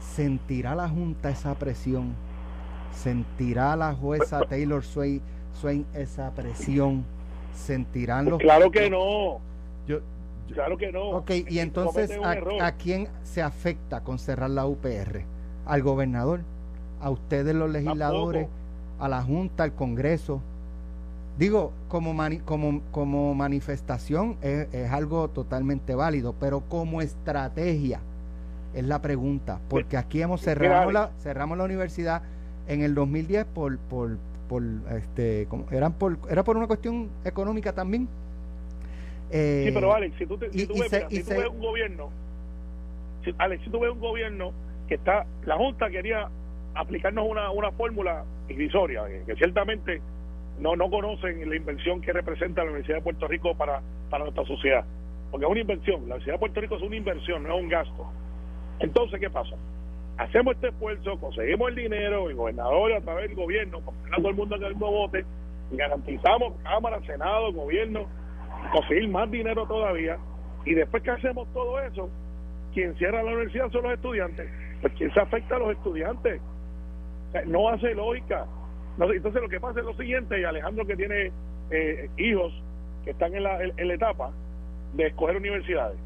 ¿sentirá 0.00 0.74
la 0.74 0.88
Junta 0.88 1.30
esa 1.30 1.54
presión? 1.54 2.14
¿Sentirá 2.92 3.76
la 3.76 3.94
jueza 3.94 4.40
Taylor 4.48 4.82
Swain, 4.84 5.22
esa 5.94 6.30
presión? 6.32 7.04
¿Sentirán 7.54 8.28
los... 8.30 8.40
Claro 8.40 8.70
que 8.70 8.90
no. 8.90 9.40
Yo, 9.86 10.00
claro 10.52 10.76
que 10.76 10.90
no. 10.90 11.10
Ok, 11.10 11.30
y 11.48 11.60
entonces, 11.60 12.10
¿a, 12.22 12.72
quién 12.72 13.08
se 13.22 13.42
afecta 13.42 14.02
con 14.02 14.18
cerrar 14.18 14.50
la 14.50 14.66
UPR? 14.66 15.22
¿Al 15.66 15.82
gobernador? 15.82 16.40
¿A 17.00 17.10
ustedes 17.10 17.54
los 17.54 17.70
legisladores? 17.70 18.48
¿A 18.98 19.08
la 19.08 19.22
Junta? 19.22 19.62
¿Al 19.64 19.74
Congreso? 19.74 20.42
Digo, 21.38 21.72
como, 21.86 22.16
como, 22.44 22.82
como 22.90 23.32
manifestación 23.32 24.36
es, 24.42 24.90
algo 24.90 25.28
totalmente 25.28 25.94
válido, 25.94 26.34
pero 26.40 26.62
como 26.68 27.00
estrategia 27.00 28.00
es 28.74 28.84
la 28.84 29.00
pregunta, 29.00 29.60
porque 29.68 29.96
aquí 29.96 30.20
hemos 30.20 30.40
cerrado 30.40 30.90
la, 30.90 31.10
cerramos 31.20 31.56
la 31.56 31.64
universidad 31.64 32.22
en 32.66 32.82
el 32.82 32.94
2010 32.94 33.44
por, 33.46 33.78
por, 33.78 34.18
por 34.48 34.62
este, 34.90 35.46
como, 35.48 35.66
eran 35.70 35.92
por, 35.92 36.18
era 36.28 36.42
por 36.42 36.56
una 36.56 36.66
cuestión 36.66 37.08
económica 37.24 37.72
también. 37.72 38.08
Eh, 39.30 39.64
sí, 39.66 39.72
pero 39.72 39.94
Alex, 39.94 40.16
si 40.18 40.26
tú, 40.26 40.36
ves, 40.38 40.50
un 40.52 41.60
gobierno, 41.60 42.10
si, 43.24 43.32
Alex, 43.38 43.62
si 43.62 43.70
tú 43.70 43.78
ves 43.78 43.92
un 43.92 44.00
gobierno 44.00 44.52
que 44.88 44.96
está, 44.96 45.24
la 45.46 45.56
Junta 45.56 45.88
quería 45.88 46.28
aplicarnos 46.74 47.26
una, 47.30 47.50
una 47.52 47.70
fórmula 47.70 48.24
irrisoria, 48.48 49.04
que 49.24 49.36
ciertamente 49.36 50.00
no, 50.60 50.76
no 50.76 50.90
conocen 50.90 51.48
la 51.48 51.56
inversión 51.56 52.00
que 52.00 52.12
representa 52.12 52.62
la 52.62 52.70
Universidad 52.70 52.98
de 52.98 53.02
Puerto 53.02 53.28
Rico 53.28 53.54
para, 53.54 53.80
para 54.10 54.24
nuestra 54.24 54.44
sociedad. 54.44 54.84
Porque 55.30 55.46
es 55.46 55.50
una 55.50 55.60
inversión, 55.60 56.00
la 56.00 56.16
Universidad 56.16 56.34
de 56.34 56.38
Puerto 56.38 56.60
Rico 56.60 56.76
es 56.76 56.82
una 56.82 56.96
inversión, 56.96 57.42
no 57.42 57.56
es 57.56 57.62
un 57.62 57.68
gasto. 57.68 58.12
Entonces, 58.80 59.20
¿qué 59.20 59.30
pasa? 59.30 59.56
Hacemos 60.16 60.54
este 60.54 60.68
esfuerzo, 60.68 61.18
conseguimos 61.20 61.68
el 61.68 61.74
dinero, 61.76 62.28
el 62.28 62.36
gobernador 62.36 62.92
a 62.92 63.00
través 63.00 63.28
del 63.28 63.36
gobierno, 63.36 63.80
todo 64.16 64.28
el 64.28 64.34
mundo 64.34 64.56
en 64.56 64.64
el 64.64 64.70
mismo 64.70 64.90
bote, 64.90 65.24
garantizamos 65.70 66.54
Cámara, 66.62 67.00
Senado, 67.06 67.52
gobierno, 67.52 68.06
conseguir 68.72 69.08
más 69.08 69.30
dinero 69.30 69.66
todavía, 69.66 70.18
y 70.64 70.74
después 70.74 71.02
que 71.02 71.10
hacemos 71.10 71.46
todo 71.52 71.78
eso, 71.80 72.10
quien 72.74 72.96
cierra 72.96 73.22
la 73.22 73.32
universidad 73.32 73.70
son 73.70 73.84
los 73.84 73.92
estudiantes. 73.92 74.50
Pues 74.80 74.92
quien 74.94 75.12
se 75.12 75.20
afecta 75.20 75.56
a 75.56 75.58
los 75.58 75.72
estudiantes. 75.72 76.40
no 77.46 77.68
hace 77.68 77.94
lógica 77.94 78.46
entonces 79.06 79.42
lo 79.42 79.48
que 79.48 79.60
pasa 79.60 79.80
es 79.80 79.86
lo 79.86 79.94
siguiente, 79.94 80.40
y 80.40 80.44
Alejandro 80.44 80.86
que 80.86 80.96
tiene 80.96 81.30
eh, 81.70 82.10
hijos 82.16 82.52
que 83.04 83.10
están 83.10 83.34
en 83.34 83.44
la, 83.44 83.62
en, 83.62 83.88
la 83.88 83.94
etapa 83.94 84.30
de 84.94 85.06
escoger 85.06 85.36
universidades. 85.36 85.96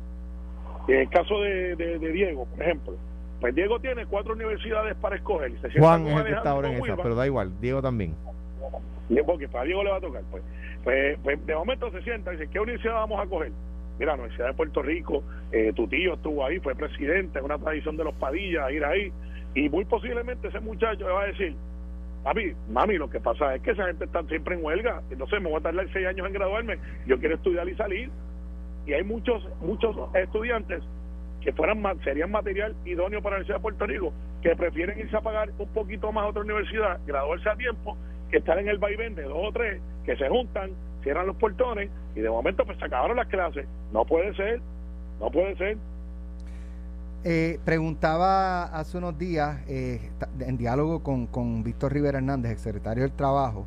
En 0.88 1.01
el 1.01 1.09
caso 1.09 1.40
de, 1.40 1.99
Diego, 2.12 2.47
por 2.47 2.62
ejemplo, 2.62 2.95
pues 3.40 3.55
Diego 3.55 3.80
tiene 3.80 4.07
cuatro 4.07 4.34
universidades 4.34 4.95
para 4.97 5.16
escoger. 5.16 5.53
Juan 5.78 6.07
es 6.07 6.16
el 6.16 6.24
que 6.24 6.32
está 6.32 6.51
ahora 6.51 6.70
en 6.70 6.84
esa, 6.84 6.97
pero 6.97 7.14
da 7.14 7.26
igual, 7.26 7.53
Diego 7.61 7.80
también. 7.80 8.14
porque 9.26 9.49
para 9.49 9.64
Diego 9.64 9.84
le 9.84 9.90
va 9.90 9.97
a 9.97 10.01
tocar. 10.01 10.22
Pues, 10.30 10.43
pues, 10.84 11.18
pues 11.22 11.47
de 11.47 11.55
momento 11.55 11.90
se 11.93 12.03
sienta 12.03 12.32
y 12.32 12.36
dice, 12.36 12.51
¿qué 12.51 12.61
universidad 12.61 12.95
vamos 12.95 13.20
a 13.24 13.28
coger? 13.28 13.53
Mira, 13.99 14.12
la 14.12 14.22
Universidad 14.22 14.49
de 14.49 14.55
Puerto 14.55 14.82
Rico, 14.82 15.22
eh, 15.53 15.72
tu 15.74 15.86
tío 15.86 16.14
estuvo 16.14 16.45
ahí, 16.45 16.59
fue 16.59 16.74
presidente, 16.74 17.38
es 17.38 17.45
una 17.45 17.59
tradición 17.59 17.97
de 17.97 18.05
los 18.05 18.14
Padillas 18.14 18.70
ir 18.72 18.84
ahí, 18.84 19.12
y 19.55 19.68
muy 19.68 19.84
posiblemente 19.84 20.49
ese 20.49 20.61
muchacho 20.61 21.07
le 21.07 21.12
va 21.12 21.22
a 21.22 21.26
decir, 21.26 21.55
Mami, 22.24 22.52
mami, 22.68 22.98
lo 22.98 23.10
que 23.10 23.20
pasa 23.20 23.54
es 23.54 23.62
que 23.62 23.72
esa 23.72 23.86
gente 23.86 24.04
está 24.04 24.22
siempre 24.24 24.54
en 24.54 24.64
huelga, 24.64 25.02
entonces 25.10 25.42
me 25.42 25.50
voy 25.50 25.58
a 25.58 25.62
tardar 25.62 25.86
seis 25.92 26.06
años 26.06 26.26
en 26.26 26.32
graduarme, 26.32 26.78
yo 27.06 27.18
quiero 27.18 27.34
estudiar 27.34 27.68
y 27.68 27.74
salir. 27.74 28.10
Y 28.86 28.92
hay 28.92 29.02
muchos 29.02 29.42
muchos 29.60 29.96
estudiantes 30.14 30.82
que 31.40 31.52
fueran 31.52 31.82
serían 32.04 32.30
material 32.30 32.74
idóneo 32.84 33.20
para 33.20 33.36
la 33.36 33.40
Universidad 33.40 33.56
de 33.56 33.62
Puerto 33.62 33.86
Rico, 33.86 34.12
que 34.42 34.54
prefieren 34.54 34.98
irse 34.98 35.16
a 35.16 35.20
pagar 35.20 35.50
un 35.58 35.68
poquito 35.68 36.12
más 36.12 36.24
a 36.24 36.28
otra 36.28 36.42
universidad, 36.42 37.00
graduarse 37.06 37.48
a 37.48 37.56
tiempo, 37.56 37.96
que 38.30 38.38
estar 38.38 38.58
en 38.58 38.68
el 38.68 38.78
vaivén 38.78 39.14
de 39.14 39.24
dos 39.24 39.48
o 39.48 39.52
tres, 39.52 39.80
que 40.04 40.16
se 40.16 40.28
juntan, 40.28 40.70
cierran 41.02 41.26
los 41.26 41.36
portones 41.36 41.90
y 42.14 42.20
de 42.20 42.30
momento 42.30 42.64
pues 42.64 42.78
se 42.78 42.84
acabaron 42.84 43.16
las 43.16 43.28
clases. 43.28 43.66
No 43.92 44.04
puede 44.04 44.34
ser, 44.34 44.60
no 45.20 45.30
puede 45.30 45.56
ser. 45.56 45.76
Eh, 47.24 47.60
preguntaba 47.64 48.64
hace 48.64 48.98
unos 48.98 49.16
días, 49.16 49.60
eh, 49.68 50.10
en 50.40 50.56
diálogo 50.56 51.04
con, 51.04 51.28
con 51.28 51.62
Víctor 51.62 51.92
Rivera 51.92 52.18
Hernández, 52.18 52.50
ex 52.50 52.62
secretario 52.62 53.04
del 53.04 53.12
Trabajo, 53.12 53.64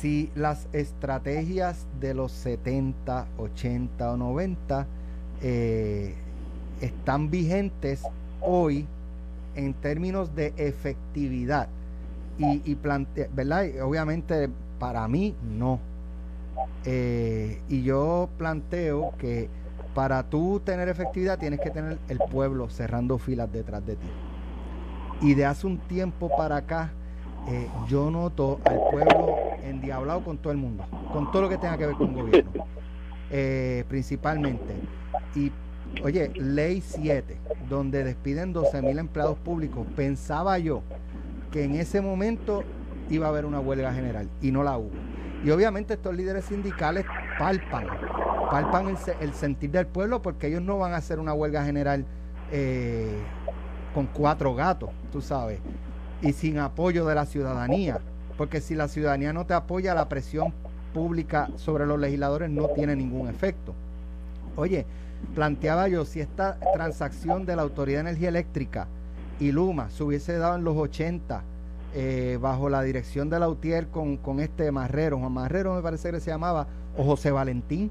si 0.00 0.30
las 0.36 0.68
estrategias 0.72 1.84
de 2.00 2.14
los 2.14 2.30
70, 2.30 3.26
80 3.38 4.12
o 4.12 4.16
90 4.16 4.86
eh, 5.42 6.14
están 6.80 7.28
vigentes 7.28 8.04
hoy 8.40 8.86
en 9.56 9.74
términos 9.74 10.36
de 10.36 10.54
efectividad. 10.56 11.68
Y, 12.38 12.62
y 12.70 12.78
¿verdad? 13.34 13.66
obviamente 13.82 14.48
para 14.78 15.08
mí 15.08 15.34
no. 15.58 15.80
y 16.84 17.82
yo 17.82 18.28
planteo 18.38 19.12
que 19.18 19.48
para 19.96 20.22
tú 20.24 20.60
tener 20.62 20.90
efectividad 20.90 21.38
tienes 21.38 21.58
que 21.58 21.70
tener 21.70 21.96
el 22.10 22.18
pueblo 22.18 22.68
cerrando 22.68 23.16
filas 23.16 23.50
detrás 23.50 23.84
de 23.86 23.96
ti. 23.96 24.06
Y 25.22 25.32
de 25.32 25.46
hace 25.46 25.66
un 25.66 25.78
tiempo 25.78 26.30
para 26.36 26.56
acá, 26.56 26.90
eh, 27.48 27.66
yo 27.88 28.10
noto 28.10 28.60
al 28.66 28.78
pueblo 28.90 29.38
endiablado 29.64 30.22
con 30.22 30.36
todo 30.36 30.52
el 30.52 30.58
mundo, 30.58 30.84
con 31.14 31.32
todo 31.32 31.40
lo 31.40 31.48
que 31.48 31.56
tenga 31.56 31.78
que 31.78 31.86
ver 31.86 31.96
con 31.96 32.12
gobierno, 32.12 32.66
eh, 33.30 33.84
principalmente. 33.88 34.74
Y, 35.34 35.50
oye, 36.04 36.30
ley 36.34 36.82
7, 36.82 37.38
donde 37.70 38.04
despiden 38.04 38.52
12 38.52 38.82
mil 38.82 38.98
empleados 38.98 39.38
públicos, 39.38 39.86
pensaba 39.96 40.58
yo 40.58 40.82
que 41.50 41.64
en 41.64 41.74
ese 41.74 42.02
momento 42.02 42.64
iba 43.08 43.24
a 43.24 43.30
haber 43.30 43.46
una 43.46 43.60
huelga 43.60 43.94
general 43.94 44.28
y 44.42 44.50
no 44.50 44.62
la 44.62 44.76
hubo. 44.76 44.90
Y 45.42 45.50
obviamente 45.50 45.94
estos 45.94 46.14
líderes 46.14 46.44
sindicales 46.44 47.06
palpan 47.38 47.86
palpan 48.50 48.96
el, 49.20 49.34
sentir 49.34 49.70
del 49.70 49.86
pueblo 49.86 50.22
porque 50.22 50.48
ellos 50.48 50.62
no 50.62 50.78
van 50.78 50.92
a 50.92 50.96
hacer 50.96 51.18
una 51.18 51.32
huelga 51.32 51.64
general 51.64 52.04
eh, 52.52 53.18
con 53.94 54.06
cuatro 54.06 54.54
gatos, 54.54 54.90
tú 55.12 55.20
sabes, 55.20 55.60
y 56.22 56.32
sin 56.32 56.58
apoyo 56.58 57.06
de 57.06 57.14
la 57.14 57.26
ciudadanía, 57.26 58.00
porque 58.36 58.60
si 58.60 58.74
la 58.74 58.88
ciudadanía 58.88 59.32
no 59.32 59.46
te 59.46 59.54
apoya, 59.54 59.94
la 59.94 60.08
presión 60.08 60.52
pública 60.92 61.48
sobre 61.56 61.86
los 61.86 61.98
legisladores 61.98 62.50
no 62.50 62.68
tiene 62.68 62.96
ningún 62.96 63.28
efecto. 63.28 63.74
Oye, 64.56 64.86
planteaba 65.34 65.88
yo, 65.88 66.04
si 66.04 66.20
esta 66.20 66.58
transacción 66.74 67.46
de 67.46 67.56
la 67.56 67.62
Autoridad 67.62 67.98
de 67.98 68.10
Energía 68.10 68.28
Eléctrica 68.28 68.86
y 69.40 69.52
Luma 69.52 69.90
se 69.90 70.04
hubiese 70.04 70.38
dado 70.38 70.56
en 70.56 70.64
los 70.64 70.76
80, 70.76 71.42
eh, 71.94 72.38
bajo 72.40 72.68
la 72.68 72.82
dirección 72.82 73.30
de 73.30 73.38
Lautier 73.38 73.88
con, 73.88 74.16
con 74.18 74.40
este 74.40 74.70
Marrero, 74.70 75.18
Juan 75.18 75.32
Marrero 75.32 75.74
me 75.74 75.82
parece 75.82 76.10
que 76.10 76.20
se 76.20 76.30
llamaba, 76.30 76.66
o 76.96 77.04
José 77.04 77.30
Valentín, 77.30 77.90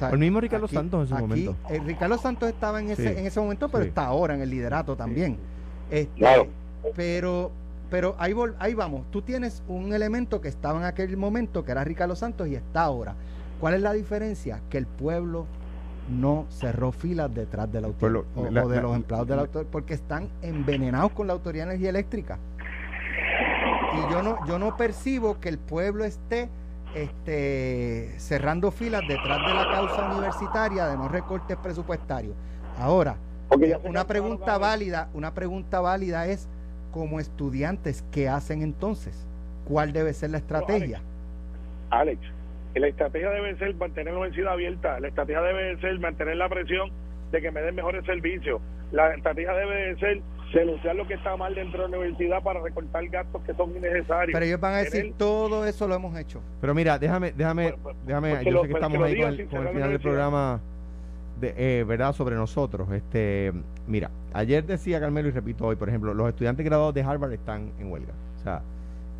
el 0.00 0.18
mismo 0.18 0.40
Ricardo 0.40 0.68
Santos 0.68 1.10
en 1.10 1.14
ese 1.14 1.22
momento. 1.22 1.56
Eh, 1.70 1.80
Ricardo 1.84 2.18
Santos 2.18 2.48
estaba 2.48 2.80
en 2.80 2.90
ese, 2.90 3.18
en 3.18 3.26
ese 3.26 3.40
momento, 3.40 3.68
pero 3.68 3.84
está 3.84 4.06
ahora 4.06 4.34
en 4.34 4.40
el 4.40 4.50
liderato 4.50 4.96
también. 4.96 5.38
Este, 5.90 6.50
Pero, 6.96 7.50
pero 7.90 8.14
ahí, 8.18 8.34
ahí 8.58 8.74
vamos. 8.74 9.06
Tú 9.10 9.22
tienes 9.22 9.62
un 9.68 9.92
elemento 9.92 10.40
que 10.40 10.48
estaba 10.48 10.78
en 10.78 10.84
aquel 10.84 11.16
momento, 11.16 11.64
que 11.64 11.72
era 11.72 11.84
Ricardo 11.84 12.16
Santos, 12.16 12.48
y 12.48 12.54
está 12.54 12.82
ahora. 12.82 13.14
¿Cuál 13.60 13.74
es 13.74 13.80
la 13.80 13.92
diferencia? 13.92 14.60
Que 14.68 14.78
el 14.78 14.86
pueblo 14.86 15.46
no 16.08 16.46
cerró 16.50 16.92
filas 16.92 17.34
detrás 17.34 17.70
del 17.72 17.86
autor 17.86 18.26
o, 18.34 18.42
de 18.44 18.50
los 18.50 18.96
empleados 18.96 19.26
del 19.26 19.38
autor 19.38 19.66
porque 19.66 19.94
están 19.94 20.28
envenenados 20.42 21.12
con 21.12 21.26
la 21.26 21.32
Autoridad 21.32 21.64
de 21.64 21.70
Energía 21.70 21.90
Eléctrica. 21.90 22.38
Y 23.94 24.12
yo 24.12 24.22
no, 24.22 24.46
yo 24.46 24.58
no 24.58 24.76
percibo 24.76 25.40
que 25.40 25.48
el 25.48 25.58
pueblo 25.58 26.04
esté 26.04 26.48
este, 26.94 28.14
cerrando 28.18 28.70
filas 28.70 29.02
detrás 29.06 29.38
de 29.46 29.54
la 29.54 29.70
causa 29.70 30.10
universitaria 30.10 30.86
de 30.86 30.96
no 30.96 31.08
recortes 31.08 31.56
presupuestarios. 31.56 32.34
Ahora, 32.78 33.16
una 33.84 34.06
pregunta 34.06 34.58
válida, 34.58 35.08
una 35.14 35.34
pregunta 35.34 35.80
válida 35.80 36.26
es 36.26 36.48
como 36.92 37.20
estudiantes, 37.20 38.04
¿qué 38.12 38.28
hacen 38.28 38.62
entonces? 38.62 39.26
¿Cuál 39.66 39.92
debe 39.92 40.12
ser 40.12 40.30
la 40.30 40.38
estrategia? 40.38 41.00
Alex, 41.90 42.20
la 42.74 42.88
estrategia 42.88 43.30
debe 43.30 43.56
ser 43.56 43.74
mantener 43.74 44.12
la 44.12 44.20
universidad 44.20 44.52
abierta, 44.52 45.00
la 45.00 45.08
estrategia 45.08 45.42
debe 45.42 45.80
ser 45.80 45.98
mantener 46.00 46.36
la 46.36 46.48
presión 46.48 46.90
de 47.30 47.40
que 47.40 47.50
me 47.50 47.60
den 47.62 47.74
mejores 47.74 48.04
servicios, 48.04 48.60
la 48.92 49.14
estrategia 49.14 49.52
debe 49.52 49.96
ser 49.96 50.20
denunciar 50.60 50.96
lo 50.96 51.06
que 51.06 51.14
está 51.14 51.36
mal 51.36 51.54
dentro 51.54 51.82
de 51.82 51.88
la 51.88 51.98
universidad 51.98 52.42
para 52.42 52.60
recortar 52.60 53.06
gastos 53.08 53.42
que 53.42 53.54
son 53.54 53.76
innecesarios. 53.76 54.32
Pero 54.32 54.44
ellos 54.44 54.60
van 54.60 54.74
a 54.74 54.78
decir, 54.78 55.14
todo 55.16 55.66
eso 55.66 55.88
lo 55.88 55.94
hemos 55.94 56.16
hecho. 56.18 56.40
Pero 56.60 56.74
mira, 56.74 56.98
déjame, 56.98 57.32
déjame, 57.32 57.74
déjame, 58.06 58.44
yo 58.44 58.62
sé 58.62 58.68
que 58.68 58.74
estamos 58.74 59.02
ahí 59.02 59.20
con 59.20 59.28
el, 59.32 59.48
final 59.48 59.90
del 59.90 60.00
programa, 60.00 60.60
de, 61.40 61.54
eh, 61.56 61.84
¿verdad? 61.84 62.12
Sobre 62.12 62.36
nosotros. 62.36 62.90
Este, 62.92 63.52
mira, 63.86 64.10
ayer 64.32 64.64
decía 64.64 65.00
Carmelo 65.00 65.28
y 65.28 65.32
repito 65.32 65.66
hoy, 65.66 65.76
por 65.76 65.88
ejemplo, 65.88 66.14
los 66.14 66.28
estudiantes 66.28 66.64
graduados 66.64 66.94
de 66.94 67.02
Harvard 67.02 67.32
están 67.32 67.72
en 67.78 67.90
huelga. 67.90 68.12
O 68.38 68.42
sea, 68.42 68.62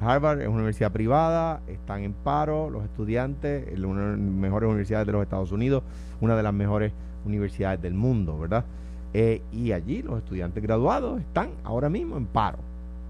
Harvard 0.00 0.40
es 0.40 0.48
una 0.48 0.56
universidad 0.56 0.92
privada, 0.92 1.60
están 1.66 2.02
en 2.02 2.12
paro 2.12 2.70
los 2.70 2.84
estudiantes, 2.84 3.68
es 3.68 3.78
una 3.78 4.02
de 4.02 4.10
las 4.10 4.18
mejores 4.18 4.68
universidades 4.68 5.06
de 5.06 5.12
los 5.12 5.22
Estados 5.22 5.52
Unidos, 5.52 5.82
una 6.20 6.36
de 6.36 6.42
las 6.42 6.52
mejores 6.52 6.92
universidades 7.24 7.80
del 7.80 7.94
mundo, 7.94 8.38
¿verdad? 8.38 8.64
Eh, 9.16 9.42
y 9.52 9.70
allí 9.70 10.02
los 10.02 10.18
estudiantes 10.18 10.60
graduados 10.60 11.20
están 11.20 11.50
ahora 11.62 11.88
mismo 11.88 12.16
en 12.16 12.26
paro, 12.26 12.58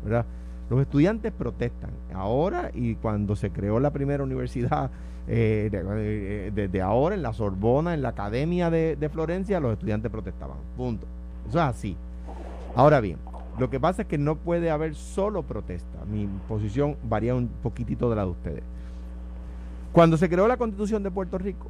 ¿verdad? 0.05 0.27
Los 0.69 0.83
estudiantes 0.83 1.33
protestan. 1.33 1.91
Ahora 2.13 2.71
y 2.75 2.95
cuando 2.97 3.35
se 3.37 3.51
creó 3.51 3.81
la 3.81 3.91
primera 3.91 4.23
universidad, 4.23 4.91
eh, 5.27 5.71
eh, 5.73 6.53
desde 6.55 6.83
ahora 6.83 7.15
en 7.15 7.23
la 7.23 7.33
Sorbona, 7.33 7.95
en 7.95 8.03
la 8.03 8.11
Academia 8.11 8.69
de, 8.69 8.97
de, 8.97 9.09
Florencia, 9.09 9.61
los 9.61 9.73
estudiantes 9.73 10.11
protestaban. 10.11 10.59
Punto. 10.77 11.07
Eso 11.49 11.59
es 11.59 11.65
así. 11.65 11.97
Ahora 12.77 13.01
bien, 13.01 13.17
lo 13.59 13.71
que 13.71 13.81
pasa 13.81 14.03
es 14.03 14.09
que 14.09 14.19
no 14.19 14.37
puede 14.37 14.71
haber 14.71 14.95
solo 14.95 15.43
protesta. 15.43 16.05
Mi 16.11 16.29
posición 16.49 16.97
varía 17.05 17.35
un 17.35 17.49
poquitito 17.63 18.11
de 18.11 18.17
la 18.17 18.25
de 18.25 18.31
ustedes. 18.31 18.63
Cuando 19.93 20.19
se 20.19 20.29
creó 20.29 20.49
la 20.49 20.59
Constitución 20.59 21.03
de 21.03 21.11
Puerto 21.11 21.39
Rico, 21.39 21.69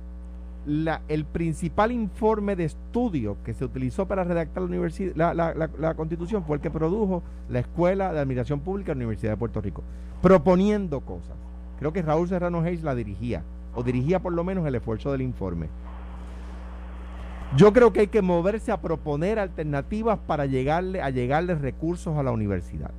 la, 0.67 1.03
el 1.09 1.25
principal 1.25 1.93
informe 1.93 2.57
de 2.57 2.65
estudio 2.65 3.37
que 3.45 3.55
se 3.55 3.65
utilizó 3.65 4.07
para 4.07 4.25
redactar 4.25 4.63
la, 4.63 4.69
universidad, 4.69 5.35
la, 5.35 5.95
constitución 5.95 6.45
fue 6.45 6.57
el 6.57 6.63
que 6.63 6.71
produjo 6.71 7.23
la 7.49 7.61
Escuela 7.61 8.13
de 8.13 8.21
Administración 8.21 8.61
Pública 8.61 8.93
de 8.93 8.97
la 8.97 9.05
Universidad 9.05 9.33
de 9.33 9.37
Puerto 9.37 9.61
Rico, 9.61 9.83
proponiendo 10.23 11.01
cosas. 11.01 11.37
Creo 11.79 11.93
que 11.93 12.03
Raúl 12.03 12.29
Serrano 12.29 12.61
Hayes 12.61 12.83
la 12.83 12.95
dirigía, 12.95 13.43
o 13.75 13.83
dirigía 13.83 14.21
por 14.21 14.33
lo 14.33 14.45
menos 14.45 14.67
el 14.67 14.75
esfuerzo 14.75 15.13
del 15.13 15.23
informe. 15.23 15.69
Yo 17.57 17.73
creo 17.73 17.93
que 17.93 18.01
hay 18.01 18.07
que 18.09 18.23
moverse 18.23 18.73
a 18.73 18.81
proponer 18.81 19.39
alternativas 19.39 20.19
para 20.27 20.47
llegarle, 20.47 21.03
a 21.03 21.11
llegarle 21.11 21.55
recursos 21.55 22.17
a 22.17 22.23
la 22.23 22.33
universidad 22.33 22.91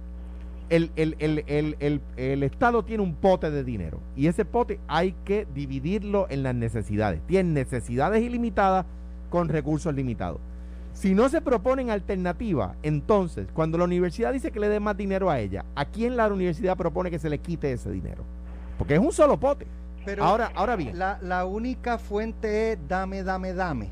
el, 0.70 0.92
el, 0.98 2.44
Estado 2.44 2.84
tiene 2.84 3.04
un 3.04 3.16
pote 3.16 3.52
de 3.52 3.64
dinero 3.64 4.00
y 4.16 4.28
ese 4.28 4.46
pote 4.46 4.80
hay 4.88 5.14
que 5.26 5.48
dividirlo 5.54 6.28
en 6.30 6.44
las 6.44 6.56
necesidades. 6.56 7.22
Tiene 7.28 7.52
necesidades 7.52 8.24
ilimitadas 8.24 8.86
con 9.30 9.50
recursos 9.50 9.94
limitados. 9.94 10.40
Si 10.94 11.14
no 11.14 11.28
se 11.28 11.42
proponen 11.42 11.90
alternativas, 11.90 12.78
entonces, 12.82 13.48
cuando 13.54 13.78
la 13.78 13.84
universidad 13.84 14.32
dice 14.32 14.52
que 14.52 14.62
le 14.62 14.70
dé 14.70 14.80
más 14.80 14.96
dinero 14.96 15.30
a 15.30 15.40
ella, 15.40 15.66
¿a 15.76 15.86
quién 15.86 16.16
la 16.16 16.28
universidad 16.28 16.78
propone 16.78 17.12
que 17.12 17.20
se 17.20 17.30
le 17.30 17.40
quite 17.40 17.72
ese 17.72 17.92
dinero? 17.92 18.24
Porque 18.78 18.94
es 18.94 19.00
un 19.00 19.12
solo 19.12 19.38
pote. 19.38 19.68
Pero 20.06 20.24
ahora, 20.24 20.52
ahora 20.56 20.76
bien. 20.76 20.98
La, 20.98 21.20
la 21.22 21.46
única 21.46 21.98
fuente 21.98 22.72
es 22.72 22.80
dame, 22.88 23.24
dame, 23.24 23.54
dame. 23.54 23.90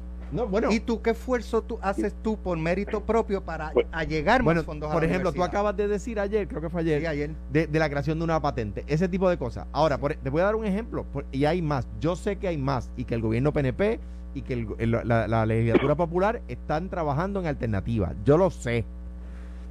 ¿Y 0.70 0.80
tú 0.80 1.02
qué 1.02 1.12
esfuerzo 1.12 1.62
tú 1.62 1.80
haces 1.82 2.14
tú 2.22 2.38
por 2.38 2.58
mérito 2.58 3.02
propio 3.02 3.44
para 3.44 3.72
llegar 4.08 4.44
más 4.44 4.64
fondos 4.64 4.90
a 4.90 4.94
Por 4.94 5.04
ejemplo, 5.04 5.32
tú 5.32 5.44
acabas 5.44 5.76
de 5.76 5.88
decir 5.88 6.20
ayer, 6.20 6.48
creo 6.48 6.62
que 6.62 6.70
fue 6.70 6.82
ayer, 6.82 7.32
De, 7.52 7.68
la 7.72 7.90
creación 7.90 8.18
de 8.18 8.24
una 8.24 8.42
patente, 8.42 8.84
ese 8.88 9.08
tipo 9.08 9.30
de 9.30 9.38
cosas. 9.38 9.68
Ahora, 9.72 9.98
te 9.98 10.30
voy 10.30 10.42
a 10.42 10.46
dar 10.46 10.56
un 10.56 10.66
ejemplo, 10.66 11.06
y 11.32 11.46
hay 11.46 11.62
más. 11.62 11.88
Yo 12.00 12.16
sé 12.16 12.38
que 12.38 12.48
hay 12.48 12.58
más, 12.58 12.92
y 12.98 13.06
que 13.06 13.16
el 13.16 13.22
gobierno 13.22 13.54
PNP 13.54 14.00
y 14.36 14.42
que 14.42 14.68
la, 14.88 15.46
legislatura 15.46 15.96
popular 15.96 16.42
están 16.48 16.90
trabajando 16.90 17.40
en 17.40 17.48
alternativas. 17.48 18.14
Yo 18.26 18.38
lo 18.38 18.50
sé. 18.50 18.86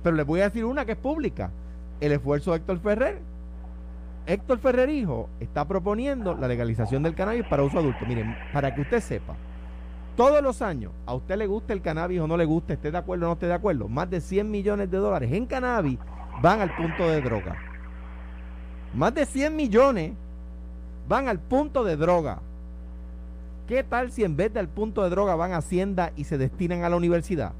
Pero 0.02 0.16
les 0.16 0.26
voy 0.26 0.40
a 0.40 0.44
decir 0.44 0.64
una 0.64 0.84
que 0.84 0.92
es 0.92 0.98
pública. 0.98 1.50
El 2.00 2.12
esfuerzo 2.12 2.52
de 2.52 2.58
Héctor 2.58 2.78
Ferrer 2.80 3.32
Héctor 4.26 4.58
Ferrerijo 4.58 5.28
está 5.40 5.66
proponiendo 5.66 6.34
la 6.34 6.46
legalización 6.46 7.02
del 7.02 7.14
cannabis 7.14 7.44
para 7.46 7.64
uso 7.64 7.78
adulto. 7.78 8.06
Miren, 8.06 8.36
para 8.52 8.74
que 8.74 8.82
usted 8.82 9.00
sepa, 9.00 9.34
todos 10.16 10.42
los 10.42 10.60
años, 10.62 10.92
a 11.06 11.14
usted 11.14 11.36
le 11.36 11.46
gusta 11.46 11.72
el 11.72 11.80
cannabis 11.80 12.20
o 12.20 12.26
no 12.26 12.36
le 12.36 12.44
gusta, 12.44 12.74
esté 12.74 12.90
de 12.90 12.98
acuerdo 12.98 13.26
o 13.26 13.28
no 13.28 13.32
esté 13.34 13.46
de 13.46 13.54
acuerdo, 13.54 13.88
más 13.88 14.10
de 14.10 14.20
100 14.20 14.50
millones 14.50 14.90
de 14.90 14.98
dólares 14.98 15.32
en 15.32 15.46
cannabis 15.46 15.98
van 16.42 16.60
al 16.60 16.74
punto 16.74 17.08
de 17.08 17.20
droga. 17.20 17.56
Más 18.94 19.14
de 19.14 19.24
100 19.24 19.56
millones 19.56 20.12
van 21.08 21.28
al 21.28 21.38
punto 21.38 21.82
de 21.84 21.96
droga. 21.96 22.40
¿Qué 23.66 23.82
tal 23.82 24.12
si 24.12 24.24
en 24.24 24.36
vez 24.36 24.52
del 24.52 24.68
punto 24.68 25.02
de 25.02 25.10
droga 25.10 25.34
van 25.34 25.52
a 25.52 25.58
Hacienda 25.58 26.12
y 26.16 26.24
se 26.24 26.36
destinan 26.36 26.84
a 26.84 26.88
la 26.88 26.96
universidad? 26.96 27.52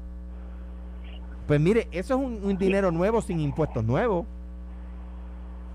Pues 1.47 1.59
mire, 1.59 1.87
eso 1.91 2.15
es 2.15 2.43
un, 2.43 2.57
dinero 2.57 2.91
nuevo 2.91 3.21
sin 3.21 3.39
impuestos 3.39 3.83
nuevos. 3.83 4.25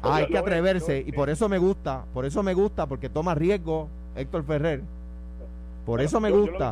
Ah, 0.03 0.17
hay 0.17 0.27
que 0.27 0.39
atreverse 0.39 1.03
y 1.05 1.11
por 1.13 1.29
eso 1.29 1.49
me 1.49 1.59
gusta, 1.59 2.05
por 2.15 2.25
eso 2.25 2.43
me 2.43 2.55
gusta, 2.55 2.87
porque 2.87 3.09
toma 3.09 3.35
riesgo 3.35 3.89
Héctor 4.15 4.45
Ferrer. 4.45 4.83
Por 5.89 6.03
eso 6.03 6.21
me 6.21 6.31
gusta. 6.31 6.69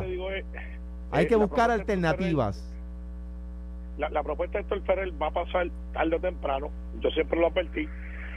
hay 1.09 1.25
eh, 1.25 1.27
que 1.27 1.35
buscar 1.35 1.71
alternativas. 1.71 2.63
la, 3.97 4.21
propuesta 4.21 4.59
de 4.59 4.61
Héctor 4.61 4.83
Ferrer 4.83 5.11
va 5.19 5.29
a 5.29 5.31
pasar 5.31 5.71
tarde 5.91 6.17
o 6.17 6.19
temprano. 6.19 6.69
Yo 6.99 7.09
siempre 7.09 7.39
lo 7.39 7.47
advertí. 7.47 7.89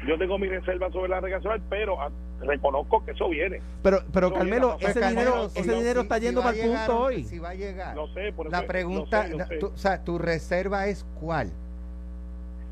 Yo 0.09 0.17
tengo 0.17 0.39
mi 0.39 0.49
reserva 0.49 0.91
sobre 0.91 1.11
la 1.11 1.21
regulación, 1.21 1.63
pero 1.69 2.01
ah, 2.01 2.11
reconozco 2.41 3.05
que 3.05 3.11
eso 3.11 3.29
viene. 3.29 3.61
Pero, 3.83 3.99
pero 4.11 4.33
Carmelo, 4.33 4.79
ese 4.81 5.07
dinero, 5.07 5.51
ese 5.55 5.75
dinero 5.75 6.01
está 6.01 6.17
yendo 6.17 6.41
para 6.41 6.57
el 6.57 6.71
punto 6.71 6.99
hoy. 6.99 7.25
Si 7.25 7.39
va 7.39 7.51
a 7.51 7.55
llegar. 7.55 7.95
sé, 8.15 8.33
la 8.49 8.67
pregunta, 8.67 9.27
o 9.61 9.77
sea, 9.77 10.03
tu 10.03 10.17
reserva 10.17 10.87
es 10.87 11.05
cuál. 11.21 11.53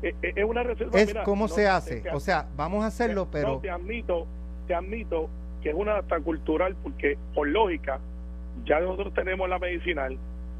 Eh, 0.01 0.15
eh, 0.23 0.33
es 0.35 0.45
una 0.45 0.63
reserva. 0.63 0.99
Es 0.99 1.13
cómo 1.23 1.47
se 1.47 1.67
hace. 1.67 2.01
o 2.11 2.19
sea, 2.19 2.47
vamos 2.57 2.83
a 2.83 2.87
hacerlo, 2.87 3.27
pero. 3.31 3.59
te 3.59 3.69
admito, 3.69 4.25
te 4.65 4.73
admito 4.73 5.29
que 5.61 5.69
es 5.69 5.75
una 5.75 5.93
data 5.93 6.19
cultural 6.19 6.75
porque, 6.81 7.17
por 7.33 7.47
lógica, 7.47 7.99
ya 8.65 8.79
nosotros 8.79 9.13
tenemos 9.13 9.49
la 9.49 9.59
medicinal, 9.59 10.17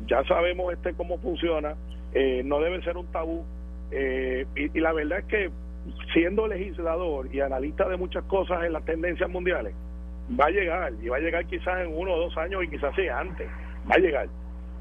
ya 0.07 0.23
sabemos 0.25 0.73
este 0.73 0.93
cómo 0.93 1.17
funciona, 1.19 1.75
eh, 2.13 2.41
no 2.45 2.59
debe 2.59 2.81
ser 2.83 2.97
un 2.97 3.07
tabú. 3.07 3.43
y, 3.91 4.77
y 4.77 4.79
la 4.81 4.93
verdad 4.93 5.19
es 5.19 5.25
que 5.25 5.51
siendo 6.13 6.47
legislador 6.47 7.33
y 7.33 7.41
analista 7.41 7.87
de 7.87 7.97
muchas 7.97 8.23
cosas 8.25 8.63
en 8.63 8.73
las 8.73 8.85
tendencias 8.85 9.29
mundiales, 9.29 9.73
va 10.39 10.45
a 10.45 10.49
llegar, 10.49 10.93
y 11.01 11.07
va 11.07 11.17
a 11.17 11.19
llegar 11.19 11.45
quizás 11.45 11.79
en 11.79 11.93
uno 11.95 12.13
o 12.13 12.19
dos 12.19 12.37
años 12.37 12.63
y 12.63 12.69
quizás 12.69 12.93
sí 12.95 13.07
antes, 13.07 13.47
va 13.89 13.95
a 13.95 13.99
llegar. 13.99 14.27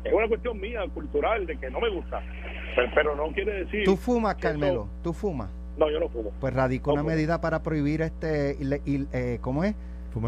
Es 0.05 0.13
una 0.13 0.29
cuestión 0.29 0.61
mía, 0.61 0.83
cultural, 0.95 1.47
de 1.47 1.57
que 1.57 1.71
no 1.71 1.81
me 1.81 1.91
gusta, 1.91 2.23
pero, 2.95 3.17
no 3.17 3.33
quiere 3.33 3.65
decir... 3.65 3.85
¿Tú 3.85 3.97
fumas, 3.97 4.37
Carmelo? 4.37 4.89
¿Tú 5.03 5.13
fumas? 5.13 5.51
No, 5.77 5.91
yo 5.91 6.01
no 6.01 6.09
fumo. 6.09 6.33
Pues 6.41 6.55
radicó 6.55 6.93
una 6.93 7.03
medida 7.03 7.41
para 7.41 7.63
prohibir 7.63 8.03
este, 8.03 8.57
eh, 8.61 9.39
¿cómo 9.41 9.65
es? 9.65 9.75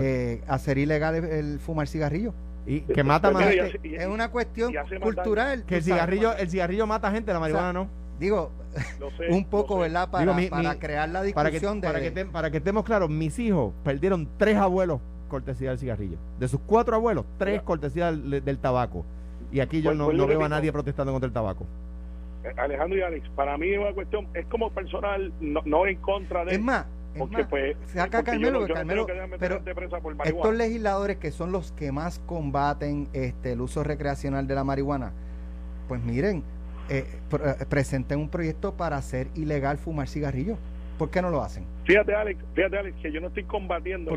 Eh, 0.02 0.42
hacer 0.46 0.78
ilegal 0.78 1.14
el, 1.16 1.58
fumar 1.58 1.88
cigarrillo. 1.88 2.34
Y 2.66 2.82
que 2.82 3.02
mata 3.02 3.32
pues 3.32 3.44
más 3.44 3.54
es 3.82 4.06
una 4.06 4.30
cuestión 4.30 4.72
cultural. 5.00 5.64
Que 5.64 5.76
el 5.76 5.82
cigarrillo, 5.82 6.36
el 6.36 6.50
cigarrillo 6.50 6.86
mata 6.86 7.10
gente, 7.10 7.32
la 7.32 7.40
marihuana 7.40 7.72
no. 7.72 7.88
Digo, 8.18 8.52
un 9.30 9.44
poco, 9.46 9.78
¿verdad? 9.78 10.10
Para, 10.10 10.36
para 10.50 10.78
crear 10.78 11.08
la 11.08 11.22
discusión 11.22 11.80
para 11.80 12.00
que, 12.00 12.10
de... 12.10 12.26
Para 12.26 12.50
que, 12.50 12.58
estemos 12.58 12.84
claros, 12.84 13.08
mis 13.08 13.38
hijos 13.38 13.72
perdieron 13.82 14.28
tres 14.36 14.56
abuelos 14.56 15.00
cortesía 15.30 15.70
del 15.70 15.78
cigarrillo. 15.78 16.18
De 16.38 16.46
sus 16.46 16.60
cuatro 16.60 16.94
abuelos, 16.94 17.24
tres 17.38 17.62
cortesía 17.62 18.12
del, 18.12 18.58
tabaco. 18.58 19.06
Y 19.50 19.60
aquí 19.60 19.80
yo 19.80 19.90
pues, 19.90 19.98
no, 19.98 20.04
pues 20.06 20.18
no 20.18 20.26
veo 20.26 20.44
a 20.44 20.48
nadie 20.50 20.70
protestando 20.70 21.12
contra 21.12 21.28
el 21.28 21.32
tabaco. 21.32 21.66
Eh, 22.44 22.52
Alejandro 22.56 22.98
y 22.98 23.02
Alex, 23.02 23.28
para 23.30 23.56
mí 23.56 23.70
es 23.70 23.78
una 23.78 23.92
cuestión, 23.92 24.28
es 24.34 24.46
como 24.46 24.70
personal, 24.70 25.32
no, 25.40 25.86
en 25.86 25.96
contra 25.98 26.44
de... 26.44 26.54
Es 26.54 26.60
más, 26.60 26.86
porque 27.18 27.44
pues 27.44 27.76
saca 27.86 28.22
Carmelo, 28.22 28.66
Carmelo 28.66 29.06
pero 29.38 29.60
estos 30.24 30.54
legisladores 30.54 31.16
que 31.16 31.32
son 31.32 31.50
los 31.52 31.72
que 31.72 31.90
más 31.92 32.20
combaten 32.20 33.08
este 33.12 33.52
el 33.52 33.60
uso 33.60 33.82
recreacional 33.82 34.46
de 34.46 34.54
la 34.54 34.64
marihuana 34.64 35.12
pues 35.88 36.00
miren 36.02 36.44
eh, 36.90 37.06
eh, 37.32 37.64
presenten 37.68 38.18
un 38.18 38.28
proyecto 38.28 38.74
para 38.74 38.96
hacer 38.96 39.28
ilegal 39.36 39.78
fumar 39.78 40.08
cigarrillos. 40.08 40.58
¿Por 40.98 41.08
qué 41.08 41.22
no 41.22 41.30
lo 41.30 41.40
hacen? 41.40 41.64
Fíjate, 41.84 42.12
Alex, 42.14 42.40
fíjate, 42.52 42.78
Alex, 42.78 42.96
que 43.00 43.12
yo 43.12 43.20
no 43.20 43.28
estoy 43.28 43.44
combatiendo. 43.44 44.10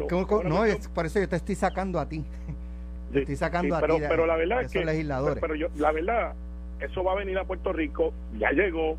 no, 0.44 0.66
es, 0.66 0.88
por 0.88 1.06
eso 1.06 1.20
yo 1.20 1.30
te 1.30 1.36
estoy 1.36 1.54
sacando 1.54 2.00
a 2.00 2.10
ti. 2.10 2.26
estoy 3.14 3.36
sacando 3.36 3.76
a 3.76 3.80
pero, 3.80 3.96
ti. 3.98 4.02
Pero 4.10 4.26
la 4.26 4.36
verdad 4.36 4.64
es 4.64 4.72
que. 4.72 4.84
Legisladores. 4.84 5.38
Pero, 5.40 5.54
yo, 5.54 5.68
la 5.78 5.92
verdad, 5.92 6.34
eso 6.80 7.04
va 7.04 7.12
a 7.12 7.16
venir 7.16 7.38
a 7.38 7.44
Puerto 7.44 7.74
Rico, 7.74 8.12
ya 8.40 8.50
llegó, 8.52 8.98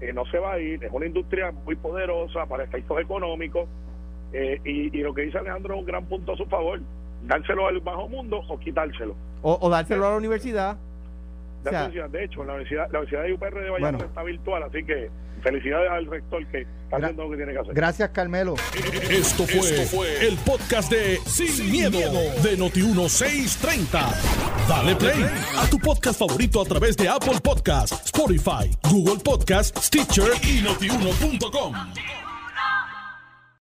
eh, 0.00 0.12
no 0.12 0.24
se 0.26 0.38
va 0.38 0.54
a 0.54 0.58
ir, 0.58 0.82
es 0.84 0.90
una 0.92 1.06
industria 1.06 1.52
muy 1.64 1.76
poderosa 1.76 2.46
para 2.46 2.64
efectos 2.64 3.00
económicos. 3.00 3.68
Eh, 4.32 4.60
y, 4.64 4.98
lo 4.98 5.14
que 5.14 5.22
dice 5.22 5.38
Alejandro 5.38 5.74
es 5.74 5.80
un 5.80 5.86
gran 5.86 6.04
punto 6.06 6.32
a 6.32 6.36
su 6.36 6.46
favor: 6.46 6.80
dárselo 7.26 7.68
al 7.68 7.80
bajo 7.80 8.08
mundo 8.08 8.42
o 8.48 8.58
quitárselo. 8.58 9.14
O 9.42 9.70
dárselo 9.70 10.06
a 10.06 10.10
la 10.10 10.16
universidad 10.16 10.76
de 11.70 12.24
hecho, 12.24 12.44
la 12.44 12.54
universidad, 12.54 12.90
la 12.90 13.00
universidad 13.00 13.22
de 13.22 13.32
UPR 13.32 13.62
de 13.62 13.70
Valladolid 13.70 14.04
está 14.04 14.22
virtual, 14.22 14.62
así 14.62 14.84
que 14.84 15.10
felicidades 15.42 15.90
al 15.90 16.06
rector 16.06 16.46
que 16.48 16.62
está 16.62 16.96
haciendo 16.96 17.24
lo 17.24 17.30
que 17.30 17.36
tiene 17.36 17.52
que 17.52 17.58
hacer. 17.58 17.74
Gracias, 17.74 18.10
Carmelo. 18.10 18.54
Esto 19.10 19.46
fue, 19.46 20.26
el 20.26 20.36
podcast 20.38 20.90
de 20.90 21.18
Sin, 21.26 21.70
miedo, 21.70 21.98
de 22.42 22.58
Noti1630. 22.58 24.14
Dale 24.68 24.96
play 24.96 25.24
a 25.56 25.70
tu 25.70 25.78
podcast 25.78 26.18
favorito 26.18 26.60
a 26.60 26.64
través 26.64 26.96
de 26.96 27.08
Apple 27.08 27.38
Podcasts, 27.42 28.06
Spotify, 28.06 28.70
Google 28.90 29.22
Podcasts, 29.22 29.86
Stitcher 29.86 30.32
y 30.42 30.62
notiuno.com. 30.62 31.74